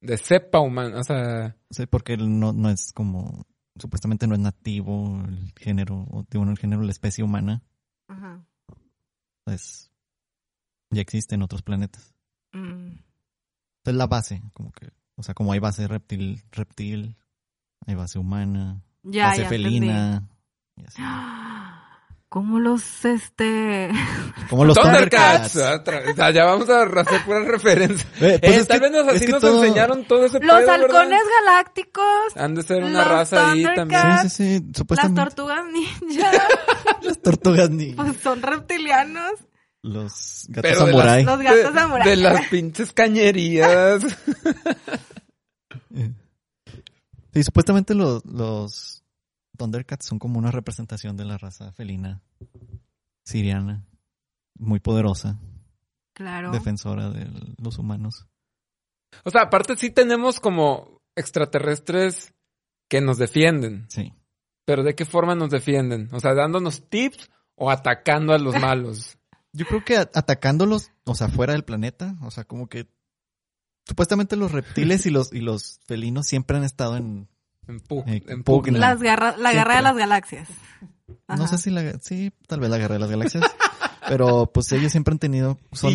De 0.00 0.16
cepa 0.18 0.60
humana, 0.60 1.00
o 1.00 1.04
sea, 1.04 1.56
Sí, 1.70 1.86
porque 1.86 2.16
no, 2.16 2.52
no 2.52 2.70
es 2.70 2.92
como. 2.92 3.46
Supuestamente 3.78 4.26
no 4.26 4.34
es 4.34 4.40
nativo 4.40 5.22
el 5.26 5.52
género, 5.56 6.06
o 6.10 6.24
el 6.32 6.58
género, 6.58 6.82
la 6.82 6.90
especie 6.90 7.24
humana. 7.24 7.62
Ajá. 8.08 8.44
Pues. 9.44 9.90
Ya 10.90 11.02
existe 11.02 11.34
en 11.34 11.42
otros 11.42 11.62
planetas. 11.62 12.14
Mm. 12.52 12.92
Es 13.84 13.94
la 13.94 14.06
base, 14.06 14.42
como 14.52 14.72
que. 14.72 14.90
O 15.16 15.22
sea, 15.22 15.34
como 15.34 15.52
hay 15.52 15.58
base 15.58 15.86
reptil, 15.88 16.42
reptil 16.52 17.16
hay 17.86 17.94
base 17.94 18.18
humana, 18.18 18.82
Ya, 19.02 19.26
base 19.28 19.42
ya 19.42 19.48
felina. 19.48 20.28
y 20.76 20.84
así. 20.84 21.02
¿Cómo 22.30 22.58
los, 22.60 23.04
este... 23.06 23.88
Como 24.50 24.66
los 24.66 24.76
Thundercats. 24.76 25.52
Thundercats. 25.54 26.14
Sea, 26.16 26.30
ya 26.30 26.44
vamos 26.44 26.68
a 26.68 26.82
hacer 26.82 27.24
puras 27.24 27.46
referencias. 27.46 28.06
Eh, 28.20 28.38
pues 28.42 28.56
Eh, 28.56 28.64
tal 28.66 28.80
que- 28.80 28.88
vez 28.90 28.92
nos, 29.04 29.14
así 29.14 29.24
que 29.26 29.32
nos 29.32 29.40
todo- 29.40 29.64
enseñaron 29.64 30.04
todo 30.04 30.24
ese 30.26 30.38
Los 30.40 30.58
pedo, 30.60 30.70
halcones 30.72 30.92
¿verdad? 31.08 31.20
galácticos, 31.46 32.36
Han 32.36 32.54
de 32.54 32.62
ser 32.62 32.84
una 32.84 32.98
los 33.04 33.08
raza 33.08 33.50
ahí 33.52 33.62
también. 33.62 33.88
Thundercats. 33.88 34.22
Sí, 34.22 34.28
sí, 34.28 34.58
sí. 34.58 34.64
las 34.66 34.76
Supuestamente. 34.76 35.20
tortugas 35.22 35.64
ninja, 35.72 36.30
Las 37.02 37.22
tortugas 37.22 37.70
ni 37.70 37.92
pues 37.94 38.16
son 38.22 38.42
reptilianos. 38.42 39.32
los 39.82 40.44
gatos 40.48 40.62
Pero 40.70 40.84
de 40.84 40.92
samurai. 40.92 41.24
Los 41.24 41.38
gatos 41.40 41.72
de, 41.74 41.80
samurai. 41.80 42.08
de 42.10 42.16
las 42.16 42.46
pinches 42.48 42.92
cañerías. 42.92 44.02
Sí, 47.32 47.42
supuestamente 47.44 47.94
los, 47.94 48.24
los 48.26 48.97
Thundercats 49.58 50.06
son 50.06 50.18
como 50.18 50.38
una 50.38 50.50
representación 50.50 51.16
de 51.18 51.26
la 51.26 51.36
raza 51.36 51.72
felina 51.72 52.22
siriana. 53.24 53.84
muy 54.60 54.80
poderosa, 54.80 55.38
Claro. 56.14 56.50
defensora 56.50 57.10
de 57.10 57.28
los 57.58 57.78
humanos. 57.78 58.26
O 59.24 59.30
sea, 59.30 59.42
aparte 59.42 59.76
sí 59.76 59.90
tenemos 59.90 60.40
como 60.40 61.00
extraterrestres 61.14 62.34
que 62.88 63.00
nos 63.00 63.18
defienden. 63.18 63.86
Sí. 63.88 64.12
Pero 64.64 64.82
¿de 64.82 64.94
qué 64.94 65.04
forma 65.04 65.34
nos 65.34 65.50
defienden? 65.50 66.08
O 66.12 66.20
sea, 66.20 66.34
dándonos 66.34 66.88
tips 66.88 67.30
o 67.54 67.70
atacando 67.70 68.32
a 68.32 68.38
los 68.38 68.54
malos. 68.60 69.16
Yo 69.52 69.64
creo 69.66 69.84
que 69.84 69.96
atacándolos, 69.96 70.90
o 71.04 71.14
sea, 71.14 71.28
fuera 71.28 71.52
del 71.52 71.64
planeta, 71.64 72.16
o 72.22 72.30
sea, 72.30 72.44
como 72.44 72.68
que 72.68 72.88
supuestamente 73.86 74.36
los 74.36 74.52
reptiles 74.52 75.06
y 75.06 75.10
los 75.10 75.32
y 75.32 75.40
los 75.40 75.80
felinos 75.86 76.26
siempre 76.26 76.56
han 76.58 76.64
estado 76.64 76.96
en 76.96 77.28
En 77.68 77.80
Pug. 77.80 78.08
Eh, 78.08 78.22
en 78.26 78.42
Pug, 78.42 78.64
Pug. 78.64 78.72
la- 78.72 78.78
Las 78.90 79.00
guerra- 79.00 79.36
la 79.36 79.52
guerra 79.52 79.74
de 79.76 79.80
Siempre. 79.80 79.82
las 79.82 79.96
galaxias. 79.96 80.48
no 81.28 81.46
sé 81.46 81.58
si 81.58 81.70
la 81.70 81.98
sí, 82.00 82.32
tal 82.46 82.60
vez 82.60 82.70
la 82.70 82.78
guerra 82.78 82.94
de 82.94 83.00
las 83.00 83.10
galaxias, 83.10 83.44
pero 84.08 84.46
pues 84.52 84.72
ellos 84.72 84.90
siempre 84.90 85.12
han 85.12 85.18
tenido 85.18 85.58
son 85.72 85.92
¿Y 85.92 85.94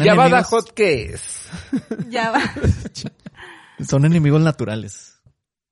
es? 1.14 1.48
Ya 2.10 2.32
va. 2.32 2.42
son 3.88 4.06
enemigos 4.06 4.42
naturales. 4.42 5.10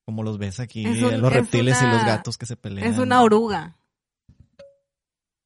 Como 0.04 0.24
los 0.24 0.36
ves 0.38 0.58
aquí, 0.58 0.84
un- 0.84 1.20
los 1.20 1.30
es 1.32 1.38
reptiles 1.38 1.80
y 1.80 1.86
los 1.86 2.04
gatos 2.04 2.36
que 2.36 2.46
se 2.46 2.56
pelean. 2.56 2.90
Es 2.92 2.98
una 2.98 3.22
oruga. 3.22 3.76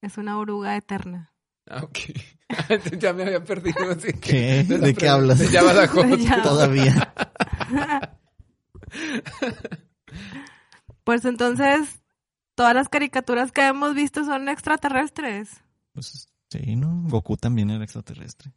Es 0.00 0.16
una 0.16 0.38
oruga 0.38 0.76
eterna. 0.76 1.32
Ah, 1.68 1.82
ok. 1.82 1.98
ya 2.98 3.12
me 3.12 3.24
había 3.24 3.44
perdido. 3.44 3.90
Así 3.90 4.12
¿Qué? 4.14 4.64
¿De 4.64 4.94
qué 4.94 5.08
hablas? 5.08 5.38
De. 5.40 5.48
Todavía. 6.42 7.12
Pues 11.06 11.24
entonces, 11.24 12.02
todas 12.56 12.74
las 12.74 12.88
caricaturas 12.88 13.52
que 13.52 13.64
hemos 13.64 13.94
visto 13.94 14.24
son 14.24 14.48
extraterrestres. 14.48 15.62
Pues 15.92 16.28
sí, 16.50 16.74
¿no? 16.74 17.04
Goku 17.08 17.36
también 17.36 17.70
era 17.70 17.84
extraterrestre. 17.84 18.50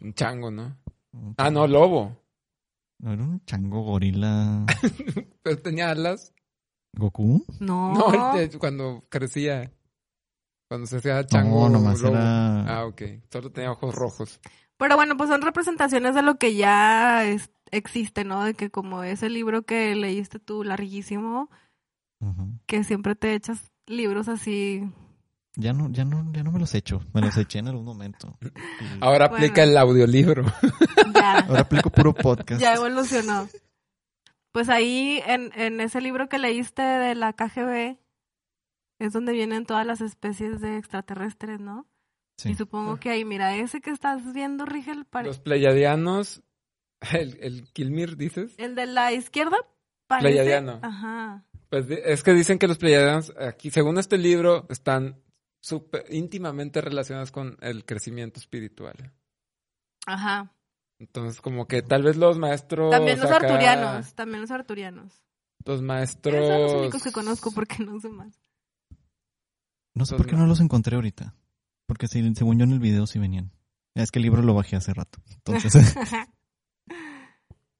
Un 0.00 0.14
chango, 0.14 0.52
¿no? 0.52 0.76
Ah, 1.36 1.50
no, 1.50 1.66
lobo. 1.66 2.22
No 3.00 3.12
era 3.14 3.22
un 3.24 3.44
chango 3.44 3.82
gorila. 3.82 4.64
Pero 5.42 5.58
tenía 5.60 5.90
alas. 5.90 6.32
¿Goku? 6.96 7.44
No. 7.58 7.92
No, 7.94 8.34
el 8.38 8.48
de- 8.48 8.58
cuando 8.60 9.04
crecía. 9.08 9.72
Cuando 10.68 10.86
se 10.86 10.98
hacía 10.98 11.26
chango. 11.26 11.62
no, 11.68 11.70
nomás 11.80 12.00
lobo. 12.00 12.14
era. 12.14 12.78
Ah, 12.78 12.86
ok. 12.86 13.02
Solo 13.28 13.50
tenía 13.50 13.72
ojos 13.72 13.92
rojos. 13.92 14.40
Pero 14.78 14.96
bueno, 14.96 15.16
pues 15.16 15.30
son 15.30 15.42
representaciones 15.42 16.14
de 16.14 16.22
lo 16.22 16.36
que 16.38 16.54
ya 16.54 17.24
es- 17.24 17.50
existe, 17.70 18.24
¿no? 18.24 18.44
De 18.44 18.54
que 18.54 18.70
como 18.70 19.02
ese 19.02 19.28
libro 19.30 19.62
que 19.62 19.94
leíste 19.94 20.38
tú, 20.38 20.62
larguísimo, 20.64 21.50
que 22.66 22.84
siempre 22.84 23.14
te 23.14 23.34
echas 23.34 23.72
libros 23.86 24.28
así. 24.28 24.82
Ya 25.54 25.72
no, 25.72 25.88
ya 25.90 26.04
no, 26.04 26.30
ya 26.32 26.42
no 26.42 26.52
me 26.52 26.58
los 26.58 26.74
echo. 26.74 27.00
Me 27.14 27.20
los 27.22 27.36
eché 27.38 27.58
en 27.60 27.68
algún 27.68 27.84
momento. 27.84 28.36
Y 28.42 28.46
Ahora 29.00 29.28
Bueno. 29.28 29.36
aplica 29.46 29.62
el 29.62 29.76
audiolibro. 29.76 30.44
Ya, 31.14 31.38
ahora 31.40 31.60
aplico 31.62 31.88
puro 31.90 32.12
podcast. 32.14 32.60
ya 32.60 32.74
evolucionó. 32.74 33.48
Pues 34.52 34.68
ahí, 34.68 35.22
en, 35.26 35.50
en 35.54 35.80
ese 35.80 36.00
libro 36.02 36.28
que 36.28 36.38
leíste 36.38 36.82
de 36.82 37.14
la 37.14 37.32
KGB, 37.32 37.96
es 38.98 39.12
donde 39.14 39.32
vienen 39.32 39.64
todas 39.64 39.86
las 39.86 40.00
especies 40.02 40.60
de 40.60 40.76
extraterrestres, 40.76 41.58
¿no? 41.60 41.86
Sí. 42.36 42.50
Y 42.50 42.54
supongo 42.54 42.98
que 42.98 43.10
ahí, 43.10 43.24
mira, 43.24 43.56
ese 43.56 43.80
que 43.80 43.90
estás 43.90 44.32
viendo, 44.32 44.64
Rigel, 44.66 45.04
pare- 45.06 45.28
Los 45.28 45.38
pleyadianos. 45.38 46.42
El, 47.12 47.38
el 47.42 47.70
Kilmir, 47.72 48.16
dices. 48.16 48.54
el 48.56 48.74
de 48.74 48.86
la 48.86 49.12
izquierda, 49.12 49.56
parece... 50.06 50.28
Pleiadiano. 50.30 50.80
Ajá. 50.82 51.44
Pues 51.68 51.86
es 51.90 52.22
que 52.22 52.32
dicen 52.32 52.58
que 52.58 52.66
los 52.68 52.78
pleyadianos, 52.78 53.34
aquí, 53.38 53.70
según 53.70 53.98
este 53.98 54.16
libro, 54.16 54.66
están 54.70 55.20
súper 55.60 56.06
íntimamente 56.08 56.80
relacionados 56.80 57.32
con 57.32 57.58
el 57.60 57.84
crecimiento 57.84 58.40
espiritual. 58.40 59.12
Ajá. 60.06 60.52
Entonces, 60.98 61.40
como 61.42 61.66
que 61.66 61.82
tal 61.82 62.02
vez 62.02 62.16
los 62.16 62.38
maestros. 62.38 62.90
También 62.90 63.20
los 63.20 63.30
acá- 63.30 63.46
arturianos, 63.46 64.14
también 64.14 64.40
los 64.40 64.50
arturianos. 64.50 65.22
Los 65.66 65.74
Esos 65.76 65.82
maestros. 65.82 66.46
son 66.46 66.62
los 66.62 66.72
únicos 66.72 67.02
que 67.02 67.12
conozco 67.12 67.50
porque 67.52 67.84
no 67.84 68.00
sé 68.00 68.08
más. 68.08 68.40
No 69.94 70.06
sé 70.06 70.16
por 70.16 70.26
qué 70.26 70.36
no 70.36 70.46
los 70.46 70.60
encontré 70.60 70.94
ahorita. 70.96 71.34
Porque 71.86 72.08
sí, 72.08 72.22
según 72.34 72.58
yo 72.58 72.64
en 72.64 72.72
el 72.72 72.80
video 72.80 73.06
sí 73.06 73.18
venían. 73.18 73.52
Es 73.94 74.10
que 74.10 74.18
el 74.18 74.24
libro 74.24 74.42
lo 74.42 74.54
bajé 74.54 74.76
hace 74.76 74.92
rato. 74.92 75.18
Entonces, 75.30 75.94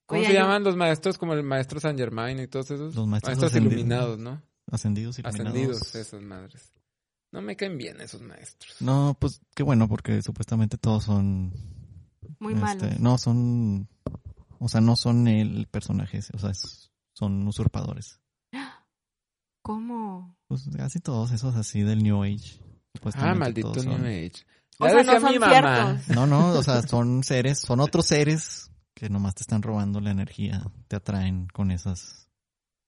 ¿Cómo 0.06 0.20
Oye, 0.20 0.28
se 0.28 0.34
yo- 0.34 0.40
llaman 0.40 0.62
los 0.62 0.76
maestros? 0.76 1.18
Como 1.18 1.32
el 1.34 1.42
maestro 1.42 1.80
San 1.80 1.98
Germain 1.98 2.38
y 2.38 2.46
todos 2.46 2.70
esos. 2.70 2.94
Los 2.94 3.06
maestros 3.08 3.42
ascendidos. 3.42 3.72
iluminados, 3.74 4.18
¿no? 4.18 4.40
ascendidos 4.70 5.18
y 5.18 5.22
iluminados. 5.22 5.50
Ascendidos, 5.52 5.94
esas 5.94 6.22
madres. 6.22 6.72
No 7.32 7.42
me 7.42 7.56
caen 7.56 7.76
bien 7.76 8.00
esos 8.00 8.22
maestros. 8.22 8.76
No, 8.80 9.16
pues 9.20 9.40
qué 9.54 9.62
bueno, 9.64 9.88
porque 9.88 10.22
supuestamente 10.22 10.78
todos 10.78 11.04
son. 11.04 11.52
Muy 12.38 12.54
este, 12.54 12.64
malos. 12.64 13.00
No, 13.00 13.18
son. 13.18 13.88
O 14.58 14.68
sea, 14.68 14.80
no 14.80 14.94
son 14.96 15.26
el 15.28 15.66
personaje, 15.66 16.20
o 16.32 16.38
sea, 16.38 16.50
es- 16.50 16.92
son 17.12 17.46
usurpadores. 17.46 18.20
¿Cómo? 19.62 20.36
Pues 20.46 20.68
casi 20.76 21.00
todos 21.00 21.32
esos 21.32 21.56
así 21.56 21.82
del 21.82 22.02
New 22.04 22.22
Age. 22.22 22.60
Ah, 23.14 23.34
maldito 23.34 23.72
todos 23.72 23.86
New 23.86 23.96
son- 23.96 24.06
Age. 24.06 24.32
O 24.78 24.84
Ya 24.86 24.90
sea, 24.90 25.02
no 25.04 25.20
son 25.20 25.32
mi 25.32 25.38
mamá. 25.38 25.52
ciertos. 25.96 26.16
No, 26.16 26.26
no, 26.26 26.48
o 26.50 26.62
sea, 26.62 26.82
son 26.86 27.22
seres, 27.24 27.60
son 27.60 27.80
otros 27.80 28.06
seres 28.06 28.70
que 28.94 29.08
nomás 29.08 29.34
te 29.34 29.42
están 29.42 29.62
robando 29.62 30.00
la 30.00 30.10
energía, 30.10 30.62
te 30.88 30.96
atraen 30.96 31.46
con 31.48 31.70
esas. 31.70 32.28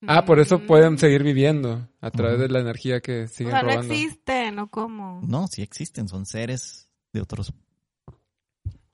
Ah, 0.06 0.24
por 0.24 0.38
eso 0.38 0.61
pueden 0.61 0.96
seguir 0.98 1.22
viviendo 1.24 1.88
a 2.00 2.11
través 2.11 2.38
de 2.38 2.48
la 2.48 2.61
energía 2.61 3.00
que 3.00 3.24
O 3.24 3.28
siguen 3.28 3.52
sea, 3.52 3.62
no 3.62 3.70
robando. 3.70 3.92
existen, 3.94 4.59
¿o 4.61 4.68
cómo? 4.70 5.20
No, 5.26 5.46
sí 5.48 5.62
existen, 5.62 6.09
son 6.09 6.24
seres 6.24 6.88
de 7.12 7.20
otros. 7.20 7.52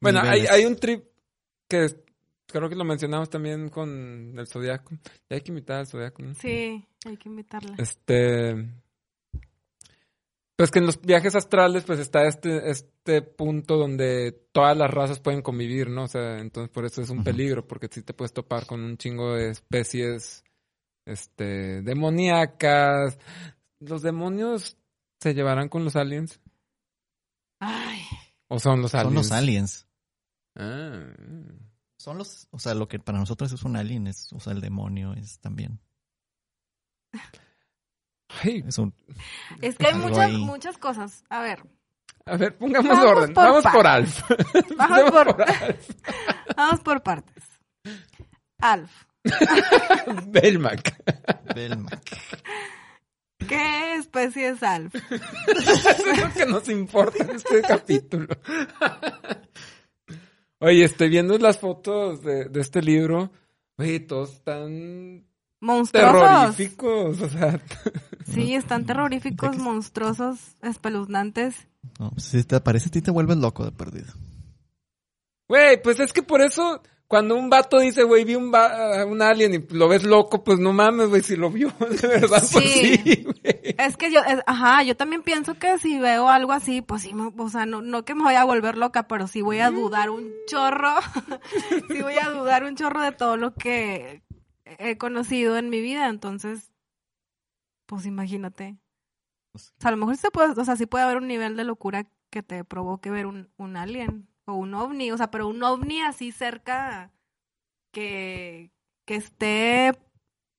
Bueno, 0.00 0.20
hay, 0.20 0.64
un 0.64 0.76
trip 0.76 1.04
que 1.68 1.94
creo 2.46 2.68
que 2.68 2.74
lo 2.76 2.84
mencionamos 2.84 3.28
también 3.30 3.68
con 3.68 4.34
el 4.38 4.46
Zodiaco. 4.46 4.94
Ya 5.28 5.36
hay 5.36 5.40
que 5.40 5.50
invitar 5.50 5.78
al 5.80 5.86
Zodiaco, 5.86 6.22
¿no? 6.22 6.34
Sí, 6.34 6.84
hay 7.04 7.16
que 7.16 7.28
invitarla. 7.28 7.74
Este. 7.78 8.68
Pues 10.56 10.70
que 10.70 10.78
en 10.78 10.86
los 10.86 11.00
viajes 11.00 11.34
astrales, 11.34 11.82
pues 11.82 11.98
está 11.98 12.28
este, 12.28 12.70
este 12.70 13.22
punto 13.22 13.76
donde 13.76 14.30
todas 14.52 14.76
las 14.76 14.88
razas 14.88 15.18
pueden 15.18 15.42
convivir, 15.42 15.90
¿no? 15.90 16.04
O 16.04 16.08
sea, 16.08 16.38
entonces 16.38 16.70
por 16.70 16.84
eso 16.84 17.02
es 17.02 17.10
un 17.10 17.24
peligro, 17.24 17.66
porque 17.66 17.88
sí 17.90 18.02
te 18.02 18.14
puedes 18.14 18.32
topar 18.32 18.64
con 18.64 18.80
un 18.80 18.96
chingo 18.96 19.34
de 19.34 19.50
especies, 19.50 20.44
este, 21.06 21.82
demoníacas. 21.82 23.18
¿Los 23.80 24.02
demonios 24.02 24.76
se 25.20 25.34
llevarán 25.34 25.68
con 25.68 25.84
los 25.84 25.96
aliens? 25.96 26.40
Ay, 27.58 28.02
¿O 28.46 28.60
son 28.60 28.80
los 28.80 28.94
aliens? 28.94 29.08
Son 29.08 29.14
los 29.14 29.32
aliens. 29.32 29.88
Ah. 30.54 31.14
Son 31.96 32.18
los, 32.18 32.46
o 32.50 32.58
sea, 32.60 32.74
lo 32.74 32.86
que 32.86 33.00
para 33.00 33.18
nosotros 33.18 33.50
es 33.52 33.62
un 33.64 33.76
alien, 33.76 34.06
es, 34.06 34.32
o 34.32 34.38
sea, 34.38 34.52
el 34.52 34.60
demonio 34.60 35.14
es 35.14 35.40
también. 35.40 35.80
Ay, 38.42 38.64
Es 38.66 38.78
un, 38.78 38.92
es 39.60 39.76
que 39.76 39.86
hay 39.86 39.94
muchas, 39.94 40.18
ahí. 40.18 40.36
muchas 40.38 40.78
cosas. 40.78 41.24
A 41.28 41.40
ver, 41.40 41.62
a 42.26 42.36
ver, 42.36 42.56
pongamos 42.56 42.88
Vamos 42.98 43.04
orden. 43.16 43.34
por 43.34 43.44
Vamos 43.44 43.64
por 43.72 43.86
Alf. 43.86 44.20
vamos 44.76 45.10
por, 45.10 45.42
Alf. 45.42 45.90
vamos 46.56 46.80
por 46.80 47.02
partes. 47.02 47.44
Alf, 48.60 48.90
Belmac. 50.28 50.96
Belmac. 51.54 52.02
¿qué 53.46 53.94
especie 53.96 54.48
es 54.48 54.62
Alf? 54.62 54.94
Eso 54.94 56.00
es 56.12 56.20
lo 56.20 56.32
que 56.32 56.46
nos 56.46 56.68
importa 56.70 57.24
en 57.24 57.30
este 57.36 57.60
capítulo. 57.62 58.28
Oye, 60.60 60.84
estoy 60.84 61.10
viendo 61.10 61.36
las 61.38 61.58
fotos 61.58 62.22
de, 62.22 62.46
de 62.46 62.60
este 62.60 62.80
libro. 62.80 63.30
Oye, 63.76 64.00
todos 64.00 64.32
están 64.34 65.26
Monstruosos. 65.60 66.22
terroríficos. 66.22 67.20
O 67.20 67.28
sea, 67.28 67.60
Sí, 68.32 68.54
están 68.54 68.84
terroríficos, 68.86 69.50
¿De 69.52 69.56
qué- 69.58 69.62
monstruosos, 69.62 70.38
espeluznantes. 70.62 71.54
No, 71.98 72.10
pues, 72.12 72.24
si 72.24 72.42
te 72.44 72.56
aparece 72.56 72.88
a 72.88 72.92
ti 72.92 73.02
te 73.02 73.10
vuelves 73.10 73.36
loco 73.36 73.64
de 73.64 73.72
perdido. 73.72 74.12
güey, 75.48 75.80
pues 75.82 76.00
es 76.00 76.12
que 76.12 76.22
por 76.22 76.40
eso, 76.40 76.82
cuando 77.06 77.36
un 77.36 77.50
vato 77.50 77.78
dice, 77.78 78.02
güey, 78.02 78.24
vi 78.24 78.34
un, 78.34 78.50
va- 78.52 79.04
un 79.04 79.20
alien 79.20 79.54
y 79.54 79.74
lo 79.74 79.88
ves 79.88 80.04
loco, 80.04 80.42
pues 80.42 80.58
no 80.58 80.72
mames, 80.72 81.08
güey, 81.10 81.22
si 81.22 81.36
lo 81.36 81.50
vio, 81.50 81.70
de 82.02 82.08
verdad, 82.08 82.42
pues 82.50 82.64
Sí. 82.64 83.26
Es 83.76 83.96
que 83.98 84.10
yo, 84.10 84.20
es- 84.20 84.42
ajá, 84.46 84.82
yo 84.82 84.96
también 84.96 85.22
pienso 85.22 85.54
que 85.54 85.78
si 85.78 85.98
veo 85.98 86.28
algo 86.28 86.52
así, 86.52 86.80
pues 86.80 87.02
sí, 87.02 87.12
me- 87.12 87.32
o 87.36 87.48
sea, 87.50 87.66
no, 87.66 87.82
no 87.82 88.04
que 88.04 88.14
me 88.14 88.22
voy 88.22 88.34
a 88.34 88.44
volver 88.44 88.78
loca, 88.78 89.06
pero 89.06 89.26
sí 89.26 89.42
voy 89.42 89.58
a 89.58 89.70
dudar 89.70 90.08
un 90.10 90.30
chorro, 90.48 90.94
sí 91.90 92.00
voy 92.02 92.14
a 92.20 92.30
dudar 92.30 92.64
un 92.64 92.74
chorro 92.76 93.02
de 93.02 93.12
todo 93.12 93.36
lo 93.36 93.52
que 93.54 94.22
he 94.78 94.96
conocido 94.96 95.58
en 95.58 95.68
mi 95.68 95.80
vida, 95.82 96.08
entonces, 96.08 96.70
pues 97.86 98.06
imagínate. 98.06 98.76
O 99.52 99.58
sea, 99.58 99.72
a 99.88 99.90
lo 99.92 99.96
mejor 99.98 100.16
sí 100.16 100.22
se 100.22 100.30
puede, 100.30 100.50
o 100.60 100.64
sea, 100.64 100.76
sí 100.76 100.86
puede 100.86 101.04
haber 101.04 101.18
un 101.18 101.28
nivel 101.28 101.56
de 101.56 101.64
locura 101.64 102.06
que 102.30 102.42
te 102.42 102.64
provoque 102.64 103.10
ver 103.10 103.26
un, 103.26 103.50
un 103.56 103.76
alien 103.76 104.28
o 104.46 104.54
un 104.54 104.74
ovni, 104.74 105.10
o 105.12 105.16
sea, 105.16 105.30
pero 105.30 105.46
un 105.48 105.62
ovni 105.62 106.02
así 106.02 106.32
cerca 106.32 107.12
que, 107.92 108.72
que 109.04 109.14
esté 109.16 109.96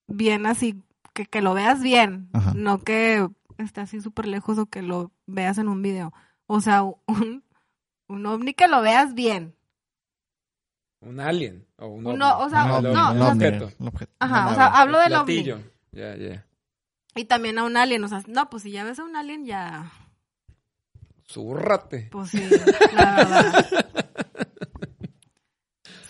bien 0.08 0.46
así, 0.46 0.82
que, 1.14 1.26
que 1.26 1.42
lo 1.42 1.54
veas 1.54 1.82
bien, 1.82 2.30
Ajá. 2.34 2.54
no 2.56 2.80
que 2.80 3.28
esté 3.58 3.82
así 3.82 4.00
súper 4.02 4.28
lejos 4.28 4.58
o 4.58 4.66
que 4.68 4.82
lo 4.82 5.12
veas 5.26 5.58
en 5.58 5.68
un 5.68 5.82
video. 5.82 6.14
O 6.48 6.62
sea, 6.62 6.84
un, 7.08 7.44
Un 8.08 8.26
ovni 8.28 8.54
que 8.54 8.68
lo 8.68 8.82
veas 8.82 9.14
bien. 9.16 9.56
Un 11.02 11.20
alien. 11.20 11.66
O 11.78 11.88
un 11.88 12.06
Un 12.08 12.22
ovni. 12.22 12.24
o- 12.24 12.38
o 12.46 12.50
sea, 12.50 12.64
Ah, 12.64 12.82
no, 12.82 13.12
un 13.12 13.22
objeto. 13.22 13.72
Ajá, 14.20 14.52
o 14.52 14.56
sea, 14.56 14.68
hablo 14.68 15.00
del 15.00 15.14
ovni. 15.16 15.44
Ya, 15.92 16.16
ya. 16.16 16.46
Y 17.16 17.26
también 17.26 17.58
a 17.58 17.64
un 17.64 17.78
alien, 17.78 18.04
o 18.04 18.08
sea, 18.08 18.22
no, 18.28 18.50
pues 18.50 18.64
si 18.64 18.72
ya 18.72 18.84
ves 18.84 19.00
a 19.00 19.04
un 19.04 19.16
alien, 19.16 19.46
ya, 19.46 19.92
Zúrrate. 21.28 22.10
pues 22.12 22.30
sí, 22.30 22.44
la 22.94 23.16
verdad. 23.16 23.66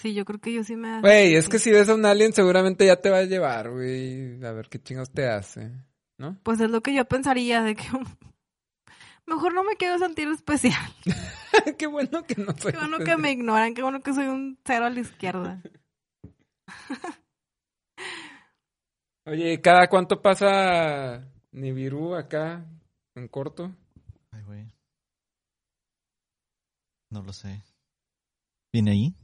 Sí, 0.06 0.14
yo 0.14 0.24
creo 0.24 0.40
que 0.40 0.54
yo 0.54 0.64
sí 0.64 0.76
me... 0.76 1.02
Güey, 1.02 1.34
es 1.36 1.50
que 1.50 1.58
si 1.58 1.72
ves 1.72 1.90
a 1.90 1.96
un 1.96 2.06
alien 2.06 2.32
seguramente 2.32 2.86
ya 2.86 2.98
te 2.98 3.10
va 3.10 3.18
a 3.18 3.24
llevar, 3.24 3.72
güey. 3.72 4.44
A 4.46 4.52
ver 4.52 4.70
qué 4.70 4.80
chingos 4.80 5.10
te 5.10 5.28
hace. 5.28 5.72
¿No? 6.20 6.38
Pues 6.44 6.60
es 6.60 6.70
lo 6.70 6.82
que 6.82 6.94
yo 6.94 7.06
pensaría 7.06 7.64
de 7.64 7.76
que... 7.76 7.86
Mejor 9.26 9.56
no 9.56 9.64
me 9.64 9.76
quiero 9.78 9.98
sentir 9.98 10.28
especial. 10.28 10.94
qué 11.80 11.88
bueno 11.88 12.24
que 12.24 12.36
no 12.36 12.56
soy. 12.56 12.74
Qué 12.74 12.78
bueno 12.78 13.00
que 13.00 13.18
me 13.18 13.32
ignoran, 13.32 13.74
qué 13.74 13.82
bueno 13.82 14.02
que 14.04 14.14
soy 14.14 14.28
un 14.28 14.60
cero 14.64 14.86
a 14.86 14.92
la 14.92 15.00
izquierda. 15.00 15.64
Oye, 19.28 19.60
¿cada 19.60 19.88
cuánto 19.88 20.22
pasa 20.22 21.28
Nibiru 21.52 22.14
acá 22.14 22.64
en 23.16 23.28
corto? 23.28 23.76
Ay, 24.30 24.44
güey. 24.44 24.72
No 27.10 27.24
lo 27.24 27.34
sé. 27.34 27.64
¿Viene 28.72 28.92
ahí? 28.92 29.16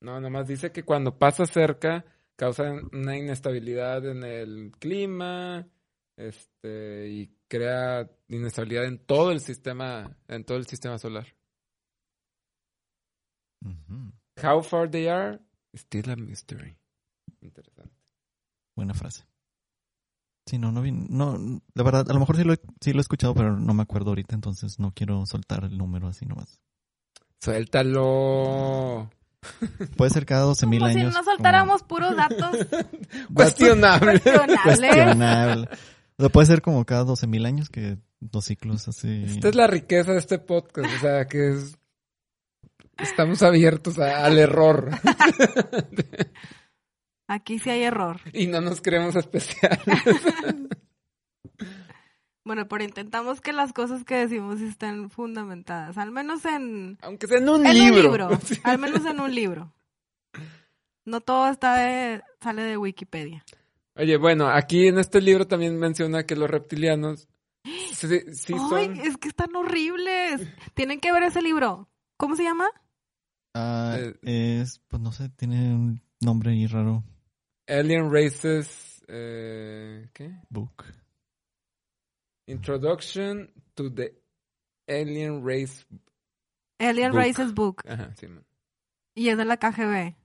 No, 0.00 0.20
nomás 0.20 0.48
dice 0.48 0.72
que 0.72 0.84
cuando 0.84 1.18
pasa 1.18 1.44
cerca 1.44 2.06
causa 2.34 2.72
una 2.92 3.16
inestabilidad 3.16 4.06
en 4.06 4.24
el 4.24 4.72
clima, 4.78 5.68
este, 6.16 7.08
y 7.08 7.36
crea 7.48 8.10
inestabilidad 8.28 8.86
en 8.86 9.04
todo 9.04 9.32
el 9.32 9.40
sistema, 9.40 10.16
en 10.28 10.44
todo 10.44 10.56
el 10.56 10.66
sistema 10.66 10.96
solar. 10.98 11.26
Ujú. 13.60 14.12
How 14.42 14.62
far 14.62 14.90
they 14.90 15.08
are, 15.08 15.38
still 15.74 16.10
a 16.10 16.16
mystery. 16.16 16.78
Interesante. 17.42 18.01
Buena 18.76 18.94
frase. 18.94 19.24
Sí, 20.46 20.58
no, 20.58 20.72
no 20.72 20.82
vi. 20.82 20.90
No, 20.92 21.38
la 21.74 21.82
verdad, 21.84 22.10
a 22.10 22.12
lo 22.14 22.18
mejor 22.20 22.36
sí 22.36 22.44
lo, 22.44 22.52
he, 22.52 22.60
sí 22.80 22.92
lo 22.92 22.98
he 22.98 23.02
escuchado, 23.02 23.34
pero 23.34 23.56
no 23.56 23.74
me 23.74 23.82
acuerdo 23.82 24.10
ahorita, 24.10 24.34
entonces 24.34 24.78
no 24.78 24.92
quiero 24.92 25.24
soltar 25.26 25.64
el 25.64 25.78
número 25.78 26.08
así 26.08 26.26
nomás. 26.26 26.58
Suéltalo. 27.40 29.10
Puede 29.96 30.10
ser 30.10 30.24
cada 30.26 30.42
12 30.42 30.66
mil 30.66 30.80
Como 30.80 30.92
si 30.92 30.98
años. 31.00 31.14
no 31.14 31.24
soltáramos 31.24 31.82
puros 31.82 32.14
datos 32.16 32.56
Cuestionable. 33.34 34.20
como 34.20 34.36
cuestionables. 34.36 34.60
Cuestionable. 34.78 35.68
O 36.16 36.22
sea, 36.22 36.28
puede 36.30 36.46
ser 36.46 36.62
como 36.62 36.84
cada 36.84 37.04
12 37.04 37.26
mil 37.26 37.44
años 37.46 37.68
que 37.68 37.98
dos 38.20 38.44
ciclos 38.44 38.86
así. 38.88 39.24
Esta 39.26 39.48
es 39.48 39.54
la 39.56 39.66
riqueza 39.66 40.12
de 40.12 40.18
este 40.18 40.38
podcast, 40.38 40.88
o 40.96 41.00
sea, 41.00 41.26
que 41.26 41.50
es... 41.52 41.76
Estamos 42.98 43.42
abiertos 43.42 43.98
a- 43.98 44.24
al 44.24 44.38
error 44.38 44.90
Aquí 47.32 47.58
sí 47.58 47.70
hay 47.70 47.82
error. 47.82 48.20
y 48.34 48.46
no 48.46 48.60
nos 48.60 48.82
creemos 48.82 49.16
especiales. 49.16 49.80
Bueno, 52.44 52.66
pero 52.66 52.82
intentamos 52.82 53.40
que 53.40 53.52
las 53.52 53.72
cosas 53.72 54.02
que 54.04 54.16
decimos 54.16 54.60
estén 54.60 55.10
fundamentadas, 55.10 55.96
al 55.96 56.10
menos 56.10 56.44
en, 56.44 56.98
Aunque 57.00 57.28
sea 57.28 57.38
en 57.38 57.48
un 57.48 57.64
en 57.64 57.72
libro. 57.72 57.98
un 57.98 58.02
libro, 58.02 58.28
al 58.64 58.78
menos 58.78 59.06
en 59.06 59.20
un 59.20 59.32
libro. 59.32 59.72
No 61.04 61.20
todo 61.20 61.46
está 61.48 61.76
de, 61.76 62.20
sale 62.40 62.62
de 62.62 62.76
Wikipedia. 62.76 63.44
Oye, 63.94 64.16
bueno, 64.16 64.48
aquí 64.48 64.88
en 64.88 64.98
este 64.98 65.20
libro 65.20 65.46
también 65.46 65.78
menciona 65.78 66.26
que 66.26 66.34
los 66.34 66.50
reptilianos 66.50 67.28
sí, 67.92 68.08
sí 68.32 68.54
Ay, 68.54 68.86
son... 68.86 69.00
es 69.00 69.16
que 69.18 69.28
están 69.28 69.54
horribles. 69.54 70.40
Tienen 70.74 70.98
que 70.98 71.12
ver 71.12 71.22
ese 71.22 71.42
libro. 71.42 71.88
¿Cómo 72.16 72.34
se 72.34 72.42
llama? 72.42 72.66
Ah, 73.54 73.98
Eh, 73.98 74.60
es, 74.62 74.80
pues 74.88 75.00
no 75.00 75.12
sé, 75.12 75.28
tiene 75.28 75.72
un 75.74 76.02
nombre 76.20 76.50
ahí 76.50 76.66
raro. 76.66 77.04
Alien 77.66 78.12
Races... 78.12 79.04
eh, 79.08 80.08
¿Qué? 80.12 80.30
Book. 80.48 80.84
Introduction 82.46 83.52
to 83.74 83.92
the 83.92 84.14
Alien 84.88 85.46
Race... 85.46 85.84
Alien 86.78 87.12
Book. 87.12 87.20
Races 87.20 87.54
Book. 87.54 87.82
Ajá, 87.86 88.14
sí, 88.16 88.26
man. 88.26 88.44
Y 89.14 89.28
es 89.28 89.36
de 89.36 89.44
la 89.44 89.56
KGB. 89.56 90.16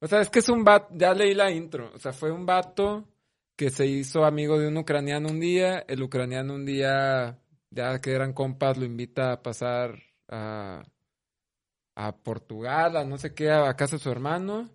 O 0.00 0.08
sea, 0.08 0.20
es 0.20 0.30
que 0.30 0.40
es 0.40 0.48
un 0.48 0.64
vato, 0.64 0.88
ya 0.96 1.14
leí 1.14 1.32
la 1.32 1.52
intro, 1.52 1.92
o 1.94 1.98
sea, 2.00 2.12
fue 2.12 2.32
un 2.32 2.44
vato 2.44 3.08
que 3.54 3.70
se 3.70 3.86
hizo 3.86 4.24
amigo 4.24 4.58
de 4.58 4.66
un 4.66 4.76
ucraniano 4.76 5.28
un 5.28 5.38
día, 5.38 5.84
el 5.86 6.02
ucraniano 6.02 6.54
un 6.54 6.64
día, 6.66 7.38
ya 7.70 8.00
que 8.00 8.10
eran 8.10 8.32
compas, 8.32 8.78
lo 8.78 8.84
invita 8.84 9.30
a 9.30 9.42
pasar 9.42 10.02
a, 10.26 10.82
a 11.94 12.16
Portugal, 12.16 12.96
a 12.96 13.04
no 13.04 13.16
sé 13.16 13.32
qué, 13.32 13.52
a 13.52 13.76
casa 13.76 13.94
de 13.94 14.02
su 14.02 14.10
hermano, 14.10 14.70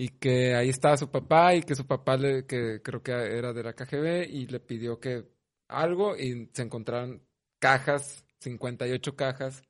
y 0.00 0.08
que 0.10 0.54
ahí 0.54 0.68
estaba 0.68 0.96
su 0.96 1.10
papá, 1.10 1.54
y 1.56 1.62
que 1.62 1.74
su 1.74 1.84
papá, 1.86 2.16
le, 2.16 2.46
que 2.46 2.80
creo 2.82 3.02
que 3.02 3.10
era 3.12 3.52
de 3.52 3.62
la 3.64 3.72
KGB, 3.72 4.28
y 4.30 4.46
le 4.46 4.60
pidió 4.60 5.00
que 5.00 5.24
algo, 5.68 6.16
y 6.16 6.48
se 6.52 6.62
encontraron 6.62 7.20
cajas, 7.58 8.24
58 8.40 9.16
cajas, 9.16 9.62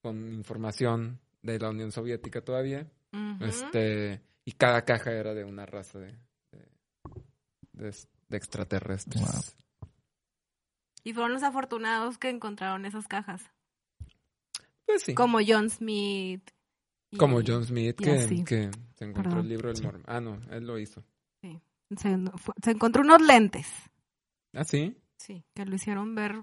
con 0.00 0.32
información 0.32 1.18
de 1.42 1.58
la 1.58 1.70
Unión 1.70 1.90
Soviética 1.90 2.40
todavía. 2.40 2.86
Este, 3.40 4.22
y 4.44 4.52
cada 4.52 4.82
caja 4.84 5.10
era 5.12 5.34
de 5.34 5.44
una 5.44 5.66
raza 5.66 5.98
de, 5.98 6.12
de, 6.52 6.68
de- 7.72 7.96
de 8.28 8.36
extraterrestres. 8.36 9.20
Wow. 9.20 9.90
Y 11.04 11.12
fueron 11.14 11.32
los 11.34 11.42
afortunados 11.42 12.16
que 12.16 12.30
encontraron 12.30 12.86
esas 12.86 13.06
cajas. 13.08 13.42
Pues 14.86 15.02
sí. 15.02 15.14
Como 15.14 15.38
John 15.46 15.68
Smith. 15.68 16.48
Y- 17.12 17.16
Como 17.18 17.40
John 17.46 17.64
Smith, 17.64 17.96
que, 17.96 18.18
se 18.96 19.04
encontró 19.04 19.22
Perdón. 19.30 19.38
el 19.40 19.48
libro 19.48 19.68
del 19.68 19.76
Sí. 19.76 19.82
Mormon. 19.84 20.02
Ah, 20.06 20.20
no, 20.20 20.40
él 20.50 20.66
lo 20.66 20.78
hizo. 20.78 21.04
Se, 21.96 22.16
fue- 22.38 22.54
se 22.62 22.70
encontró 22.70 23.02
unos 23.02 23.20
lentes. 23.22 23.66
Ah, 24.54 24.64
sí. 24.64 24.96
Sí, 25.18 25.44
que 25.54 25.64
lo 25.66 25.74
hicieron 25.76 26.14
ver 26.14 26.42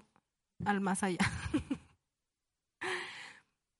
al 0.64 0.80
más 0.80 1.02
allá. 1.02 1.18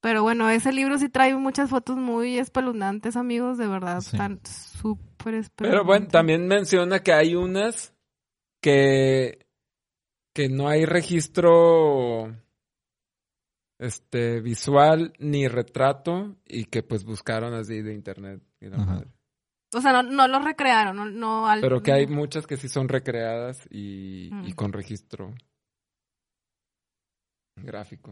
Pero 0.03 0.23
bueno, 0.23 0.49
ese 0.49 0.73
libro 0.73 0.97
sí 0.99 1.09
trae 1.11 1.35
muchas 1.37 1.69
fotos 1.71 1.97
muy 1.97 2.39
espeluznantes, 2.39 3.17
amigos, 3.17 3.59
de 3.59 3.67
verdad, 3.69 4.01
Sí. 4.01 4.17
están 4.17 4.41
súper 4.45 5.35
espeluznantes. 5.35 5.51
Pero 5.71 5.85
bueno, 5.85 6.09
también 6.09 6.47
menciona 6.49 7.01
que 7.01 7.13
hay 7.13 7.35
unas 7.35 7.95
que, 8.63 9.47
que 10.35 10.49
no 10.49 10.69
hay 10.69 10.87
registro 10.87 12.35
este 13.81 14.41
visual 14.41 15.13
ni 15.19 15.49
retrato 15.49 16.37
y 16.47 16.67
que 16.67 16.83
pues 16.83 17.05
buscaron 17.05 17.55
así 17.55 17.81
de 17.83 17.95
internet. 17.95 18.41
y 18.61 18.67
la 18.69 18.77
madre. 18.79 19.09
O 19.75 19.81
sea, 19.81 19.93
no, 19.93 20.03
no 20.03 20.29
lo 20.29 20.39
recrearon, 20.41 20.97
no, 20.97 21.05
no 21.07 21.49
al- 21.49 21.61
Pero 21.61 21.83
que 21.83 21.93
hay 21.93 22.07
muchas 22.07 22.47
que 22.47 22.57
sí 22.57 22.69
son 22.69 22.89
recreadas 22.89 23.67
y, 23.71 24.27
y 24.47 24.53
Mm. 24.53 24.55
con 24.55 24.73
registro 24.73 25.33
gráfico. 27.57 28.11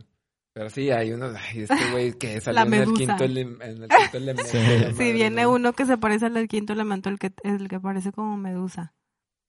Pero 0.54 0.70
sí, 0.70 0.90
hay 0.90 1.12
unos, 1.12 1.34
ay, 1.36 1.62
este 1.62 1.74
güey 1.92 2.12
que 2.18 2.40
salió 2.40 2.60
La 2.60 2.66
en 2.66 2.74
el 2.74 2.80
medusa. 2.88 2.96
quinto, 3.16 3.24
ele- 3.24 3.40
en 3.42 3.82
el 3.82 3.88
quinto 3.88 4.16
elemento. 4.16 4.96
Sí. 4.96 5.12
viene 5.12 5.42
¿no? 5.42 5.52
uno 5.52 5.72
que 5.72 5.86
se 5.86 5.98
parece 5.98 6.26
al 6.26 6.34
del 6.34 6.48
quinto 6.48 6.72
elemento, 6.72 7.08
el 7.08 7.18
que, 7.18 7.32
el 7.44 7.68
que 7.68 7.80
parece 7.80 8.12
como 8.12 8.36
Medusa, 8.36 8.94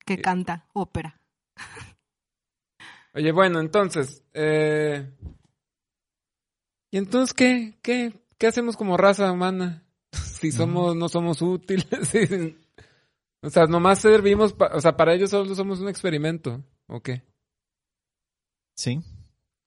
que 0.06 0.16
Sí. 0.16 0.22
canta 0.22 0.68
ópera. 0.74 1.20
Oye, 3.14 3.32
bueno, 3.32 3.60
entonces, 3.60 4.24
eh... 4.34 5.12
¿y 6.92 6.98
entonces 6.98 7.34
qué? 7.34 7.78
¿Qué? 7.82 8.14
¿Qué 8.38 8.48
hacemos 8.48 8.78
como 8.78 8.98
raza 8.98 9.32
humana? 9.32 9.84
Si 10.40 10.52
somos, 10.54 10.96
no 10.96 11.10
somos 11.10 11.42
útiles. 11.42 11.88
O 13.42 13.50
sea, 13.50 13.68
nomás 13.68 14.00
servimos, 14.00 14.52
pa- 14.52 14.72
o 14.74 14.82
sea, 14.82 14.98
para 14.98 15.14
ellos 15.14 15.30
solo 15.30 15.56
somos 15.56 15.80
un 15.80 15.88
experimento, 15.88 16.62
¿o 16.88 17.02
qué? 17.02 17.24
Sí. 18.76 19.02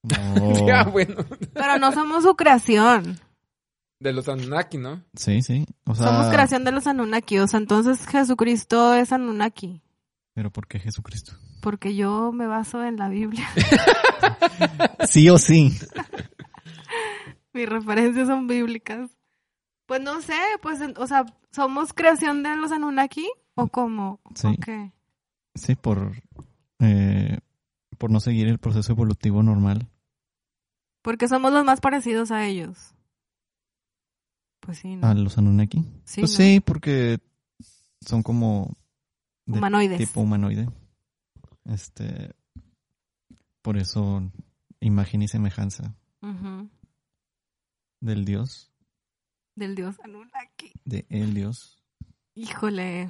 Ya, 0.67 0.83
bueno, 0.83 1.15
Pero 1.53 1.79
no 1.79 1.91
somos 1.91 2.23
su 2.23 2.35
creación, 2.35 3.19
de 3.99 4.13
los 4.13 4.27
Anunnaki, 4.29 4.77
¿no? 4.77 5.03
Sí, 5.15 5.41
sí. 5.41 5.65
O 5.85 5.95
sea, 5.95 6.07
somos 6.07 6.27
creación 6.27 6.63
de 6.65 6.71
los 6.71 6.85
Anunnaki, 6.87 7.39
o 7.39 7.47
sea, 7.47 7.59
entonces 7.59 8.05
Jesucristo 8.05 8.93
es 8.93 9.11
Anunnaki, 9.11 9.81
Pero 10.35 10.51
¿por 10.51 10.67
qué 10.67 10.79
Jesucristo? 10.79 11.33
porque 11.61 11.95
yo 11.95 12.31
me 12.31 12.45
baso 12.45 12.83
en 12.83 12.97
la 12.97 13.07
Biblia. 13.09 13.47
Sí 15.07 15.29
o 15.29 15.37
sí. 15.37 15.71
Mis 17.53 17.69
referencias 17.69 18.27
son 18.27 18.47
bíblicas. 18.47 19.11
Pues 19.85 20.01
no 20.01 20.21
sé, 20.21 20.37
pues, 20.61 20.79
o 20.97 21.07
sea, 21.07 21.25
¿somos 21.51 21.93
creación 21.93 22.41
de 22.41 22.55
los 22.55 22.71
Anunnaki? 22.71 23.29
¿O 23.55 23.67
cómo? 23.67 24.19
Sí. 24.33 24.47
¿O 24.47 24.55
qué? 24.63 24.91
Sí, 25.55 25.75
por, 25.75 26.13
eh, 26.79 27.37
por 27.97 28.09
no 28.09 28.19
seguir 28.19 28.47
el 28.47 28.57
proceso 28.57 28.93
evolutivo 28.93 29.43
normal. 29.43 29.87
Porque 31.01 31.27
somos 31.27 31.51
los 31.51 31.65
más 31.65 31.81
parecidos 31.81 32.31
a 32.31 32.45
ellos. 32.45 32.95
Pues 34.61 34.79
sí, 34.79 34.95
¿no? 34.95 35.07
A 35.07 35.13
los 35.13 35.37
Anunnaki. 35.37 35.85
Sí, 36.05 36.21
pues 36.21 36.31
¿no? 36.31 36.37
sí, 36.37 36.59
porque 36.61 37.19
son 38.01 38.23
como 38.23 38.73
de 39.45 39.57
Humanoides. 39.57 39.97
tipo 39.97 40.21
humanoide. 40.21 40.69
Este, 41.65 42.33
por 43.61 43.77
eso 43.77 44.23
imagen 44.79 45.21
y 45.21 45.27
semejanza. 45.27 45.93
Ujú. 46.21 46.69
Del 48.03 48.25
Dios, 48.25 48.69
Del 49.55 49.75
dios 49.75 49.95
Anunnaki. 50.03 50.73
de 50.83 51.05
el 51.09 51.33
Dios. 51.33 51.81
Híjole. 52.35 53.09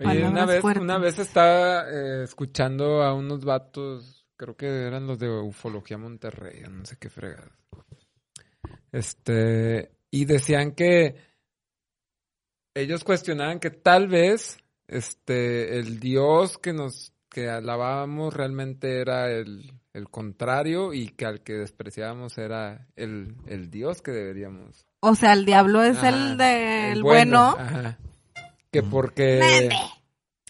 Oye, 0.00 0.24
una 0.26 0.46
vez, 0.46 0.60
fuertes. 0.60 0.82
una 0.82 0.98
vez 0.98 1.18
estaba 1.18 1.88
eh, 1.88 2.24
escuchando 2.24 3.02
a 3.02 3.14
unos 3.14 3.44
vatos, 3.44 4.26
creo 4.36 4.56
que 4.56 4.66
eran 4.66 5.06
los 5.06 5.18
de 5.18 5.28
Ufología 5.28 5.96
Monterrey, 5.96 6.64
o 6.64 6.70
no 6.70 6.84
sé 6.84 6.96
qué 6.98 7.08
fregadas. 7.08 7.52
Este, 8.90 9.92
y 10.10 10.24
decían 10.24 10.72
que 10.72 11.16
ellos 12.74 13.04
cuestionaban 13.04 13.60
que 13.60 13.70
tal 13.70 14.08
vez 14.08 14.58
este 14.88 15.78
el 15.78 16.00
Dios 16.00 16.58
que 16.58 16.72
nos 16.72 17.12
que 17.28 17.48
alabábamos 17.48 18.32
realmente 18.34 19.00
era 19.00 19.30
el, 19.30 19.72
el 19.98 20.08
contrario 20.08 20.92
y 20.94 21.08
que 21.08 21.26
al 21.26 21.40
que 21.42 21.52
despreciábamos 21.54 22.38
era 22.38 22.86
el, 22.96 23.34
el 23.46 23.70
Dios 23.70 24.00
que 24.00 24.10
deberíamos 24.12 24.86
O 25.00 25.14
sea, 25.14 25.32
el 25.34 25.44
diablo 25.44 25.82
es 25.82 25.98
Ajá, 25.98 26.08
el 26.08 26.36
del 26.38 26.92
el 26.98 27.02
bueno. 27.02 27.56
Ajá. 27.58 27.98
Que 28.70 28.82
Mm. 28.82 28.90
porque 28.90 29.68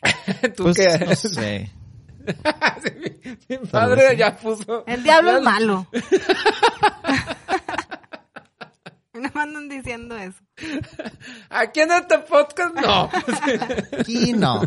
tú 0.57 0.65
Pues 0.65 0.77
qué 0.77 1.05
no 1.05 1.15
sé. 1.15 1.73
Sí, 3.49 3.57
mi, 3.61 3.67
padre 3.71 4.15
ya 4.17 4.37
puso. 4.37 4.85
El 4.87 5.03
diablo 5.03 5.31
ya- 5.33 5.39
es 5.39 5.43
malo. 5.45 5.87
No 9.15 9.31
me 9.35 9.41
andan 9.41 9.69
diciendo 9.69 10.17
eso. 10.17 10.39
Aquí 11.51 11.81
en 11.81 11.91
este 11.91 12.19
podcast 12.21 12.75
no. 12.77 13.11
Y 14.07 14.33
no. 14.33 14.63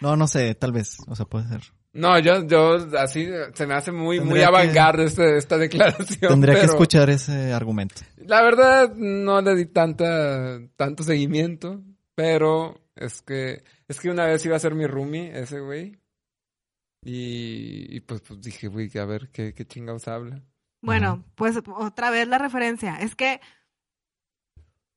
No, 0.00 0.16
no 0.16 0.28
sé, 0.28 0.54
tal 0.54 0.70
vez. 0.72 0.98
O 1.08 1.16
sea, 1.16 1.26
puede 1.26 1.48
ser. 1.48 1.62
No, 1.94 2.18
yo, 2.18 2.44
yo, 2.46 2.74
así 2.98 3.28
se 3.54 3.66
me 3.66 3.74
hace 3.74 3.92
muy, 3.92 4.18
muy 4.20 4.42
avant-garde 4.42 5.04
este- 5.04 5.38
esta 5.38 5.56
declaración. 5.56 6.28
Tendría 6.30 6.54
que 6.60 6.66
escuchar 6.66 7.08
ese 7.08 7.52
argumento. 7.52 8.02
La 8.18 8.42
verdad, 8.42 8.92
no 8.96 9.40
le 9.40 9.54
di 9.54 9.66
tanta, 9.66 10.60
tanto 10.76 11.02
seguimiento, 11.04 11.82
pero 12.16 12.80
es 12.96 13.22
que, 13.22 13.62
es 13.88 14.00
que 14.00 14.10
una 14.10 14.26
vez 14.26 14.44
iba 14.44 14.56
a 14.56 14.60
ser 14.60 14.74
mi 14.74 14.86
roomie, 14.86 15.38
ese 15.38 15.60
güey. 15.60 15.96
Y, 17.04 17.94
y 17.96 18.00
pues, 18.00 18.22
pues 18.22 18.40
dije, 18.40 18.66
güey, 18.68 18.90
a 18.98 19.04
ver 19.04 19.28
qué, 19.30 19.54
qué 19.54 19.64
chingados 19.66 20.08
habla. 20.08 20.42
Bueno, 20.82 21.22
pues 21.36 21.56
otra 21.76 22.10
vez 22.10 22.26
la 22.28 22.38
referencia. 22.38 22.96
Es 22.96 23.14
que 23.14 23.40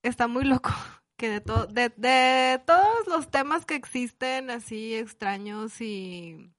está 0.04 0.28
muy 0.28 0.44
loco 0.46 0.72
que 1.18 1.30
de, 1.30 1.42
to- 1.42 1.68
de, 1.68 1.90
de 1.96 2.60
todos 2.66 3.08
los 3.08 3.30
temas 3.30 3.66
que 3.66 3.76
existen 3.76 4.50
así 4.50 4.96
extraños 4.96 5.80
y 5.82 6.52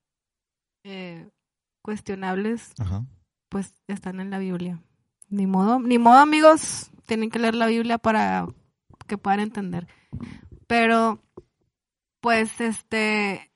eh, 0.85 1.29
cuestionables, 1.83 2.73
Ajá. 2.79 3.05
pues 3.49 3.75
están 3.87 4.21
en 4.21 4.31
la 4.31 4.39
Biblia. 4.39 4.81
Ni 5.29 5.47
modo, 5.47 5.79
ni 5.79 5.99
modo 5.99 6.19
amigos, 6.19 6.91
tienen 7.07 7.31
que 7.31 7.39
leer 7.39 7.55
la 7.55 7.67
Biblia 7.67 7.99
para 7.99 8.47
que 9.07 9.19
puedan 9.19 9.41
entender. 9.41 9.87
Pero, 10.67 11.19
pues, 12.21 12.61
este, 12.61 13.51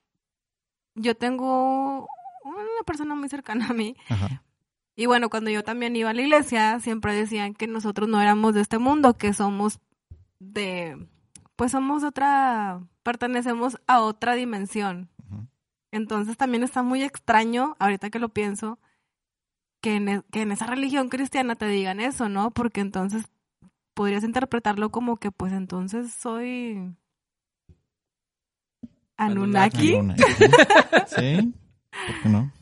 yo 0.95 1.15
tengo 1.17 2.09
una 2.45 2.83
persona 2.87 3.15
muy 3.15 3.29
cercana 3.29 3.69
a 3.69 3.73
mí 3.73 3.97
Ajá. 4.09 4.43
y 4.97 5.07
bueno, 5.07 5.31
cuando 5.31 5.51
yo 5.51 5.63
también 5.63 5.95
iba 5.97 6.11
a 6.11 6.15
la 6.15 6.23
iglesia, 6.23 6.81
siempre 6.81 7.15
decían 7.15 7.55
que 7.55 7.67
nosotros 7.67 8.09
no 8.09 8.21
éramos 8.21 8.55
de 8.55 8.61
este 8.61 8.79
mundo, 8.79 9.17
que 9.17 9.33
somos 9.33 9.79
de, 10.39 11.07
pues 11.57 11.73
somos 11.73 12.03
otra, 12.03 12.81
pertenecemos 13.03 13.79
a 13.87 14.01
otra 14.01 14.35
dimensión. 14.35 15.09
Entonces 15.93 16.37
también 16.37 16.65
está 16.65 16.83
muy 16.83 17.03
extraño, 17.05 17.77
ahorita 17.79 18.11
que 18.11 18.19
lo 18.19 18.31
pienso, 18.31 18.79
que 19.81 19.97
en, 19.97 20.09
e- 20.09 20.23
que 20.33 20.41
en 20.43 20.51
esa 20.53 20.67
religión 20.67 21.09
cristiana 21.09 21.55
te 21.55 21.67
digan 21.69 22.01
eso, 22.01 22.29
¿no? 22.29 22.51
Porque 22.51 22.81
entonces 22.81 23.25
podrías 23.95 24.25
interpretarlo 24.25 24.91
como 24.91 25.17
que 25.19 25.31
pues 25.31 25.53
entonces 25.53 26.13
soy 26.15 26.97
Anunnaki. 29.17 29.95
Anunnaki. 29.95 30.23
Sí. 31.09 31.55
¿Por 32.07 32.23
qué 32.23 32.29
no? 32.29 32.53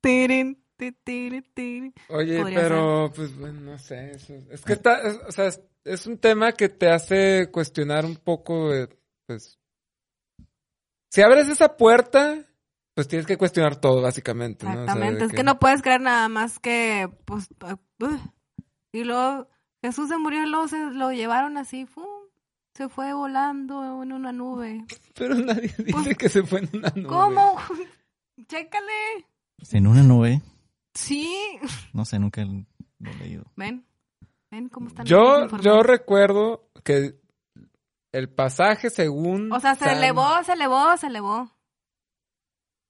Tirin, 0.00 0.58
ti, 0.76 0.92
tiri, 1.04 1.42
tiri. 1.42 1.92
Oye, 2.08 2.42
pero, 2.54 3.12
pues, 3.14 3.36
bueno, 3.38 3.60
no 3.60 3.78
sé. 3.78 4.12
eso- 4.12 4.34
es 4.50 4.62
que 4.62 4.72
está, 4.72 5.02
es- 5.02 5.20
o 5.28 5.32
sea, 5.32 5.46
es, 5.48 5.60
es 5.84 6.06
un 6.06 6.16
tema 6.16 6.52
que 6.52 6.70
te 6.70 6.88
hace 6.88 7.50
cuestionar 7.52 8.06
un 8.06 8.16
poco, 8.16 8.70
de, 8.70 8.88
pues, 9.26 9.58
si 11.10 11.20
abres 11.20 11.48
esa 11.48 11.76
puerta, 11.76 12.38
pues 12.94 13.06
tienes 13.06 13.26
que 13.26 13.36
cuestionar 13.36 13.76
todo, 13.76 14.00
básicamente, 14.00 14.64
¿no? 14.64 14.70
O 14.70 14.74
sea, 14.74 14.80
de 14.80 14.90
Exactamente, 14.90 15.24
es 15.26 15.32
que 15.32 15.44
no 15.44 15.58
puedes 15.58 15.82
creer 15.82 16.00
nada 16.00 16.28
más 16.30 16.58
que, 16.58 17.10
pues, 17.26 17.48
uh, 17.60 18.16
y 18.92 19.04
luego 19.04 19.46
Jesús 19.82 20.08
se 20.08 20.16
murió 20.16 20.42
y 20.42 20.48
luego 20.48 20.68
se 20.68 20.78
lo 20.78 21.12
llevaron 21.12 21.58
así, 21.58 21.84
¡fum! 21.84 22.20
se 22.74 22.88
fue 22.88 23.12
volando 23.12 24.02
en 24.02 24.12
una 24.12 24.32
nube. 24.32 24.86
Pero 25.14 25.34
nadie 25.34 25.72
dice 25.78 25.92
Pues, 25.92 26.16
que 26.16 26.28
se 26.30 26.42
fue 26.42 26.60
en 26.60 26.70
una 26.72 26.90
nube. 26.94 27.08
¿Cómo? 27.08 27.56
Chécale. 28.48 29.26
En 29.72 29.86
una 29.86 30.02
nube. 30.02 30.40
Sí. 30.94 31.30
No 31.92 32.06
sé, 32.06 32.18
nunca 32.18 32.42
lo 32.42 33.10
he 33.10 33.14
leído. 33.16 33.44
Ven, 33.56 33.84
ven 34.50 34.68
cómo 34.70 34.88
están. 34.88 35.04
Yo, 35.04 35.46
yo 35.58 35.82
recuerdo 35.82 36.70
que 36.82 37.19
el 38.12 38.28
pasaje 38.28 38.90
según... 38.90 39.52
O 39.52 39.60
sea, 39.60 39.74
se 39.74 39.84
San- 39.84 39.96
elevó, 39.98 40.42
se 40.44 40.52
elevó, 40.54 40.96
se 40.96 41.06
elevó. 41.08 41.40
O 41.42 41.50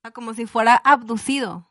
sea, 0.03 0.11
como 0.13 0.35
si 0.35 0.47
fuera 0.47 0.77
abducido. 0.77 1.69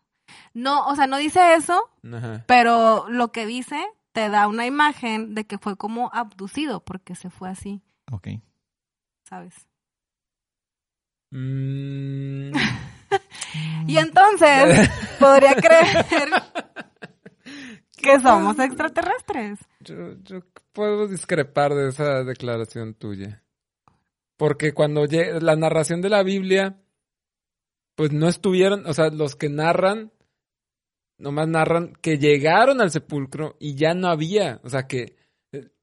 No, 0.53 0.85
o 0.87 0.95
sea, 0.95 1.07
no 1.07 1.17
dice 1.17 1.55
eso, 1.55 1.89
Ajá. 2.13 2.43
pero 2.47 3.07
lo 3.09 3.31
que 3.31 3.45
dice 3.47 3.83
te 4.11 4.29
da 4.29 4.47
una 4.47 4.65
imagen 4.67 5.33
de 5.33 5.45
que 5.47 5.57
fue 5.57 5.75
como 5.77 6.11
abducido, 6.13 6.83
porque 6.83 7.15
se 7.15 7.29
fue 7.31 7.49
así, 7.49 7.81
Ok. 8.11 8.27
¿sabes? 9.23 9.67
Mm, 11.31 12.51
Y 13.87 13.97
entonces 13.97 14.89
podría 15.19 15.55
creer 15.55 16.05
que 18.01 18.19
somos 18.19 18.57
extraterrestres. 18.59 19.59
yo, 19.81 20.13
yo 20.23 20.41
puedo 20.73 21.07
discrepar 21.07 21.73
de 21.73 21.89
esa 21.89 22.23
declaración 22.23 22.93
tuya. 22.93 23.43
Porque 24.37 24.73
cuando 24.73 25.05
la 25.41 25.55
narración 25.55 26.01
de 26.01 26.09
la 26.09 26.23
Biblia, 26.23 26.77
pues 27.95 28.13
no 28.13 28.29
estuvieron, 28.29 28.85
o 28.87 28.93
sea, 28.93 29.09
los 29.09 29.35
que 29.35 29.49
narran, 29.49 30.13
nomás 31.17 31.49
narran 31.49 31.93
que 32.01 32.17
llegaron 32.17 32.79
al 32.79 32.91
sepulcro 32.91 33.57
y 33.59 33.75
ya 33.75 33.93
no 33.93 34.07
había, 34.07 34.61
o 34.63 34.69
sea, 34.69 34.87
que, 34.87 35.17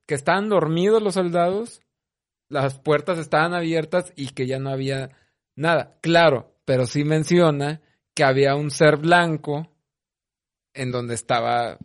que 0.06 0.14
estaban 0.14 0.48
dormidos 0.48 1.02
los 1.02 1.14
soldados, 1.14 1.82
las 2.48 2.78
puertas 2.78 3.18
estaban 3.18 3.52
abiertas 3.52 4.14
y 4.16 4.28
que 4.30 4.46
ya 4.46 4.58
no 4.58 4.70
había 4.70 5.10
nada. 5.54 5.98
Claro, 6.00 6.54
pero 6.64 6.86
sí 6.86 7.04
menciona 7.04 7.82
que 8.14 8.24
había 8.24 8.54
un 8.54 8.70
ser 8.70 8.96
blanco 8.96 9.68
en 10.72 10.90
donde 10.90 11.14
estaba, 11.14 11.76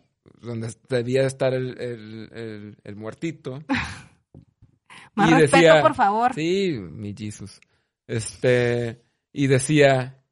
donde 0.42 0.74
debía 0.88 1.22
de 1.22 1.26
estar 1.28 1.54
el, 1.54 1.80
el, 1.80 2.30
el- 2.32 2.76
el 2.84 2.96
muertito. 2.96 3.62
Más 5.14 5.30
Y 5.30 5.34
respeto, 5.34 5.56
decía- 5.56 5.82
por 5.82 5.94
favor. 5.94 6.34
Sí, 6.34 6.72
mi 6.78 7.14
Jesus. 7.16 7.60
Este, 8.06 9.02
y 9.32 9.46
decía, 9.46 10.22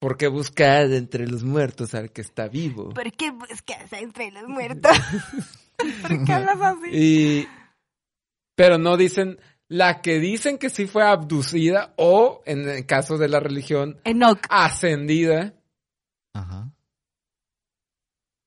¿por 0.00 0.16
qué 0.16 0.28
buscar 0.28 0.90
entre 0.92 1.26
los 1.26 1.44
muertos 1.44 1.94
al 1.94 2.10
que 2.12 2.20
está 2.22 2.48
vivo? 2.48 2.90
¿Por 2.90 3.12
qué 3.12 3.30
buscas 3.30 3.92
entre 3.92 4.30
los 4.32 4.48
muertos? 4.48 4.92
¿Por 6.02 6.24
qué 6.24 6.32
hablas 6.32 6.60
así? 6.60 6.88
Y, 6.92 7.48
pero 8.56 8.78
no 8.78 8.96
dicen, 8.96 9.38
la 9.68 10.00
que 10.02 10.18
dicen 10.18 10.58
que 10.58 10.70
sí 10.70 10.86
fue 10.86 11.04
abducida 11.04 11.94
o, 11.96 12.42
en 12.46 12.68
el 12.68 12.86
caso 12.86 13.18
de 13.18 13.28
la 13.28 13.40
religión, 13.40 14.00
Enoch. 14.04 14.40
ascendida. 14.48 15.54
Ajá. 16.34 16.70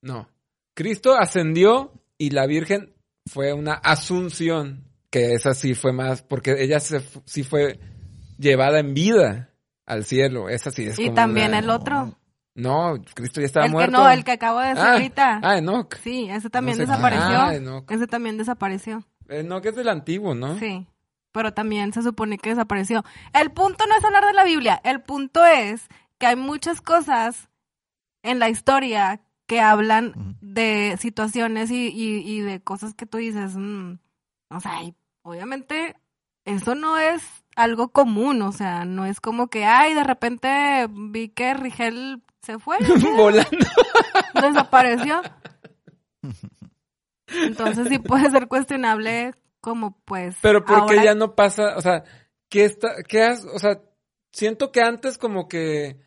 No. 0.01 0.29
Cristo 0.73 1.15
ascendió 1.17 1.91
y 2.17 2.31
la 2.31 2.45
Virgen 2.47 2.93
fue 3.27 3.53
una 3.53 3.73
asunción, 3.73 4.85
que 5.09 5.33
esa 5.33 5.53
sí 5.53 5.75
fue 5.75 5.93
más, 5.93 6.21
porque 6.23 6.55
ella 6.63 6.79
se 6.79 7.01
sí 7.25 7.43
fue 7.43 7.79
llevada 8.37 8.79
en 8.79 8.93
vida 8.93 9.49
al 9.85 10.03
cielo. 10.05 10.49
Esa 10.49 10.71
sí 10.71 10.85
es 10.85 10.97
Y 10.99 11.03
como 11.05 11.15
también 11.15 11.49
una- 11.49 11.59
el 11.59 11.69
otro. 11.69 12.17
No, 12.55 12.95
Cristo 13.15 13.39
ya 13.41 13.47
estaba 13.47 13.65
el 13.65 13.71
que 13.71 13.75
muerto. 13.77 13.97
no, 13.97 14.09
el 14.09 14.23
que 14.23 14.31
acabo 14.31 14.59
de 14.59 14.67
decir 14.69 14.83
Ah, 14.83 14.93
ahorita. 14.93 15.39
Ah, 15.43 15.57
Enoch. 15.57 15.95
Sí, 16.03 16.27
ese 16.29 16.49
también 16.49 16.77
No 16.77 16.85
sé- 16.85 16.89
desapareció. 16.91 17.41
Ah, 17.41 17.55
Enoch. 17.55 17.91
Ese 17.91 18.07
también 18.07 18.37
desapareció. 18.37 19.03
Enoch 19.27 19.65
es 19.65 19.75
del 19.75 19.89
antiguo, 19.89 20.35
¿no? 20.35 20.59
Sí. 20.59 20.85
Pero 21.31 21.53
también 21.53 21.93
se 21.93 22.03
supone 22.03 22.37
que 22.37 22.51
desapareció. 22.51 23.03
El 23.33 23.51
punto 23.51 23.85
no 23.87 23.95
es 23.97 24.03
hablar 24.05 24.23
de 24.25 24.33
la 24.33 24.43
Biblia. 24.43 24.79
El 24.83 25.01
punto 25.01 25.43
es 25.45 25.87
que 26.19 26.27
hay 26.27 26.35
muchas 26.35 26.79
cosas 26.81 27.49
en 28.21 28.37
la 28.37 28.49
historia 28.49 29.19
que 29.53 29.61
hablan 29.61 30.37
de 30.41 30.97
situaciones 30.99 31.69
y, 31.71 31.87
y, 31.89 32.19
y 32.27 32.41
de 32.41 32.61
cosas 32.61 32.93
que 32.93 33.05
tú 33.05 33.17
dices. 33.17 33.55
mm, 33.55 33.99
o 34.49 34.59
sea, 34.59 34.83
y 34.83 34.95
obviamente 35.21 35.95
eso 36.45 36.75
no 36.75 36.97
es 36.97 37.23
algo 37.55 37.89
común. 37.89 38.41
O 38.41 38.51
sea, 38.51 38.85
no 38.85 39.05
es 39.05 39.19
como 39.21 39.47
que, 39.47 39.65
ay, 39.65 39.93
de 39.93 40.03
repente 40.03 40.87
vi 40.89 41.29
que 41.29 41.53
Rigel 41.53 42.23
Se 42.41 42.57
fue. 42.59 42.77
Volando. 43.15 43.67
Desapareció. 44.33 45.21
Entonces 47.27 47.87
sí 47.89 47.99
puede 47.99 48.29
ser 48.31 48.47
cuestionable 48.47 49.33
como 49.61 49.97
pues... 50.05 50.35
Pero 50.41 50.65
¿por 50.65 50.85
qué 50.87 50.93
ahora- 50.97 51.03
ya 51.05 51.15
no 51.15 51.35
pasa? 51.35 51.77
O 51.77 51.81
sea, 51.81 52.03
¿qué 52.49 52.65
está, 52.65 53.03
qué 53.07 53.23
has, 53.23 53.45
o 53.45 53.59
sea, 53.59 53.81
siento 54.31 54.71
que 54.71 54.81
antes 54.81 55.17
como 55.17 55.47
que, 55.47 55.97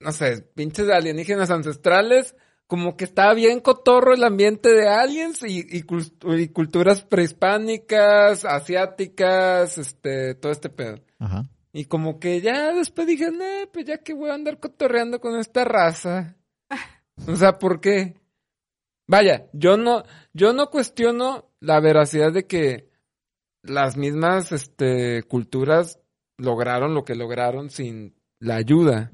no 0.00 0.12
sé, 0.12 0.42
pinches 0.54 0.88
alienígenas 0.88 1.50
ancestrales, 1.50 2.34
como 2.66 2.96
que 2.96 3.04
estaba 3.04 3.34
bien 3.34 3.60
cotorro 3.60 4.14
el 4.14 4.24
ambiente 4.24 4.70
de 4.72 4.88
aliens 4.88 5.42
y, 5.42 5.60
y, 5.60 5.82
cul- 5.84 6.12
y 6.40 6.48
culturas 6.48 7.02
prehispánicas, 7.02 8.44
asiáticas, 8.44 9.78
este, 9.78 10.34
todo 10.34 10.52
este 10.52 10.68
pedo. 10.68 11.00
Ajá. 11.18 11.48
Y 11.72 11.84
como 11.86 12.18
que 12.18 12.40
ya 12.40 12.72
después 12.72 13.06
dije, 13.06 13.26
eh, 13.28 13.68
pues 13.72 13.84
ya 13.86 13.98
que 13.98 14.14
voy 14.14 14.30
a 14.30 14.34
andar 14.34 14.58
cotorreando 14.58 15.20
con 15.20 15.38
esta 15.38 15.64
raza. 15.64 16.36
O 17.26 17.34
sea, 17.34 17.58
¿por 17.58 17.80
qué? 17.80 18.14
Vaya, 19.08 19.48
yo 19.52 19.76
no, 19.76 20.04
yo 20.32 20.52
no 20.52 20.70
cuestiono 20.70 21.50
la 21.58 21.80
veracidad 21.80 22.32
de 22.32 22.46
que 22.46 22.90
las 23.64 23.96
mismas, 23.96 24.52
este, 24.52 25.24
culturas 25.24 25.98
lograron 26.36 26.94
lo 26.94 27.04
que 27.04 27.16
lograron 27.16 27.70
sin 27.70 28.14
la 28.38 28.54
ayuda. 28.54 29.10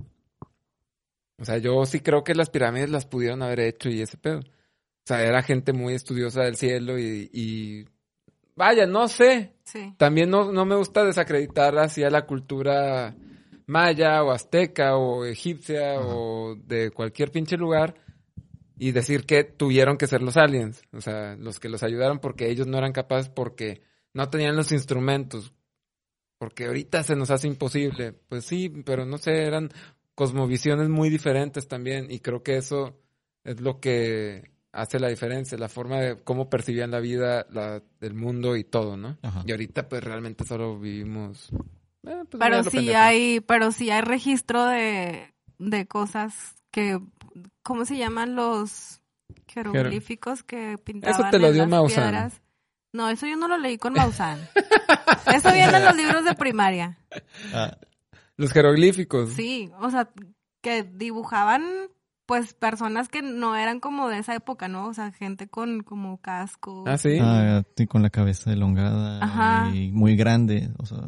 O 1.38 1.44
sea, 1.44 1.58
yo 1.58 1.84
sí 1.86 2.00
creo 2.00 2.22
que 2.24 2.34
las 2.34 2.50
pirámides 2.50 2.90
las 2.90 3.06
pudieron 3.06 3.42
haber 3.42 3.60
hecho 3.60 3.88
y 3.88 4.00
ese 4.00 4.16
pedo. 4.16 4.38
O 4.40 5.06
sea, 5.06 5.22
era 5.22 5.42
gente 5.42 5.72
muy 5.72 5.94
estudiosa 5.94 6.42
del 6.42 6.56
cielo 6.56 6.98
y, 6.98 7.28
y 7.32 7.84
vaya, 8.56 8.86
no 8.86 9.08
sé, 9.08 9.52
Sí. 9.64 9.94
también 9.96 10.30
no, 10.30 10.52
no 10.52 10.64
me 10.66 10.76
gusta 10.76 11.04
desacreditar 11.04 11.76
así 11.78 12.02
a 12.04 12.10
la 12.10 12.26
cultura 12.26 13.14
maya 13.66 14.22
o 14.22 14.30
azteca 14.30 14.96
o 14.96 15.24
egipcia 15.24 15.94
Ajá. 15.98 16.06
o 16.06 16.54
de 16.54 16.90
cualquier 16.90 17.30
pinche 17.30 17.56
lugar 17.56 17.94
y 18.78 18.92
decir 18.92 19.24
que 19.24 19.42
tuvieron 19.44 19.96
que 19.96 20.06
ser 20.06 20.20
los 20.22 20.36
aliens, 20.36 20.82
o 20.92 21.00
sea, 21.00 21.34
los 21.36 21.58
que 21.60 21.68
los 21.70 21.82
ayudaron 21.82 22.18
porque 22.18 22.50
ellos 22.50 22.66
no 22.66 22.76
eran 22.78 22.92
capaces 22.92 23.28
porque 23.30 23.80
no 24.12 24.28
tenían 24.30 24.54
los 24.56 24.70
instrumentos, 24.72 25.52
porque 26.38 26.66
ahorita 26.66 27.02
se 27.02 27.16
nos 27.16 27.30
hace 27.30 27.48
imposible. 27.48 28.12
Pues 28.28 28.44
sí, 28.44 28.68
pero 28.84 29.06
no 29.06 29.16
sé, 29.18 29.32
eran 29.44 29.70
cosmovisiones 30.14 30.88
muy 30.88 31.10
diferentes 31.10 31.68
también 31.68 32.10
y 32.10 32.20
creo 32.20 32.42
que 32.42 32.56
eso 32.56 32.98
es 33.44 33.60
lo 33.60 33.80
que 33.80 34.50
hace 34.72 34.98
la 34.98 35.08
diferencia, 35.08 35.56
la 35.58 35.68
forma 35.68 35.98
de 36.00 36.22
cómo 36.22 36.50
percibían 36.50 36.90
la 36.90 37.00
vida, 37.00 37.46
la, 37.50 37.82
el 38.00 38.14
mundo 38.14 38.56
y 38.56 38.64
todo, 38.64 38.96
¿no? 38.96 39.18
Ajá. 39.22 39.42
Y 39.46 39.52
ahorita 39.52 39.88
pues 39.88 40.02
realmente 40.02 40.44
solo 40.44 40.78
vivimos... 40.78 41.50
eh, 42.06 42.24
pues, 42.30 42.40
Pero 42.40 42.64
sí 42.64 42.70
pendejo. 42.70 42.98
hay, 42.98 43.40
pero 43.40 43.70
sí 43.72 43.90
hay 43.90 44.00
registro 44.00 44.64
de, 44.66 45.32
de 45.58 45.86
cosas 45.86 46.56
que, 46.70 47.00
¿cómo 47.62 47.84
se 47.84 47.96
llaman 47.96 48.34
los 48.34 49.00
jeroglíficos 49.46 50.42
que 50.42 50.76
pintaban 50.78 51.30
te 51.30 51.38
lo 51.38 51.48
en 51.48 51.52
dio 51.54 51.62
las 51.62 51.70
Maussan. 51.70 52.02
piedras? 52.10 52.40
No, 52.92 53.08
eso 53.10 53.26
yo 53.26 53.36
no 53.36 53.48
lo 53.48 53.58
leí 53.58 53.78
con 53.78 53.92
Maussan. 53.92 54.38
eso 55.34 55.52
viene 55.52 55.76
en 55.76 55.84
los 55.84 55.96
libros 55.96 56.24
de 56.24 56.34
primaria. 56.34 56.98
Ah, 57.52 57.76
Los 58.36 58.52
jeroglíficos. 58.52 59.30
Sí, 59.30 59.70
o 59.80 59.90
sea, 59.90 60.08
que 60.60 60.82
dibujaban 60.82 61.62
pues 62.26 62.54
personas 62.54 63.08
que 63.08 63.20
no 63.20 63.54
eran 63.54 63.80
como 63.80 64.08
de 64.08 64.18
esa 64.18 64.34
época, 64.34 64.66
¿no? 64.66 64.86
O 64.88 64.94
sea, 64.94 65.12
gente 65.12 65.46
con 65.46 65.82
como 65.82 66.18
casco. 66.22 66.84
Ah, 66.86 66.96
sí. 66.96 67.18
ah, 67.20 67.62
sí, 67.76 67.86
con 67.86 68.02
la 68.02 68.08
cabeza 68.10 68.50
elongada 68.52 69.22
Ajá. 69.22 69.70
y 69.74 69.92
muy 69.92 70.16
grande. 70.16 70.70
O 70.78 70.86
sea, 70.86 70.98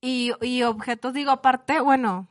Y, 0.00 0.30
y 0.40 0.62
objetos, 0.62 1.14
digo, 1.14 1.32
aparte, 1.32 1.80
bueno, 1.80 2.28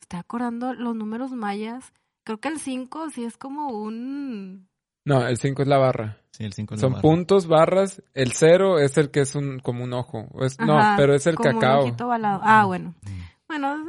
estoy 0.00 0.18
acordando 0.20 0.74
los 0.74 0.94
números 0.94 1.32
mayas. 1.32 1.92
Creo 2.24 2.38
que 2.38 2.48
el 2.48 2.58
5 2.60 3.08
sí 3.10 3.24
es 3.24 3.38
como 3.38 3.68
un... 3.68 4.68
No, 5.06 5.26
el 5.26 5.38
5 5.38 5.62
es 5.62 5.68
la 5.68 5.78
barra. 5.78 6.18
sí, 6.32 6.44
el 6.44 6.52
5 6.52 6.76
Son 6.76 7.00
puntos, 7.00 7.46
barras. 7.46 8.02
El 8.12 8.32
0 8.32 8.78
es 8.78 8.98
el 8.98 9.10
que 9.10 9.20
es 9.20 9.34
un 9.34 9.58
como 9.60 9.84
un 9.84 9.94
ojo. 9.94 10.28
Es- 10.42 10.60
no, 10.60 10.78
pero 10.98 11.14
es 11.14 11.26
el 11.26 11.36
como 11.36 11.48
un 11.48 11.54
cacao. 11.60 11.80
ojito 11.84 12.06
ovalado. 12.06 12.40
Ah, 12.44 12.66
bueno. 12.66 12.94
Mm. 13.02 13.20
Bueno, 13.50 13.84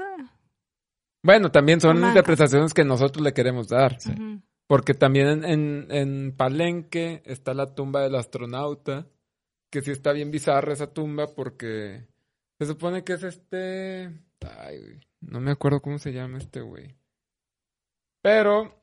Bueno, 1.21 1.51
también 1.51 1.79
son 1.79 2.03
interpretaciones 2.03 2.73
que 2.73 2.83
nosotros 2.83 3.23
le 3.23 3.31
queremos 3.31 3.67
dar. 3.67 3.99
Sí. 4.01 4.11
Porque 4.65 4.95
también 4.95 5.27
en, 5.27 5.45
en, 5.45 5.87
en 5.91 6.35
Palenque 6.35 7.21
está 7.25 7.53
la 7.53 7.75
tumba 7.75 8.01
del 8.01 8.15
astronauta, 8.15 9.07
que 9.69 9.83
sí 9.83 9.91
está 9.91 10.13
bien 10.13 10.31
bizarra 10.31 10.73
esa 10.73 10.91
tumba 10.91 11.27
porque 11.27 12.07
se 12.57 12.65
supone 12.65 13.03
que 13.03 13.13
es 13.13 13.23
este... 13.23 14.05
Ay, 14.57 14.79
güey, 14.79 14.99
no 15.19 15.39
me 15.39 15.51
acuerdo 15.51 15.79
cómo 15.79 15.99
se 15.99 16.11
llama 16.11 16.39
este 16.39 16.61
güey. 16.61 16.95
Pero, 18.23 18.79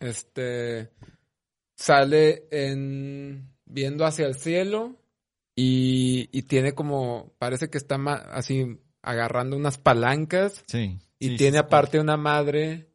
este, 0.00 0.90
sale 1.76 2.48
en 2.50 3.46
viendo 3.66 4.06
hacia 4.06 4.26
el 4.26 4.36
cielo 4.36 4.96
y, 5.54 6.30
y 6.32 6.44
tiene 6.44 6.72
como, 6.72 7.34
parece 7.38 7.68
que 7.68 7.76
está 7.76 7.96
así 8.30 8.78
agarrando 9.02 9.56
unas 9.56 9.78
palancas 9.78 10.62
Sí. 10.66 10.98
y 11.18 11.28
sí, 11.30 11.36
tiene 11.36 11.58
sí, 11.58 11.64
aparte 11.64 11.98
una 12.00 12.16
madre 12.16 12.88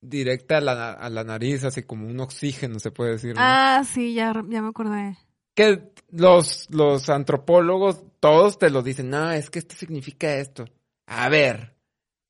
directa 0.00 0.58
a 0.58 0.60
la, 0.60 0.92
a 0.92 1.08
la 1.10 1.24
nariz, 1.24 1.64
así 1.64 1.82
como 1.82 2.06
un 2.06 2.20
oxígeno, 2.20 2.78
se 2.78 2.90
puede 2.90 3.12
decir. 3.12 3.34
¿no? 3.34 3.40
Ah, 3.42 3.82
sí, 3.84 4.14
ya, 4.14 4.32
ya 4.48 4.60
me 4.62 4.68
acordé. 4.68 5.16
Que 5.54 5.92
los, 6.10 6.68
los 6.70 7.08
antropólogos, 7.08 8.02
todos 8.20 8.58
te 8.58 8.70
lo 8.70 8.82
dicen, 8.82 9.08
no, 9.10 9.30
es 9.30 9.50
que 9.50 9.60
esto 9.60 9.74
significa 9.76 10.34
esto. 10.34 10.64
A 11.06 11.28
ver. 11.28 11.74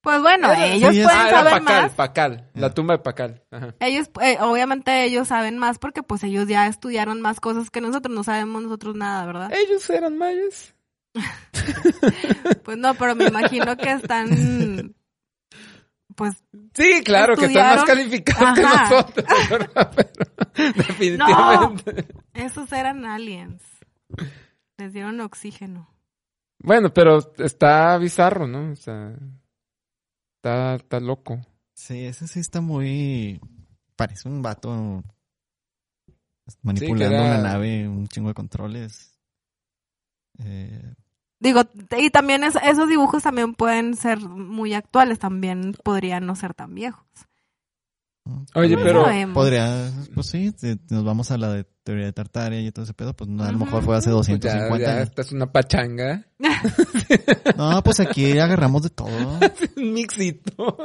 Pues 0.02 0.20
bueno, 0.20 0.52
Era- 0.52 0.66
ellos 0.66 0.94
sí, 0.94 1.02
pueden 1.02 1.18
ah, 1.18 1.28
era 1.28 1.38
saber 1.38 1.52
Pacal, 1.64 1.82
más. 1.84 1.92
Pacal, 1.92 2.50
la 2.52 2.66
Ah. 2.66 2.74
tumba 2.74 2.96
de 2.96 3.02
Pacal. 3.02 3.42
Ajá. 3.50 3.74
Ellos, 3.80 4.10
eh, 4.20 4.36
obviamente 4.40 5.04
ellos 5.04 5.28
saben 5.28 5.56
más 5.56 5.78
porque 5.78 6.02
pues 6.02 6.22
ellos 6.24 6.46
ya 6.46 6.66
estudiaron 6.66 7.22
más 7.22 7.40
cosas 7.40 7.70
que 7.70 7.80
nosotros, 7.80 8.14
no 8.14 8.22
sabemos 8.22 8.62
nosotros 8.62 8.94
nada, 8.96 9.24
¿verdad? 9.24 9.50
Ellos 9.54 9.88
eran 9.88 10.18
mayas. 10.18 10.73
Pues 12.64 12.78
no, 12.78 12.94
pero 12.94 13.14
me 13.14 13.26
imagino 13.26 13.76
que 13.76 13.92
están, 13.92 14.94
pues, 16.14 16.42
Sí, 16.74 17.02
claro, 17.04 17.36
que 17.36 17.46
están 17.46 17.76
más 17.76 17.84
calificados 17.84 18.54
que 18.58 18.62
nosotros. 18.62 19.26
Pero 20.54 20.72
definitivamente. 20.76 22.06
esos 22.32 22.72
eran 22.72 23.04
aliens. 23.04 23.62
Les 24.78 24.92
dieron 24.92 25.20
oxígeno. 25.20 25.88
Bueno, 26.58 26.92
pero 26.94 27.18
está 27.38 27.98
bizarro, 27.98 28.46
¿no? 28.46 28.70
O 28.72 28.76
sea, 28.76 29.14
está, 30.36 30.76
está 30.76 31.00
loco. 31.00 31.40
Sí, 31.74 32.04
ese 32.06 32.26
sí 32.28 32.40
está 32.40 32.60
muy... 32.60 33.40
Parece 33.96 34.28
un 34.28 34.42
vato 34.42 35.02
manipulando 36.62 37.16
era- 37.16 37.22
una 37.24 37.38
nave, 37.42 37.88
un 37.88 38.06
chingo 38.08 38.28
de 38.28 38.34
controles. 38.34 39.18
Eh, 40.38 40.94
Digo, 41.44 41.60
y 41.98 42.08
también 42.10 42.42
es- 42.42 42.56
esos 42.64 42.88
dibujos 42.88 43.22
también 43.22 43.54
pueden 43.54 43.94
ser 43.96 44.18
muy 44.18 44.72
actuales, 44.74 45.18
también 45.20 45.76
podrían 45.84 46.26
no 46.26 46.34
ser 46.34 46.54
tan 46.54 46.74
viejos. 46.74 47.04
Oye, 48.54 48.74
No 48.76 48.82
pero... 48.82 49.04
sabemos. 49.04 49.34
Podría, 49.34 49.92
pues 50.14 50.28
sí, 50.28 50.50
si 50.56 50.80
nos 50.88 51.04
vamos 51.04 51.30
a 51.30 51.36
la 51.36 51.52
de 51.52 51.64
teoría 51.82 52.06
de 52.06 52.12
Tartaria 52.14 52.60
y 52.62 52.72
todo 52.72 52.86
ese 52.86 52.94
pedo, 52.94 53.12
pues 53.14 53.28
no, 53.28 53.44
a 53.44 53.52
lo 53.52 53.58
mejor 53.58 53.82
fue 53.82 53.94
hace 53.94 54.10
Pues 54.10 54.26
ya, 54.26 54.32
250 54.32 54.78
ya, 54.86 54.92
años. 54.96 55.08
esta 55.10 55.20
es 55.20 55.32
una 55.32 55.52
pachanga. 55.52 56.24
No, 57.58 57.82
pues 57.82 58.00
aquí 58.00 58.38
agarramos 58.38 58.82
de 58.82 58.90
todo. 58.90 59.38
Un 59.76 59.92
mixito. 59.92 60.76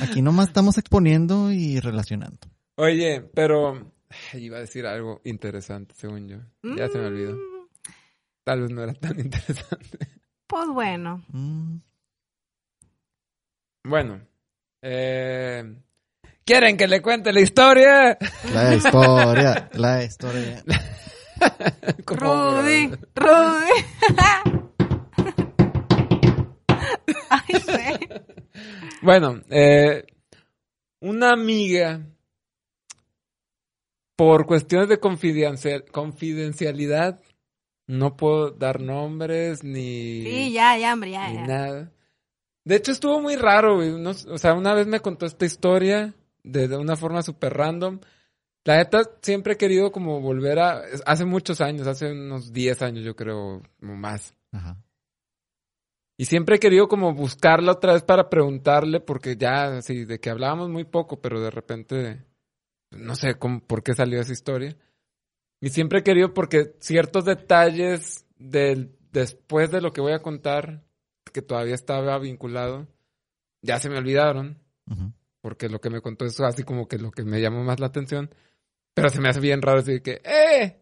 Aquí 0.00 0.20
nomás 0.22 0.48
estamos 0.48 0.76
exponiendo 0.78 1.52
y 1.52 1.78
relacionando. 1.80 2.38
Oye, 2.76 3.20
pero 3.34 3.92
iba 4.34 4.56
a 4.56 4.60
decir 4.60 4.86
algo 4.86 5.20
interesante, 5.24 5.94
según 5.96 6.26
yo. 6.28 6.38
Ya 6.76 6.88
se 6.88 6.98
me 6.98 7.06
olvidó. 7.06 7.36
Tal 8.44 8.62
vez 8.62 8.70
no 8.70 8.82
era 8.82 8.94
tan 8.94 9.18
interesante. 9.24 9.98
Pues 10.46 10.68
bueno. 10.68 11.22
Mm, 11.32 11.76
Bueno, 13.84 14.20
eh, 14.82 15.76
¿quieren 16.44 16.76
que 16.76 16.86
le 16.88 17.00
cuente 17.02 17.32
la 17.32 17.40
historia? 17.40 18.18
La 18.52 18.74
historia, 18.74 19.68
la 19.74 20.02
historia. 20.04 20.62
Rudy, 22.06 22.90
Rudy. 23.14 23.70
Ay, 27.30 27.62
güey. 27.64 28.22
Bueno, 29.02 29.40
eh, 29.50 30.04
una 31.00 31.32
amiga, 31.32 32.00
por 34.16 34.46
cuestiones 34.46 34.88
de 34.88 35.00
confidencial- 35.00 35.90
confidencialidad, 35.90 37.20
no 37.90 38.16
puedo 38.16 38.50
dar 38.52 38.80
nombres 38.80 39.64
ni... 39.64 40.22
Sí, 40.22 40.52
ya, 40.52 40.78
ya, 40.78 40.94
hombre, 40.94 41.10
ya, 41.10 41.28
ni 41.28 41.34
ya. 41.34 41.46
nada. 41.46 41.92
De 42.64 42.76
hecho, 42.76 42.92
estuvo 42.92 43.20
muy 43.20 43.36
raro, 43.36 43.76
güey. 43.76 43.90
No- 44.00 44.10
o 44.10 44.38
sea, 44.38 44.54
una 44.54 44.74
vez 44.74 44.86
me 44.86 45.00
contó 45.00 45.26
esta 45.26 45.44
historia 45.44 46.14
de, 46.44 46.68
de 46.68 46.76
una 46.76 46.94
forma 46.94 47.22
súper 47.22 47.52
random. 47.54 47.98
La 48.64 48.76
neta, 48.76 49.02
siempre 49.22 49.54
he 49.54 49.56
querido 49.56 49.90
como 49.90 50.20
volver 50.20 50.60
a... 50.60 50.82
Hace 51.04 51.24
muchos 51.24 51.60
años, 51.60 51.88
hace 51.88 52.12
unos 52.12 52.52
10 52.52 52.80
años 52.82 53.04
yo 53.04 53.16
creo, 53.16 53.56
o 53.56 53.86
más. 53.86 54.34
Ajá. 54.52 54.76
Y 56.16 56.26
siempre 56.26 56.56
he 56.56 56.60
querido 56.60 56.86
como 56.86 57.12
buscarla 57.12 57.72
otra 57.72 57.94
vez 57.94 58.02
para 58.02 58.28
preguntarle, 58.28 59.00
porque 59.00 59.36
ya, 59.36 59.78
así, 59.78 60.04
de 60.04 60.20
que 60.20 60.30
hablábamos 60.30 60.68
muy 60.68 60.84
poco, 60.84 61.20
pero 61.20 61.40
de 61.40 61.50
repente, 61.50 62.24
no 62.90 63.16
sé 63.16 63.34
cómo, 63.34 63.60
por 63.60 63.82
qué 63.82 63.94
salió 63.94 64.20
esa 64.20 64.32
historia. 64.32 64.76
Y 65.60 65.68
siempre 65.70 66.00
he 66.00 66.02
querido, 66.02 66.32
porque 66.32 66.74
ciertos 66.80 67.24
detalles 67.24 68.26
del, 68.38 68.96
después 69.12 69.70
de 69.70 69.80
lo 69.80 69.92
que 69.92 70.00
voy 70.00 70.12
a 70.12 70.22
contar, 70.22 70.82
que 71.32 71.42
todavía 71.42 71.74
estaba 71.74 72.18
vinculado, 72.18 72.88
ya 73.62 73.78
se 73.78 73.90
me 73.90 73.98
olvidaron, 73.98 74.58
porque 75.40 75.68
lo 75.68 75.80
que 75.80 75.90
me 75.90 76.00
contó 76.00 76.24
es 76.24 76.40
así 76.40 76.64
como 76.64 76.88
que 76.88 76.98
lo 76.98 77.10
que 77.10 77.24
me 77.24 77.40
llamó 77.40 77.62
más 77.62 77.78
la 77.78 77.86
atención. 77.86 78.34
Pero 78.94 79.08
se 79.08 79.20
me 79.20 79.28
hace 79.28 79.40
bien 79.40 79.62
raro 79.62 79.82
decir 79.82 80.02
que, 80.02 80.20
¡eh! 80.24 80.80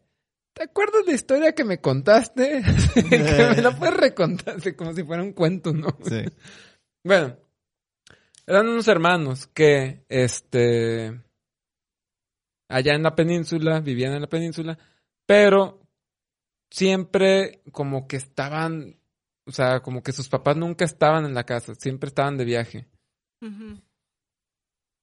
¿Te 0.55 0.65
acuerdas 0.65 1.05
de 1.05 1.13
la 1.13 1.15
historia 1.15 1.55
que 1.55 1.65
me 1.65 1.81
contaste? 1.81 2.63
que 2.95 3.53
me 3.57 3.63
la 3.63 3.77
puedes 3.77 3.97
recontar, 3.97 4.57
así 4.57 4.73
como 4.73 4.93
si 4.95 5.05
fuera 5.05 5.23
un 5.23 5.33
cuento, 5.33 5.73
¿no? 5.73 5.89
Sí. 6.03 6.25
Bueno, 7.05 7.37
eran 8.47 8.69
unos 8.69 8.89
hermanos 8.89 9.47
que, 9.49 10.05
este, 10.09 11.21
allá 12.69 12.95
en 12.95 13.03
la 13.03 13.15
península, 13.15 13.81
vivían 13.81 14.13
en 14.15 14.21
la 14.23 14.29
península, 14.29 14.79
pero 15.27 15.81
siempre 16.71 17.63
como 17.73 18.07
que 18.07 18.17
estaban, 18.17 18.99
o 19.47 19.53
sea, 19.53 19.81
como 19.81 20.03
que 20.03 20.13
sus 20.13 20.29
papás 20.29 20.57
nunca 20.57 20.85
estaban 20.85 21.25
en 21.25 21.35
la 21.35 21.45
casa, 21.45 21.75
siempre 21.75 22.09
estaban 22.09 22.37
de 22.37 22.45
viaje. 22.45 22.87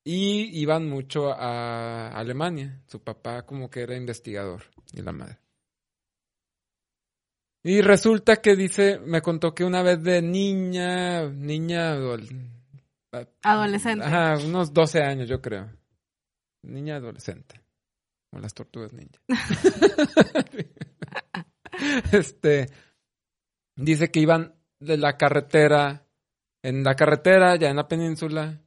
Y 0.07 0.59
iban 0.61 0.88
mucho 0.88 1.32
a 1.34 2.09
Alemania. 2.09 2.84
Su 2.88 3.01
papá 3.03 3.43
como 3.43 3.72
que 3.72 3.82
era 3.82 3.95
investigador 3.95 4.61
y 4.93 5.01
la 5.01 5.11
madre. 5.11 5.39
Y 7.63 7.82
resulta 7.82 8.36
que 8.36 8.55
dice, 8.55 8.99
me 8.99 9.24
contó 9.24 9.55
que 9.55 9.63
una 9.63 9.82
vez 9.82 10.03
de 10.03 10.22
niña, 10.22 11.28
niña, 11.28 11.95
adol- 11.95 12.51
Adolescente. 13.41 14.05
Ajá, 14.05 14.38
unos 14.45 14.72
12 14.72 15.01
años 15.01 15.28
yo 15.28 15.41
creo. 15.41 15.72
Niña 16.66 16.97
adolescente. 16.97 17.61
Como 18.30 18.41
las 18.41 18.53
tortugas 18.53 18.93
ninja. 18.93 19.20
este, 22.11 22.68
dice 23.76 24.11
que 24.11 24.20
iban 24.20 24.55
de 24.80 24.97
la 24.97 25.18
carretera, 25.18 26.05
en 26.63 26.84
la 26.84 26.95
carretera, 26.95 27.55
ya 27.55 27.70
en 27.70 27.78
la 27.78 27.88
península. 27.88 28.61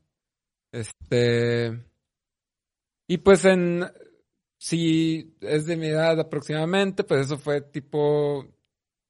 Este, 0.72 1.84
y 3.08 3.18
pues 3.18 3.44
en, 3.44 3.84
si 4.58 5.36
es 5.40 5.66
de 5.66 5.76
mi 5.76 5.88
edad 5.88 6.18
aproximadamente, 6.20 7.04
pues 7.04 7.22
eso 7.22 7.38
fue 7.38 7.60
tipo 7.60 8.46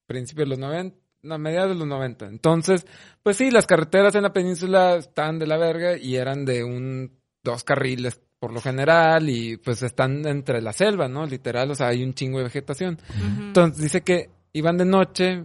principios 0.06 0.46
de 0.46 0.50
los 0.50 0.58
90, 0.58 0.96
no, 1.22 1.38
mediados 1.38 1.70
de 1.70 1.76
los 1.76 1.86
90. 1.86 2.26
Entonces, 2.26 2.86
pues 3.22 3.36
sí, 3.36 3.50
las 3.50 3.66
carreteras 3.66 4.14
en 4.14 4.22
la 4.22 4.32
península 4.32 4.96
estaban 4.96 5.38
de 5.38 5.46
la 5.46 5.58
verga 5.58 5.98
y 5.98 6.16
eran 6.16 6.44
de 6.44 6.64
un 6.64 7.18
dos 7.42 7.64
carriles 7.64 8.20
por 8.38 8.52
lo 8.52 8.60
general 8.60 9.28
y 9.28 9.56
pues 9.56 9.82
están 9.82 10.26
entre 10.26 10.62
la 10.62 10.72
selva, 10.72 11.08
¿no? 11.08 11.26
Literal, 11.26 11.70
o 11.70 11.74
sea, 11.74 11.88
hay 11.88 12.02
un 12.04 12.14
chingo 12.14 12.38
de 12.38 12.44
vegetación. 12.44 12.98
Entonces 13.48 13.82
dice 13.82 14.02
que 14.02 14.30
iban 14.52 14.76
de 14.78 14.84
noche 14.84 15.44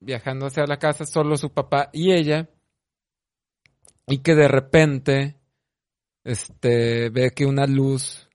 viajando 0.00 0.46
hacia 0.46 0.66
la 0.66 0.78
casa 0.78 1.06
solo 1.06 1.36
su 1.36 1.50
papá 1.52 1.88
y 1.92 2.12
ella 2.12 2.48
y 4.06 4.18
que 4.18 4.34
de 4.34 4.48
repente 4.48 5.36
este 6.24 7.10
ve 7.10 7.30
que 7.30 7.46
una 7.46 7.66
luz 7.66 8.28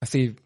así 0.00 0.36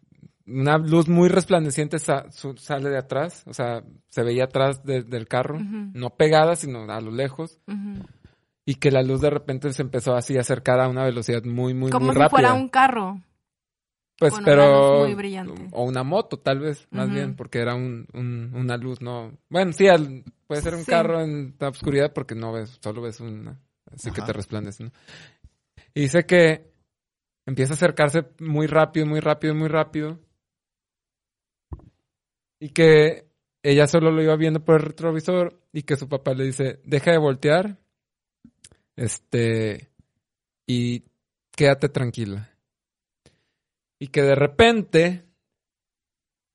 una 0.45 0.77
luz 0.77 1.09
muy 1.09 1.27
resplandeciente 1.27 1.99
sa- 1.99 2.25
sale 2.31 2.89
de 2.89 2.97
atrás, 2.97 3.43
o 3.47 3.53
sea, 3.53 3.83
se 4.07 4.23
veía 4.23 4.45
atrás 4.45 4.81
de- 4.85 5.03
del 5.03 5.27
carro, 5.27 5.59
no 5.93 6.11
pegada, 6.11 6.55
sino 6.55 6.89
a 6.89 7.01
lo 7.01 7.11
lejos. 7.11 7.59
Y 8.69 8.75
que 8.75 8.91
la 8.91 9.01
luz 9.01 9.21
de 9.21 9.29
repente 9.29 9.71
se 9.71 9.81
empezó 9.81 10.13
así 10.13 10.37
a 10.37 10.41
acercar 10.41 10.81
a 10.81 10.89
una 10.89 11.05
velocidad 11.05 11.41
muy, 11.45 11.73
muy, 11.73 11.89
Como 11.89 12.07
muy 12.07 12.13
si 12.15 12.19
rápida. 12.19 12.29
fuera 12.29 12.53
un 12.53 12.67
carro. 12.67 13.21
Pues, 14.19 14.33
con 14.33 14.43
una 14.43 14.51
pero. 14.51 14.91
luz 14.97 15.05
muy 15.07 15.15
brillante. 15.15 15.67
O 15.71 15.83
una 15.85 16.03
moto, 16.03 16.37
tal 16.37 16.59
vez, 16.59 16.85
más 16.91 17.09
bien, 17.09 17.35
porque 17.37 17.59
era 17.59 17.75
un, 17.75 18.07
un- 18.13 18.51
una 18.55 18.75
luz, 18.75 18.99
no. 19.01 19.31
Bueno, 19.49 19.71
sí, 19.71 19.87
al- 19.87 20.23
puede 20.47 20.61
ser 20.61 20.73
un 20.75 20.83
Sí. 20.83 20.91
carro 20.91 21.21
en 21.21 21.55
la 21.59 21.69
oscuridad 21.69 22.11
porque 22.13 22.35
no 22.35 22.51
ves, 22.51 22.77
solo 22.83 23.01
ves 23.01 23.19
una. 23.21 23.57
Así 23.89 24.11
que 24.11 24.21
te 24.21 24.33
resplandece, 24.33 24.83
¿no? 24.83 24.91
Y 25.93 26.01
dice 26.01 26.25
que 26.25 26.69
empieza 27.45 27.71
a 27.73 27.75
acercarse 27.77 28.25
muy 28.39 28.67
rápido, 28.67 29.05
muy 29.05 29.21
rápido, 29.21 29.55
muy 29.55 29.69
rápido. 29.69 30.19
Y 32.59 32.69
que 32.69 33.27
ella 33.63 33.87
solo 33.87 34.11
lo 34.11 34.21
iba 34.21 34.35
viendo 34.35 34.65
por 34.65 34.75
el 34.81 34.87
retrovisor 34.87 35.59
y 35.71 35.83
que 35.83 35.95
su 35.95 36.09
papá 36.09 36.33
le 36.33 36.43
dice, 36.45 36.79
deja 36.83 37.11
de 37.11 37.17
voltear. 37.19 37.77
Este. 38.95 39.89
Y 40.65 41.03
quédate 41.55 41.89
tranquila. 41.89 42.49
Y 43.99 44.07
que 44.07 44.21
de 44.21 44.35
repente 44.35 45.25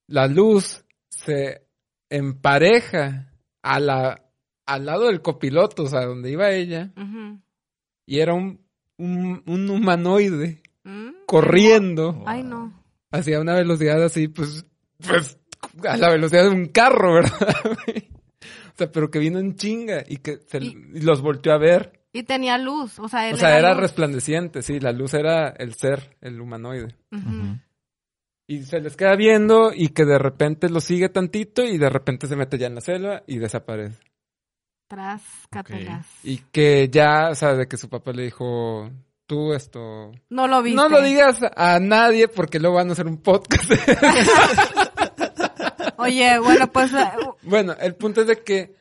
la 0.07 0.27
luz 0.27 0.85
se 1.09 1.67
empareja 2.11 3.33
a 3.63 3.81
la, 3.81 4.23
al 4.67 4.87
lado 4.87 5.07
del 5.07 5.23
copiloto, 5.23 5.85
o 5.85 5.87
sea, 5.89 6.05
donde 6.05 6.31
iba 6.31 6.51
ella, 6.51 6.93
y 8.07 8.19
era 8.21 8.35
un, 8.35 8.61
un, 8.99 9.43
un 9.47 9.71
humanoide 9.71 10.63
Mm. 10.85 11.27
corriendo 11.27 12.25
Ay, 12.27 12.43
no. 12.43 12.73
hacia 13.13 13.41
una 13.41 13.55
velocidad 13.55 14.03
así, 14.03 14.27
pues, 14.27 14.67
pues, 14.99 15.39
a 15.89 15.97
la 15.97 16.11
velocidad 16.11 16.43
de 16.43 16.49
un 16.51 16.67
carro, 16.67 17.15
¿verdad? 17.15 17.57
o 18.75 18.79
sea, 18.79 18.91
pero 18.93 19.11
que 19.11 19.19
vino 19.19 19.39
en 19.39 19.57
chinga 19.57 20.05
y 20.07 20.19
que 20.19 20.39
se- 20.47 20.59
Y- 20.63 20.77
y 20.95 21.01
los 21.01 21.21
volteó 21.21 21.53
a 21.53 21.59
ver. 21.59 22.01
Y 22.15 22.25
tenía 22.25 22.59
luz, 22.59 22.99
o 22.99 23.09
sea, 23.09 23.29
él 23.29 23.35
O 23.35 23.39
sea, 23.39 23.59
era 23.59 23.73
resplandeciente, 23.75 24.61
sí, 24.63 24.79
la 24.81 24.93
luz 24.93 25.15
era 25.15 25.49
el 25.49 25.75
ser, 25.75 26.17
el 26.21 26.41
humanoide. 26.43 26.95
Y 28.47 28.65
se 28.65 28.81
les 28.81 28.97
queda 28.97 29.17
viendo 29.17 29.73
y 29.75 29.89
que 29.89 30.05
de 30.05 30.19
repente 30.19 30.69
lo 30.69 30.81
sigue 30.83 31.09
tantito 31.09 31.63
y 31.63 31.79
de 31.79 31.89
repente 31.89 32.27
se 32.27 32.37
mete 32.37 32.59
ya 32.59 32.67
en 32.67 32.75
la 32.75 32.81
selva 32.83 33.23
y 33.27 33.39
desaparece. 33.39 33.99
Tras 34.89 35.23
cátelas. 35.51 36.07
Y 36.23 36.37
que 36.53 36.91
ya, 36.93 37.31
o 37.31 37.35
sea, 37.35 37.55
de 37.55 37.67
que 37.67 37.79
su 37.79 37.89
papá 37.89 38.13
le 38.13 38.25
dijo, 38.25 38.91
tú 39.27 39.55
esto... 39.55 40.13
No 40.29 40.47
lo 40.49 40.63
viste. 40.63 40.77
No 40.77 40.91
lo 40.91 41.01
digas 41.01 41.39
a 41.57 41.79
nadie 41.81 42.29
porque 42.29 42.61
luego 42.61 42.77
van 42.77 42.91
a 42.91 42.93
hacer 42.93 43.07
un 43.07 43.23
podcast. 43.23 43.71
Oye, 46.03 46.39
bueno, 46.39 46.71
pues 46.71 46.93
eh, 46.93 47.11
bueno, 47.43 47.75
el 47.81 47.95
punto 47.95 48.21
es 48.23 48.27
de 48.27 48.43
que... 48.43 48.75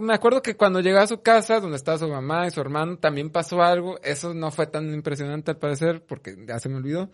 Me 0.00 0.14
acuerdo 0.14 0.42
que 0.42 0.56
cuando 0.56 0.80
llegó 0.80 0.98
a 0.98 1.06
su 1.06 1.22
casa, 1.22 1.60
donde 1.60 1.76
estaba 1.76 1.98
su 1.98 2.08
mamá 2.08 2.46
y 2.46 2.50
su 2.50 2.60
hermano, 2.60 2.98
también 2.98 3.30
pasó 3.30 3.62
algo. 3.62 4.00
Eso 4.02 4.34
no 4.34 4.50
fue 4.50 4.66
tan 4.66 4.92
impresionante 4.92 5.52
al 5.52 5.58
parecer, 5.58 6.04
porque 6.04 6.34
ya 6.46 6.58
se 6.58 6.68
me 6.68 6.76
olvidó. 6.76 7.10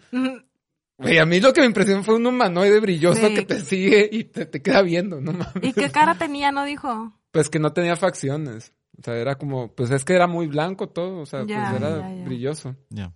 Güey, 0.96 1.18
a 1.18 1.26
mí 1.26 1.38
lo 1.40 1.52
que 1.52 1.60
me 1.60 1.66
impresionó 1.66 2.02
fue 2.02 2.14
un 2.14 2.26
humanoide 2.26 2.80
brilloso 2.80 3.26
Sí. 3.28 3.34
que 3.34 3.42
te 3.42 3.60
sigue 3.60 4.08
y 4.10 4.24
te, 4.24 4.46
te 4.46 4.62
queda 4.62 4.80
viendo, 4.82 5.20
no 5.20 5.32
mames. 5.32 5.52
¿y 5.62 5.72
qué 5.74 5.90
cara 5.90 6.14
tenía? 6.14 6.50
No 6.50 6.64
dijo. 6.64 7.12
Pues 7.30 7.50
que 7.50 7.58
no 7.58 7.72
tenía 7.74 7.96
facciones. 7.96 8.72
O 8.98 9.02
sea, 9.02 9.16
era 9.16 9.34
como, 9.34 9.74
pues 9.74 9.90
es 9.90 10.04
que 10.04 10.14
era 10.14 10.26
muy 10.26 10.46
blanco 10.46 10.88
todo, 10.88 11.18
o 11.20 11.26
sea, 11.26 11.44
Ya, 11.46 11.68
pues 11.70 11.82
era 11.82 12.00
ya, 12.00 12.14
ya. 12.14 12.24
brilloso. 12.24 12.76
Ya. 12.88 13.12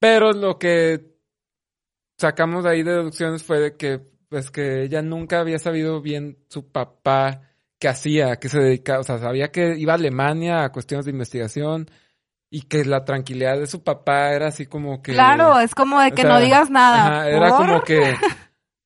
Pero 0.00 0.32
lo 0.32 0.58
que 0.58 1.16
sacamos 2.18 2.64
de 2.64 2.70
ahí 2.70 2.82
de 2.82 2.92
deducciones 2.92 3.42
fue 3.42 3.60
de 3.60 3.76
que, 3.76 4.00
pues 4.28 4.50
que 4.50 4.82
ella 4.82 5.00
nunca 5.00 5.40
había 5.40 5.58
sabido 5.58 6.02
bien 6.02 6.38
su 6.48 6.70
papá 6.70 7.42
qué 7.78 7.88
hacía, 7.88 8.36
qué 8.36 8.48
se 8.48 8.58
dedicaba, 8.58 9.00
o 9.00 9.04
sea, 9.04 9.18
sabía 9.18 9.50
que 9.50 9.78
iba 9.78 9.92
a 9.92 9.96
Alemania 9.96 10.64
a 10.64 10.72
cuestiones 10.72 11.06
de 11.06 11.12
investigación 11.12 11.88
y 12.50 12.62
que 12.62 12.84
la 12.84 13.04
tranquilidad 13.04 13.58
de 13.58 13.66
su 13.66 13.84
papá 13.84 14.32
era 14.32 14.48
así 14.48 14.66
como 14.66 15.00
que... 15.02 15.12
Claro, 15.12 15.60
es 15.60 15.74
como 15.74 16.00
de 16.00 16.08
o 16.08 16.14
que 16.14 16.22
sea, 16.22 16.30
no 16.30 16.40
digas 16.40 16.70
nada. 16.70 17.06
Ajá, 17.06 17.28
era 17.28 17.50
como 17.50 17.82
que... 17.82 18.16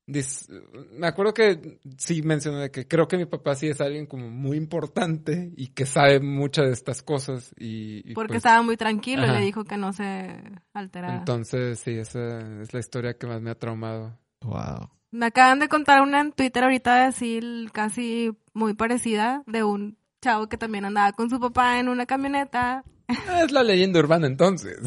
dis- 0.07 0.49
me 0.93 1.07
acuerdo 1.07 1.35
que 1.35 1.79
sí 1.99 2.23
mencionó 2.23 2.59
de 2.59 2.71
que 2.71 2.87
creo 2.87 3.09
que 3.09 3.17
mi 3.17 3.27
papá 3.27 3.55
sí 3.55 3.69
es 3.69 3.81
alguien 3.81 4.07
como 4.07 4.29
muy 4.31 4.57
importante 4.57 5.53
y 5.57 5.69
que 5.69 5.87
sabe 5.87 6.21
muchas 6.21 6.67
de 6.67 6.73
estas 6.73 7.03
cosas 7.03 7.55
y... 7.59 8.03
y 8.11 8.15
Porque 8.15 8.35
pues, 8.35 8.39
estaba 8.39 8.63
muy 8.63 8.77
tranquilo 8.77 9.23
ajá. 9.25 9.33
y 9.33 9.39
le 9.39 9.45
dijo 9.45 9.65
que 9.65 9.77
no 9.77 9.93
se 9.93 10.43
alterara. 10.73 11.17
Entonces, 11.19 11.79
sí, 11.81 11.93
esa 11.93 12.61
es 12.63 12.73
la 12.73 12.81
historia 12.81 13.15
que 13.15 13.27
más 13.27 13.41
me 13.41 13.51
ha 13.51 13.59
traumado. 13.59 14.19
Wow. 14.43 14.91
Me 15.11 15.27
acaban 15.27 15.59
de 15.59 15.69
contar 15.69 16.01
una 16.03 16.21
en 16.21 16.33
Twitter 16.33 16.65
ahorita 16.65 17.05
decir 17.05 17.71
casi 17.73 18.33
muy 18.55 18.75
parecida 18.75 19.43
de 19.47 19.63
un 19.63 19.99
chavo 20.23 20.49
que 20.49 20.57
también 20.57 20.85
andaba 20.85 21.13
con 21.13 21.29
su 21.29 21.39
papá 21.39 21.79
en 21.79 21.89
una 21.89 22.07
camioneta. 22.07 22.85
Ah, 23.09 23.43
Es 23.45 23.51
la 23.53 23.63
leyenda 23.63 24.01
urbana 24.01 24.27
entonces. 24.27 24.79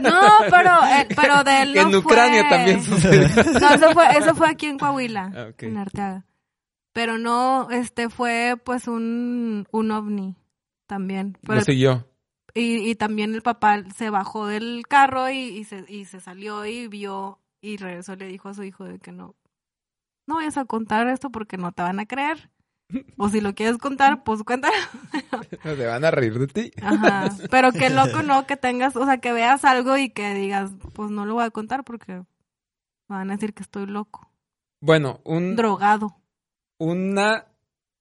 No, 0.00 0.20
pero, 0.50 0.70
eh, 0.84 1.08
pero 1.14 1.44
de 1.44 1.62
él 1.62 1.74
no 1.74 1.80
en 1.88 1.94
Ucrania 1.96 2.40
fue- 2.42 2.50
también 2.50 2.82
sucedió. 2.82 3.28
No, 3.60 3.74
eso 3.74 3.90
fue, 3.92 4.06
eso 4.18 4.34
fue 4.34 4.48
aquí 4.48 4.66
en 4.66 4.78
Coahuila, 4.78 5.30
Ah, 5.34 5.48
en 5.58 5.76
Arteaga. 5.76 6.24
Pero 6.92 7.18
no, 7.18 7.68
este 7.70 8.08
fue 8.08 8.54
pues 8.62 8.86
un, 8.88 9.66
un 9.70 9.90
ovni 9.90 10.36
también. 10.86 11.36
Pero- 11.42 11.56
Lo 11.60 11.64
siguió. 11.64 12.06
y, 12.54 12.88
y 12.90 12.94
también 12.94 13.34
el 13.34 13.42
papá 13.42 13.82
se 13.96 14.10
bajó 14.10 14.46
del 14.46 14.82
carro 14.88 15.28
y, 15.30 15.38
y 15.38 15.64
se, 15.64 15.84
y 15.88 16.04
se 16.04 16.20
salió 16.20 16.64
y 16.66 16.86
vio 16.88 17.40
y 17.60 17.76
regresó 17.78 18.14
le 18.16 18.26
dijo 18.28 18.48
a 18.50 18.54
su 18.54 18.62
hijo 18.62 18.84
de 18.84 18.98
que 18.98 19.10
no, 19.10 19.34
no 20.26 20.36
vayas 20.36 20.56
a 20.58 20.64
contar 20.66 21.08
esto 21.08 21.30
porque 21.30 21.56
no 21.56 21.72
te 21.72 21.82
van 21.82 21.98
a 21.98 22.06
creer. 22.06 22.50
O 23.16 23.28
si 23.28 23.40
lo 23.40 23.54
quieres 23.54 23.78
contar, 23.78 24.24
pues 24.24 24.42
cuéntalo. 24.42 24.74
Se 25.62 25.86
van 25.86 26.04
a 26.04 26.10
reír 26.10 26.38
de 26.38 26.46
ti. 26.46 26.70
Ajá. 26.82 27.30
Pero 27.50 27.72
qué 27.72 27.90
loco, 27.90 28.22
¿no? 28.22 28.46
Que 28.46 28.56
tengas, 28.56 28.96
o 28.96 29.04
sea, 29.04 29.18
que 29.18 29.32
veas 29.32 29.64
algo 29.64 29.96
y 29.96 30.10
que 30.10 30.34
digas, 30.34 30.70
pues 30.94 31.10
no 31.10 31.24
lo 31.26 31.34
voy 31.34 31.44
a 31.44 31.50
contar 31.50 31.84
porque 31.84 32.12
me 33.08 33.16
van 33.16 33.30
a 33.30 33.34
decir 33.34 33.54
que 33.54 33.62
estoy 33.62 33.86
loco. 33.86 34.30
Bueno, 34.80 35.20
un, 35.24 35.56
Drogado. 35.56 36.16
una, 36.78 37.46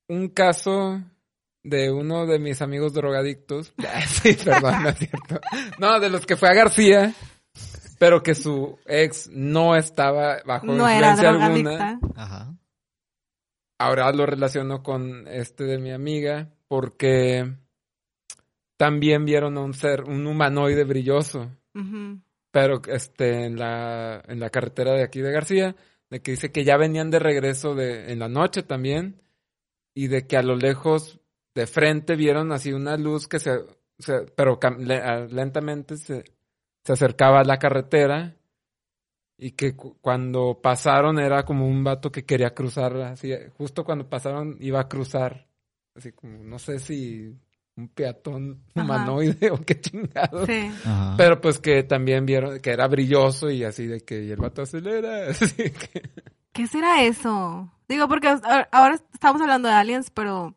un 0.07 0.27
caso 0.29 1.01
de 1.63 1.91
uno 1.91 2.25
de 2.25 2.39
mis 2.39 2.61
amigos 2.61 2.93
drogadictos. 2.93 3.73
sí, 4.21 4.33
perdón, 4.43 4.83
no 4.83 4.89
es 4.89 4.97
cierto. 4.97 5.39
No, 5.79 5.99
de 5.99 6.09
los 6.09 6.25
que 6.25 6.35
fue 6.35 6.49
a 6.49 6.53
García, 6.53 7.13
pero 7.99 8.21
que 8.21 8.35
su 8.35 8.77
ex 8.85 9.29
no 9.31 9.75
estaba 9.77 10.37
bajo 10.45 10.65
No 10.65 10.89
era 10.89 11.11
influencia 11.11 11.31
drogadicta. 11.31 11.87
alguna. 11.89 11.99
Ajá. 12.15 12.42
Ahora 13.85 14.11
lo 14.13 14.25
relaciono 14.25 14.81
con 14.83 15.27
este 15.27 15.63
de 15.65 15.77
mi 15.77 15.91
amiga 15.91 16.49
porque 16.67 17.53
también 18.77 19.25
vieron 19.25 19.57
a 19.57 19.61
un 19.61 19.73
ser, 19.73 20.03
un 20.03 20.25
humanoide 20.27 20.83
brilloso, 20.83 21.51
pero 22.51 22.81
este 22.87 23.45
en 23.45 23.57
la 23.57 24.21
en 24.27 24.39
la 24.39 24.49
carretera 24.49 24.93
de 24.93 25.03
aquí 25.03 25.21
de 25.21 25.31
García, 25.31 25.75
de 26.09 26.21
que 26.21 26.31
dice 26.31 26.51
que 26.51 26.63
ya 26.63 26.77
venían 26.77 27.09
de 27.11 27.19
regreso 27.19 27.75
de 27.75 28.11
en 28.11 28.19
la 28.19 28.29
noche 28.29 28.63
también 28.63 29.21
y 29.95 30.07
de 30.07 30.27
que 30.27 30.37
a 30.37 30.43
lo 30.43 30.55
lejos 30.55 31.19
de 31.55 31.67
frente 31.67 32.15
vieron 32.15 32.51
así 32.51 32.73
una 32.73 32.97
luz 32.97 33.27
que 33.27 33.39
se, 33.39 33.59
se- 33.99 34.25
pero 34.35 34.59
lentamente 35.29 35.97
se 35.97 36.23
se 36.83 36.93
acercaba 36.93 37.39
a 37.39 37.45
la 37.45 37.59
carretera 37.59 38.35
y 39.43 39.51
que 39.51 39.75
cu- 39.75 39.97
cuando 40.01 40.59
pasaron 40.61 41.19
era 41.19 41.43
como 41.43 41.67
un 41.67 41.83
vato 41.83 42.11
que 42.11 42.23
quería 42.25 42.53
cruzar, 42.53 42.95
así, 43.01 43.31
justo 43.57 43.83
cuando 43.83 44.07
pasaron 44.09 44.55
iba 44.59 44.79
a 44.79 44.87
cruzar, 44.87 45.47
así 45.95 46.11
como, 46.13 46.37
no 46.43 46.59
sé 46.59 46.79
si 46.79 47.35
un 47.75 47.87
peatón 47.89 48.63
Ajá. 48.73 48.85
humanoide 48.85 49.49
o 49.51 49.57
qué 49.61 49.79
chingado. 49.81 50.45
Sí. 50.45 50.69
Pero 51.17 51.41
pues 51.41 51.59
que 51.59 51.83
también 51.83 52.25
vieron 52.25 52.59
que 52.59 52.69
era 52.71 52.87
brilloso 52.87 53.49
y 53.49 53.63
así 53.63 53.85
de 53.87 54.01
que 54.01 54.23
y 54.23 54.31
el 54.31 54.37
vato 54.37 54.61
acelera, 54.61 55.27
así 55.29 55.55
que... 55.71 56.09
¿Qué 56.53 56.67
será 56.67 57.03
eso? 57.03 57.69
Digo, 57.89 58.07
porque 58.07 58.27
ahora 58.71 58.95
estamos 59.13 59.41
hablando 59.41 59.67
de 59.67 59.73
aliens, 59.73 60.09
pero 60.11 60.55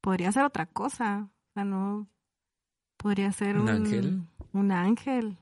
podría 0.00 0.30
ser 0.32 0.44
otra 0.44 0.66
cosa. 0.66 1.28
O 1.30 1.52
sea, 1.54 1.64
no. 1.64 2.06
Podría 2.96 3.30
ser 3.32 3.56
¿Un 3.56 3.62
un, 3.62 3.68
ángel? 3.68 4.22
Un 4.52 4.72
ángel. 4.72 5.36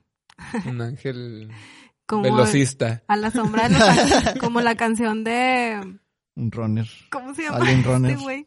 Un 0.67 0.81
ángel 0.83 1.51
Como 2.07 2.23
velocista. 2.23 3.03
a 3.09 3.17
la 3.17 3.31
sombra 3.31 3.69
de 3.69 3.79
los 3.79 3.83
ángeles, 3.89 4.39
como 4.41 4.61
la 4.61 4.77
canción 4.77 5.25
de. 5.25 5.99
Un 6.37 6.51
runner. 6.51 6.87
¿Cómo 7.11 7.35
se 7.35 7.45
llama? 7.45 7.59
Alien 7.59 7.85
Runner. 7.85 8.11
Este 8.13 8.23
güey. 8.23 8.47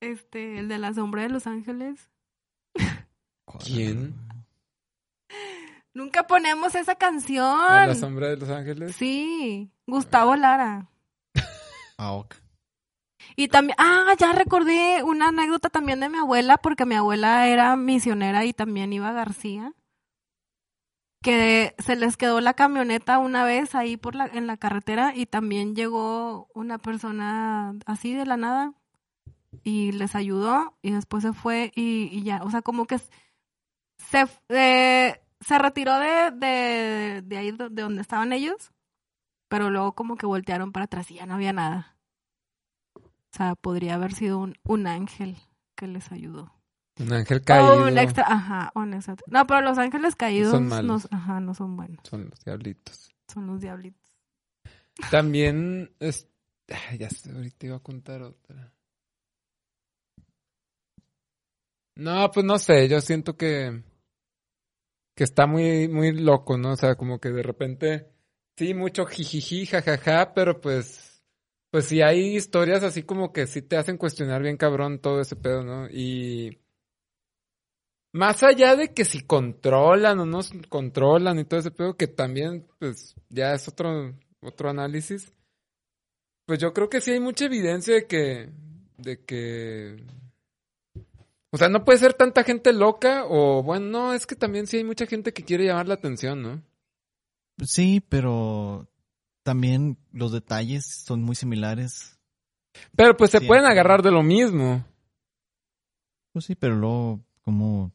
Este, 0.00 0.58
el 0.58 0.68
de 0.68 0.78
la 0.78 0.94
sombra 0.94 1.22
de 1.22 1.28
los 1.28 1.46
ángeles. 1.46 2.08
¿Quién? 3.64 4.14
Nunca 5.92 6.26
ponemos 6.26 6.74
esa 6.74 6.94
canción. 6.94 7.60
A 7.60 7.86
la 7.86 7.94
sombra 7.94 8.28
de 8.28 8.36
los 8.36 8.48
ángeles. 8.48 8.94
Sí, 8.96 9.70
Gustavo 9.86 10.36
Lara. 10.36 10.88
Ah, 11.98 12.12
ok. 12.12 12.34
Y 13.36 13.48
también, 13.48 13.76
ah, 13.78 14.14
ya 14.18 14.32
recordé 14.32 15.02
una 15.02 15.28
anécdota 15.28 15.68
también 15.68 16.00
de 16.00 16.08
mi 16.08 16.18
abuela, 16.18 16.56
porque 16.56 16.86
mi 16.86 16.94
abuela 16.94 17.46
era 17.46 17.76
misionera 17.76 18.44
y 18.44 18.52
también 18.52 18.92
iba 18.92 19.08
a 19.10 19.12
García. 19.12 19.74
Que 21.22 21.74
se 21.78 21.96
les 21.96 22.16
quedó 22.16 22.40
la 22.40 22.54
camioneta 22.54 23.18
una 23.18 23.44
vez 23.44 23.74
ahí 23.74 23.96
por 23.98 24.14
la, 24.14 24.26
en 24.26 24.46
la 24.46 24.56
carretera 24.56 25.14
y 25.14 25.26
también 25.26 25.74
llegó 25.74 26.48
una 26.54 26.78
persona 26.78 27.74
así 27.84 28.14
de 28.14 28.24
la 28.24 28.38
nada 28.38 28.72
y 29.62 29.92
les 29.92 30.14
ayudó 30.14 30.76
y 30.82 30.92
después 30.92 31.22
se 31.22 31.32
fue 31.32 31.72
y, 31.74 32.08
y 32.10 32.22
ya, 32.22 32.42
o 32.42 32.50
sea, 32.50 32.62
como 32.62 32.86
que 32.86 32.98
se, 33.98 34.26
eh, 34.48 35.20
se 35.40 35.58
retiró 35.58 35.98
de, 35.98 36.30
de, 36.32 37.22
de 37.24 37.36
ahí 37.36 37.52
de 37.52 37.68
donde 37.68 38.02
estaban 38.02 38.32
ellos, 38.32 38.72
pero 39.48 39.70
luego 39.70 39.92
como 39.94 40.16
que 40.16 40.26
voltearon 40.26 40.72
para 40.72 40.84
atrás 40.84 41.10
y 41.10 41.16
ya 41.16 41.26
no 41.26 41.34
había 41.34 41.52
nada. 41.52 41.96
O 42.96 43.36
sea, 43.36 43.54
podría 43.54 43.94
haber 43.94 44.12
sido 44.12 44.38
un, 44.38 44.56
un 44.64 44.86
ángel 44.86 45.36
que 45.76 45.86
les 45.86 46.10
ayudó. 46.12 46.59
Un 47.00 47.12
ángel 47.12 47.38
O 47.38 47.44
caído. 47.44 47.86
un 47.86 47.98
extra, 47.98 48.24
ajá, 48.28 48.72
un 48.74 48.94
extra- 48.94 49.16
No, 49.26 49.46
pero 49.46 49.60
los 49.62 49.78
ángeles 49.78 50.16
caídos 50.16 50.50
Son 50.50 50.64
no, 50.64 50.68
malos. 50.70 51.08
ajá, 51.10 51.40
no 51.40 51.54
son 51.54 51.76
buenos, 51.76 51.98
Son 52.08 52.28
los 52.28 52.38
diablitos. 52.44 53.10
son 53.32 53.46
los 53.46 53.60
diablitos. 53.60 54.12
También, 55.10 55.94
es... 55.98 56.28
Ay, 56.90 56.98
ya 56.98 57.10
sé, 57.10 57.32
ahorita 57.32 57.66
iba 57.66 57.76
a 57.76 57.80
contar 57.80 58.22
otra. 58.22 58.72
No, 61.96 62.30
pues 62.30 62.46
no 62.46 62.58
sé, 62.58 62.88
yo 62.88 63.00
siento 63.00 63.36
que 63.36 63.82
que 65.16 65.24
está 65.24 65.46
muy 65.46 65.88
muy 65.88 66.12
loco, 66.12 66.56
¿no? 66.56 66.72
O 66.72 66.76
sea, 66.76 66.94
como 66.94 67.18
que 67.20 67.30
de 67.30 67.42
repente 67.42 68.10
sí 68.56 68.72
mucho 68.74 69.04
jijiji, 69.06 69.66
jajaja, 69.66 70.32
pero 70.34 70.60
pues 70.60 71.22
pues 71.70 71.84
sí 71.86 72.00
hay 72.02 72.36
historias 72.36 72.82
así 72.82 73.02
como 73.02 73.32
que 73.32 73.46
sí 73.46 73.62
te 73.62 73.76
hacen 73.76 73.96
cuestionar 73.98 74.42
bien 74.42 74.56
cabrón 74.56 74.98
todo 75.00 75.20
ese 75.20 75.36
pedo, 75.36 75.62
¿no? 75.62 75.88
Y 75.90 76.59
más 78.12 78.42
allá 78.42 78.76
de 78.76 78.92
que 78.92 79.04
si 79.04 79.22
controlan 79.22 80.18
o 80.20 80.26
no 80.26 80.40
controlan 80.68 81.38
y 81.38 81.44
todo 81.44 81.60
ese 81.60 81.70
pedo, 81.70 81.96
que 81.96 82.06
también 82.08 82.66
pues 82.78 83.14
ya 83.28 83.52
es 83.52 83.68
otro 83.68 84.14
otro 84.40 84.70
análisis. 84.70 85.32
Pues 86.46 86.58
yo 86.58 86.72
creo 86.72 86.88
que 86.88 87.00
sí 87.00 87.12
hay 87.12 87.20
mucha 87.20 87.44
evidencia 87.44 87.94
de 87.94 88.06
que 88.06 88.50
de 88.96 89.24
que 89.24 90.04
o 91.52 91.56
sea, 91.58 91.68
no 91.68 91.84
puede 91.84 91.98
ser 91.98 92.14
tanta 92.14 92.44
gente 92.44 92.72
loca 92.72 93.24
o 93.26 93.62
bueno, 93.62 93.86
no, 93.86 94.14
es 94.14 94.26
que 94.26 94.36
también 94.36 94.66
sí 94.66 94.78
hay 94.78 94.84
mucha 94.84 95.06
gente 95.06 95.32
que 95.32 95.44
quiere 95.44 95.66
llamar 95.66 95.88
la 95.88 95.94
atención, 95.94 96.42
¿no? 96.42 96.62
Sí, 97.64 98.00
pero 98.08 98.88
también 99.42 99.98
los 100.12 100.32
detalles 100.32 101.02
son 101.04 101.22
muy 101.22 101.34
similares. 101.34 102.18
Pero 102.96 103.16
pues 103.16 103.32
se 103.32 103.40
Sí, 103.40 103.46
pueden 103.46 103.64
agarrar 103.64 104.02
de 104.02 104.12
lo 104.12 104.22
mismo. 104.22 104.84
Pues 106.32 106.44
sí, 106.44 106.54
pero 106.54 106.76
luego, 106.76 107.20
como... 107.42 107.92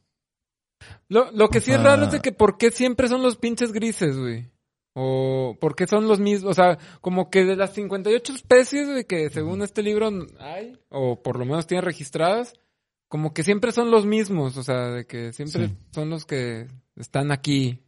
Lo, 1.08 1.32
lo 1.32 1.50
que 1.50 1.62
sí 1.62 1.72
es 1.72 1.82
raro 1.82 2.04
es 2.06 2.12
de 2.12 2.20
que 2.20 2.32
por 2.32 2.58
qué 2.58 2.72
siempre 2.72 3.08
son 3.08 3.22
los 3.24 3.38
pinches 3.38 3.72
grises, 3.72 4.18
güey. 4.18 4.50
O 4.94 5.58
por 5.60 5.76
qué 5.76 5.88
son 5.88 6.08
los 6.08 6.20
mismos, 6.22 6.52
o 6.52 6.54
sea, 6.54 6.78
como 7.02 7.30
que 7.30 7.44
de 7.44 7.58
las 7.58 7.74
58 7.74 8.34
especies 8.34 8.88
de 8.88 9.06
que 9.06 9.30
según 9.30 9.62
este 9.62 9.84
libro 9.84 10.10
hay, 10.40 10.80
o 10.90 11.22
por 11.22 11.38
lo 11.38 11.44
menos 11.46 11.68
tiene 11.68 11.82
registradas, 11.82 12.54
como 13.10 13.34
que 13.34 13.44
siempre 13.44 13.74
son 13.74 13.92
los 13.92 14.06
mismos, 14.06 14.56
o 14.56 14.64
sea, 14.64 14.92
de 14.92 15.06
que 15.06 15.34
siempre 15.34 15.68
Sí. 15.68 15.76
son 15.92 16.10
los 16.10 16.26
que 16.26 16.68
están 16.96 17.32
aquí. 17.34 17.84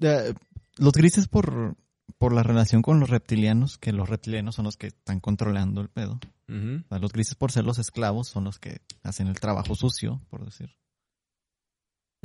eh, 0.00 0.32
los 0.76 0.92
grises 0.92 1.26
por, 1.26 1.74
por 2.18 2.32
la 2.32 2.44
relación 2.44 2.82
con 2.82 3.00
los 3.00 3.10
reptilianos, 3.10 3.76
que 3.76 3.92
los 3.92 4.08
reptilianos 4.08 4.54
son 4.54 4.64
los 4.64 4.76
que 4.76 4.86
están 4.88 5.18
controlando 5.18 5.80
el 5.80 5.88
pedo. 5.88 6.20
O 6.48 6.88
sea, 6.88 6.98
los 7.00 7.12
grises 7.12 7.34
por 7.34 7.50
ser 7.52 7.64
los 7.64 7.78
esclavos 7.80 8.28
son 8.28 8.44
los 8.44 8.58
que 8.60 8.80
hacen 9.02 9.26
el 9.26 9.38
trabajo 9.40 9.74
sucio, 9.74 10.22
por 10.30 10.44
decir. 10.44 10.70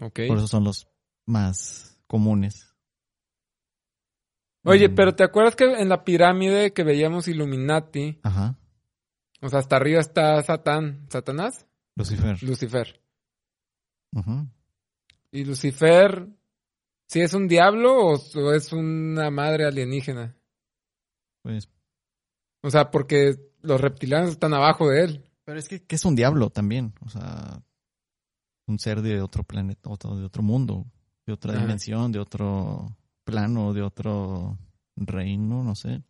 Ok. 0.01 0.21
Por 0.27 0.37
eso 0.37 0.47
son 0.47 0.63
los 0.63 0.87
más 1.25 1.97
comunes. 2.07 2.69
Oye, 4.65 4.89
pero 4.89 5.13
¿te 5.15 5.23
acuerdas 5.23 5.55
que 5.55 5.65
en 5.65 5.89
la 5.89 6.03
pirámide 6.05 6.71
que 6.71 6.83
veíamos 6.83 7.27
Illuminati, 7.27 8.19
Ajá. 8.23 8.57
o 9.41 9.49
sea, 9.49 9.59
hasta 9.59 9.75
arriba 9.75 9.99
está 9.99 10.41
Satán, 10.41 11.05
Satanás, 11.09 11.67
Lucifer. 11.95 12.41
Lucifer? 12.41 13.01
Ujú. 14.13 14.47
¿Y 15.31 15.43
Lucifer, 15.43 16.29
si 17.07 17.19
es 17.21 17.33
un 17.33 17.47
diablo 17.49 17.97
o, 18.07 18.13
o 18.15 18.53
es 18.53 18.71
una 18.71 19.29
madre 19.31 19.65
alienígena? 19.65 20.33
Pues, 21.41 21.69
O 22.61 22.69
sea, 22.69 22.89
porque 22.89 23.35
los 23.61 23.81
reptilianos 23.81 24.29
están 24.31 24.53
abajo 24.53 24.87
de 24.89 25.03
él. 25.03 25.29
pero 25.43 25.59
es 25.59 25.67
que, 25.67 25.83
que 25.83 25.95
es 25.95 26.05
un 26.05 26.15
diablo 26.15 26.49
también. 26.51 26.93
O 27.01 27.09
sea, 27.09 27.61
un 28.67 28.79
ser 28.79 29.01
de 29.01 29.21
otro 29.21 29.43
planeta, 29.43 29.89
otro, 29.89 30.15
de 30.17 30.25
otro 30.25 30.43
mundo, 30.43 30.85
de 31.25 31.33
otra 31.33 31.53
Ajá. 31.53 31.61
dimensión, 31.61 32.11
de 32.11 32.19
otro 32.19 32.95
plano, 33.23 33.73
de 33.73 33.81
otro 33.81 34.57
reino, 34.95 35.63
no 35.63 35.75
sé. 35.75 36.03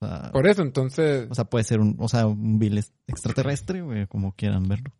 O 0.00 0.06
sea, 0.06 0.32
Por 0.32 0.46
eso, 0.48 0.62
entonces, 0.62 1.28
o 1.30 1.34
sea, 1.34 1.44
puede 1.44 1.64
ser 1.64 1.80
un, 1.80 1.96
o 1.98 2.08
sea, 2.08 2.26
un 2.26 2.58
vil 2.58 2.78
es- 2.78 2.92
extraterrestre, 3.06 3.82
güey, 3.82 4.06
como 4.06 4.32
quieran 4.34 4.66
verlo. 4.68 4.90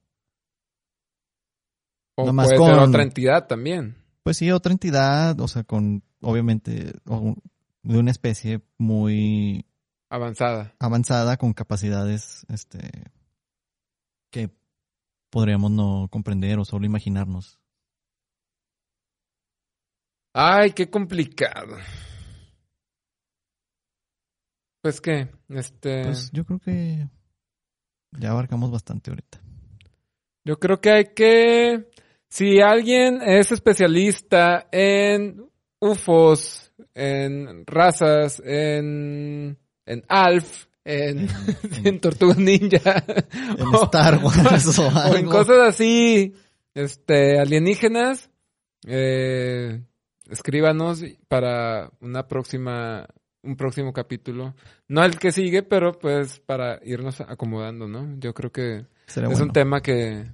o 2.15 2.27
nomás 2.27 2.49
puede 2.53 2.59
ser 2.73 2.79
otra 2.79 3.03
entidad 3.03 3.47
también. 3.47 3.97
Pues 4.23 4.37
sí, 4.37 4.51
otra 4.51 4.73
entidad, 4.73 5.41
o 5.41 5.49
sea, 5.49 5.65
con, 5.65 6.03
obviamente, 6.21 6.93
o 7.07 7.35
de 7.83 7.99
una 7.99 8.11
especie 8.11 8.61
muy 8.79 9.67
Avanzada. 10.11 10.75
avanzada 10.79 11.37
con 11.37 11.53
capacidades, 11.55 12.45
este, 12.49 13.11
que 14.31 14.51
podríamos 15.33 15.71
no 15.71 16.09
comprender 16.11 16.59
o 16.59 16.65
solo 16.65 16.85
imaginarnos. 16.85 17.59
Ay, 20.35 20.73
qué 20.73 20.89
complicado. 20.91 21.77
Pues 24.83 25.01
que, 25.01 25.31
este... 25.49 26.05
Pues 26.05 26.31
yo 26.33 26.45
creo 26.45 26.59
que 26.59 27.09
Ya 28.13 28.31
abarcamos 28.31 28.71
bastante 28.71 29.11
ahorita. 29.11 29.41
Yo 30.45 30.59
creo 30.59 30.81
que 30.81 30.91
hay 30.91 31.05
que... 31.15 31.91
Si 32.29 32.61
alguien 32.61 33.23
es 33.23 33.53
especialista 33.53 34.69
en 34.71 35.51
UFOs, 35.81 36.73
en 36.95 37.67
razas, 37.67 38.43
en, 38.45 39.59
en 39.87 40.05
ALF, 40.09 40.67
en, 40.85 41.29
en 41.85 42.01
Tortuga 42.01 42.35
Ninja, 42.35 43.05
En 43.59 43.67
o- 43.75 43.85
Star 43.85 44.23
Wars 44.23 44.79
o 44.79 44.89
o 45.13 45.17
en 45.17 45.27
cosas 45.27 45.59
así, 45.69 46.35
este, 46.75 47.39
alienígenas, 47.39 48.31
eh, 48.87 49.83
escríbanos 50.31 51.03
para 51.29 51.91
una 52.01 52.27
próxima, 52.29 53.07
un 53.43 53.57
próximo 53.57 53.93
capítulo. 53.93 54.55
No 54.89 55.05
el 55.05 55.19
que 55.19 55.33
sigue, 55.33 55.63
pero 55.63 55.93
pues 55.99 56.41
para 56.41 56.81
irnos 56.85 57.21
acomodando, 57.21 57.87
¿no? 57.89 58.19
Yo 58.19 58.35
creo 58.35 58.51
que 58.51 58.87
Sería 59.07 59.29
es 59.29 59.33
bueno. 59.35 59.47
un 59.47 59.53
tema 59.53 59.81
que, 59.81 60.27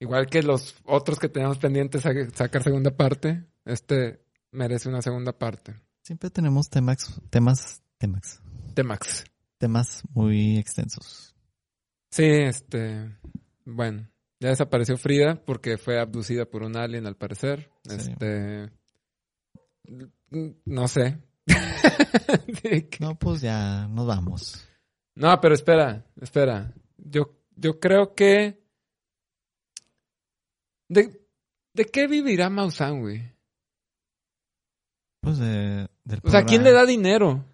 igual 0.00 0.26
que 0.26 0.42
los 0.42 0.76
otros 0.84 1.18
que 1.18 1.28
tenemos 1.28 1.58
pendientes 1.58 2.02
sa- 2.02 2.12
sacar 2.34 2.62
segunda 2.62 2.90
parte, 2.96 3.44
este 3.64 4.20
merece 4.52 4.88
una 4.88 5.02
segunda 5.02 5.32
parte. 5.32 5.74
Siempre 6.02 6.30
tenemos 6.30 6.68
temas, 6.70 7.20
temas, 7.30 7.82
temas, 7.98 8.40
Temax. 8.76 9.24
temas 9.56 10.02
muy 10.12 10.58
extensos. 10.58 11.34
Sí, 12.10 12.24
este, 12.26 13.10
bueno, 13.64 14.06
ya 14.38 14.50
desapareció 14.50 14.98
Frida 14.98 15.42
porque 15.46 15.78
fue 15.78 15.98
abducida 15.98 16.44
por 16.44 16.62
un 16.62 16.76
alien 16.76 17.06
al 17.06 17.16
parecer. 17.16 17.70
Sí. 17.88 17.96
Este, 17.96 18.70
no 20.66 20.88
sé. 20.88 21.18
No, 23.00 23.16
pues 23.16 23.40
ya 23.40 23.86
nos 23.88 24.06
vamos. 24.06 24.68
no, 25.14 25.40
pero 25.40 25.54
espera, 25.54 26.04
espera. 26.20 26.74
Yo, 26.98 27.38
yo 27.54 27.78
creo 27.78 28.14
que 28.14 28.60
de, 30.88 31.20
¿de 31.72 31.84
qué 31.84 32.08
vivirá 32.08 32.50
Maussan, 32.50 33.00
güey? 33.00 33.22
Pues 35.20 35.38
de, 35.38 35.88
del 36.04 36.20
O 36.24 36.30
sea, 36.30 36.44
¿quién 36.44 36.64
le 36.64 36.72
da 36.72 36.84
dinero? 36.84 37.44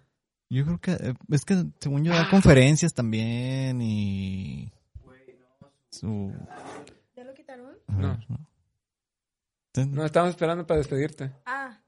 Yo 0.53 0.65
creo 0.65 0.79
que 0.79 0.91
eh, 0.91 1.13
es 1.31 1.45
que 1.45 1.63
según 1.79 2.03
yo 2.03 2.13
da 2.13 2.29
conferencias 2.29 2.93
también 2.93 3.81
y 3.81 4.71
su 5.89 6.31
¿Ya 7.15 7.23
lo 7.23 7.33
quitaron? 7.33 7.75
No. 7.87 8.19
¿no? 9.87 10.05
Estamos 10.05 10.29
esperando 10.29 10.67
para 10.67 10.77
despedirte 10.77 11.31
Ah, 11.47 11.79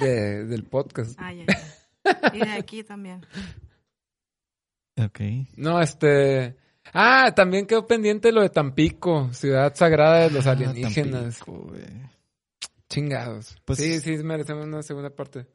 de, 0.00 0.44
del 0.44 0.64
podcast. 0.64 1.14
ah, 1.18 1.32
ya, 1.32 1.44
ya. 1.46 2.32
Y 2.34 2.38
de 2.40 2.50
aquí 2.52 2.82
también. 2.82 3.24
Ok. 4.96 5.20
No, 5.56 5.80
este... 5.80 6.56
Ah, 6.92 7.32
también 7.36 7.66
quedó 7.66 7.86
pendiente 7.86 8.32
lo 8.32 8.40
de 8.42 8.48
Tampico, 8.50 9.32
ciudad 9.32 9.72
sagrada 9.76 10.22
de 10.22 10.30
los 10.30 10.46
Ah, 10.48 10.52
alienígenas. 10.52 11.38
Tampico. 11.38 11.72
Chingados. 12.88 13.56
Pues- 13.64 13.78
sí, 13.78 14.00
sí, 14.00 14.16
merecemos 14.24 14.66
una 14.66 14.82
segunda 14.82 15.10
parte. 15.14 15.46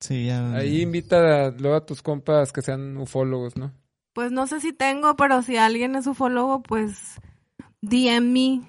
Sí, 0.00 0.26
ya. 0.26 0.52
Ahí 0.54 0.82
invita 0.82 1.46
a- 1.46 1.50
luego 1.50 1.76
a 1.76 1.84
tus 1.86 2.02
compas 2.02 2.52
que 2.52 2.62
sean 2.62 2.96
ufólogos, 2.96 3.56
¿no? 3.56 3.72
Pues 4.14 4.30
no 4.32 4.46
sé 4.46 4.60
si 4.60 4.72
tengo, 4.72 5.16
pero 5.16 5.42
si 5.42 5.56
alguien 5.56 5.94
es 5.96 6.06
ufólogo, 6.06 6.62
pues 6.62 7.20
DM 7.82 8.20
me. 8.32 8.62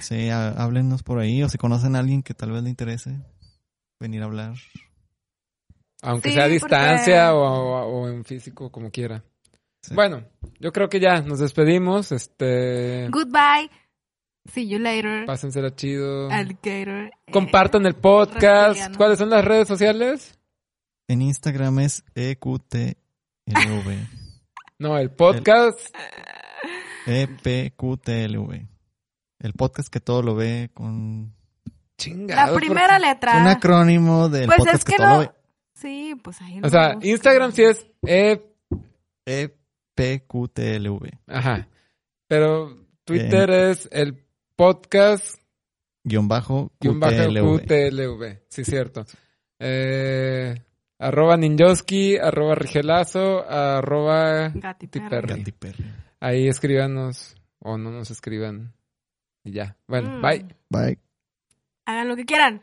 Sí, 0.00 0.28
há- 0.30 0.50
háblenos 0.50 1.02
por 1.02 1.18
ahí 1.18 1.42
o 1.42 1.48
si 1.48 1.56
conocen 1.58 1.96
a 1.96 2.00
alguien 2.00 2.22
que 2.22 2.34
tal 2.34 2.50
vez 2.52 2.62
le 2.62 2.70
interese 2.70 3.16
venir 4.00 4.22
a 4.22 4.26
hablar. 4.26 4.54
Aunque 6.02 6.30
Sí, 6.30 6.34
sea 6.34 6.44
a 6.44 6.46
porque- 6.46 6.54
distancia 6.54 7.34
o, 7.34 7.38
o- 7.42 8.02
o 8.02 8.08
en 8.08 8.24
físico, 8.24 8.70
como 8.72 8.90
quiera. 8.90 9.22
Sí. 9.82 9.94
Bueno, 9.94 10.24
yo 10.58 10.72
creo 10.72 10.88
que 10.88 11.00
ya 11.00 11.20
nos 11.22 11.38
despedimos. 11.40 12.12
Este, 12.12 13.08
Goodbye. 13.10 13.70
See 14.50 14.66
you 14.68 14.78
later. 14.78 15.26
pásensela 15.26 15.74
chido. 15.74 16.30
Alligator. 16.30 16.88
Eh, 17.04 17.10
Compartan 17.30 17.84
el 17.86 17.94
podcast. 17.94 18.96
¿Cuáles 18.96 19.18
son 19.18 19.30
las 19.30 19.44
redes 19.44 19.68
sociales? 19.68 20.38
En 21.10 21.22
Instagram 21.22 21.80
es 21.80 22.04
E 22.14 22.30
EQTLV. 22.30 22.96
No, 24.78 24.96
el 24.96 25.10
podcast. 25.10 25.78
E 27.06 27.22
EPQTLV. 27.22 28.66
El 29.40 29.52
podcast 29.52 29.92
que 29.92 29.98
todo 30.00 30.22
lo 30.22 30.36
ve 30.36 30.70
con 30.72 31.34
Chingado. 31.98 32.52
La 32.52 32.56
primera 32.58 32.96
un 32.96 33.02
letra. 33.02 33.50
acrónimo 33.50 34.28
del 34.30 34.46
Pues 34.46 34.56
podcast 34.58 34.76
es 34.78 34.84
que, 34.84 34.92
que 34.92 34.96
todo 34.98 35.06
no- 35.08 35.14
lo 35.14 35.20
ve. 35.22 35.30
Sí, 35.74 36.14
pues 36.22 36.40
ahí 36.40 36.58
O 36.58 36.60
lo 36.60 36.70
sea, 36.70 36.94
busco. 36.94 37.08
Instagram 37.08 37.52
sí 37.52 37.62
es 37.64 37.86
E. 38.06 38.40
E 39.26 39.54
EPQTLV. 39.96 41.08
Ajá. 41.26 41.68
Pero 42.28 42.86
Twitter 43.04 43.50
es 43.50 43.86
el 43.92 44.24
podcast 44.54 45.42
Guión 46.04 46.28
bajo 46.28 46.72
guion 46.80 47.00
bajo. 47.00 47.12
QTLV. 47.16 48.38
Sí, 48.48 48.64
cierto. 48.64 49.04
Eh, 49.58 50.54
arroba 51.00 51.36
Ninjoski, 51.36 52.16
arroba 52.18 52.54
Rigelazo, 52.54 53.44
arroba 53.48 54.50
Gati 54.54 54.86
Ti 54.86 55.00
perro. 55.00 55.10
perro. 55.10 55.36
Gati 55.36 55.52
Perry. 55.52 55.84
Ahí 56.20 56.46
escríbanos 56.48 57.34
o 57.58 57.76
no 57.78 57.90
nos 57.90 58.10
escriban. 58.10 58.72
Y 59.42 59.52
ya. 59.52 59.76
Bueno, 59.88 60.18
Mm. 60.18 60.22
bye. 60.22 60.46
Bye. 60.68 60.98
Hagan 61.86 62.08
lo 62.08 62.16
que 62.16 62.24
quieran. 62.26 62.62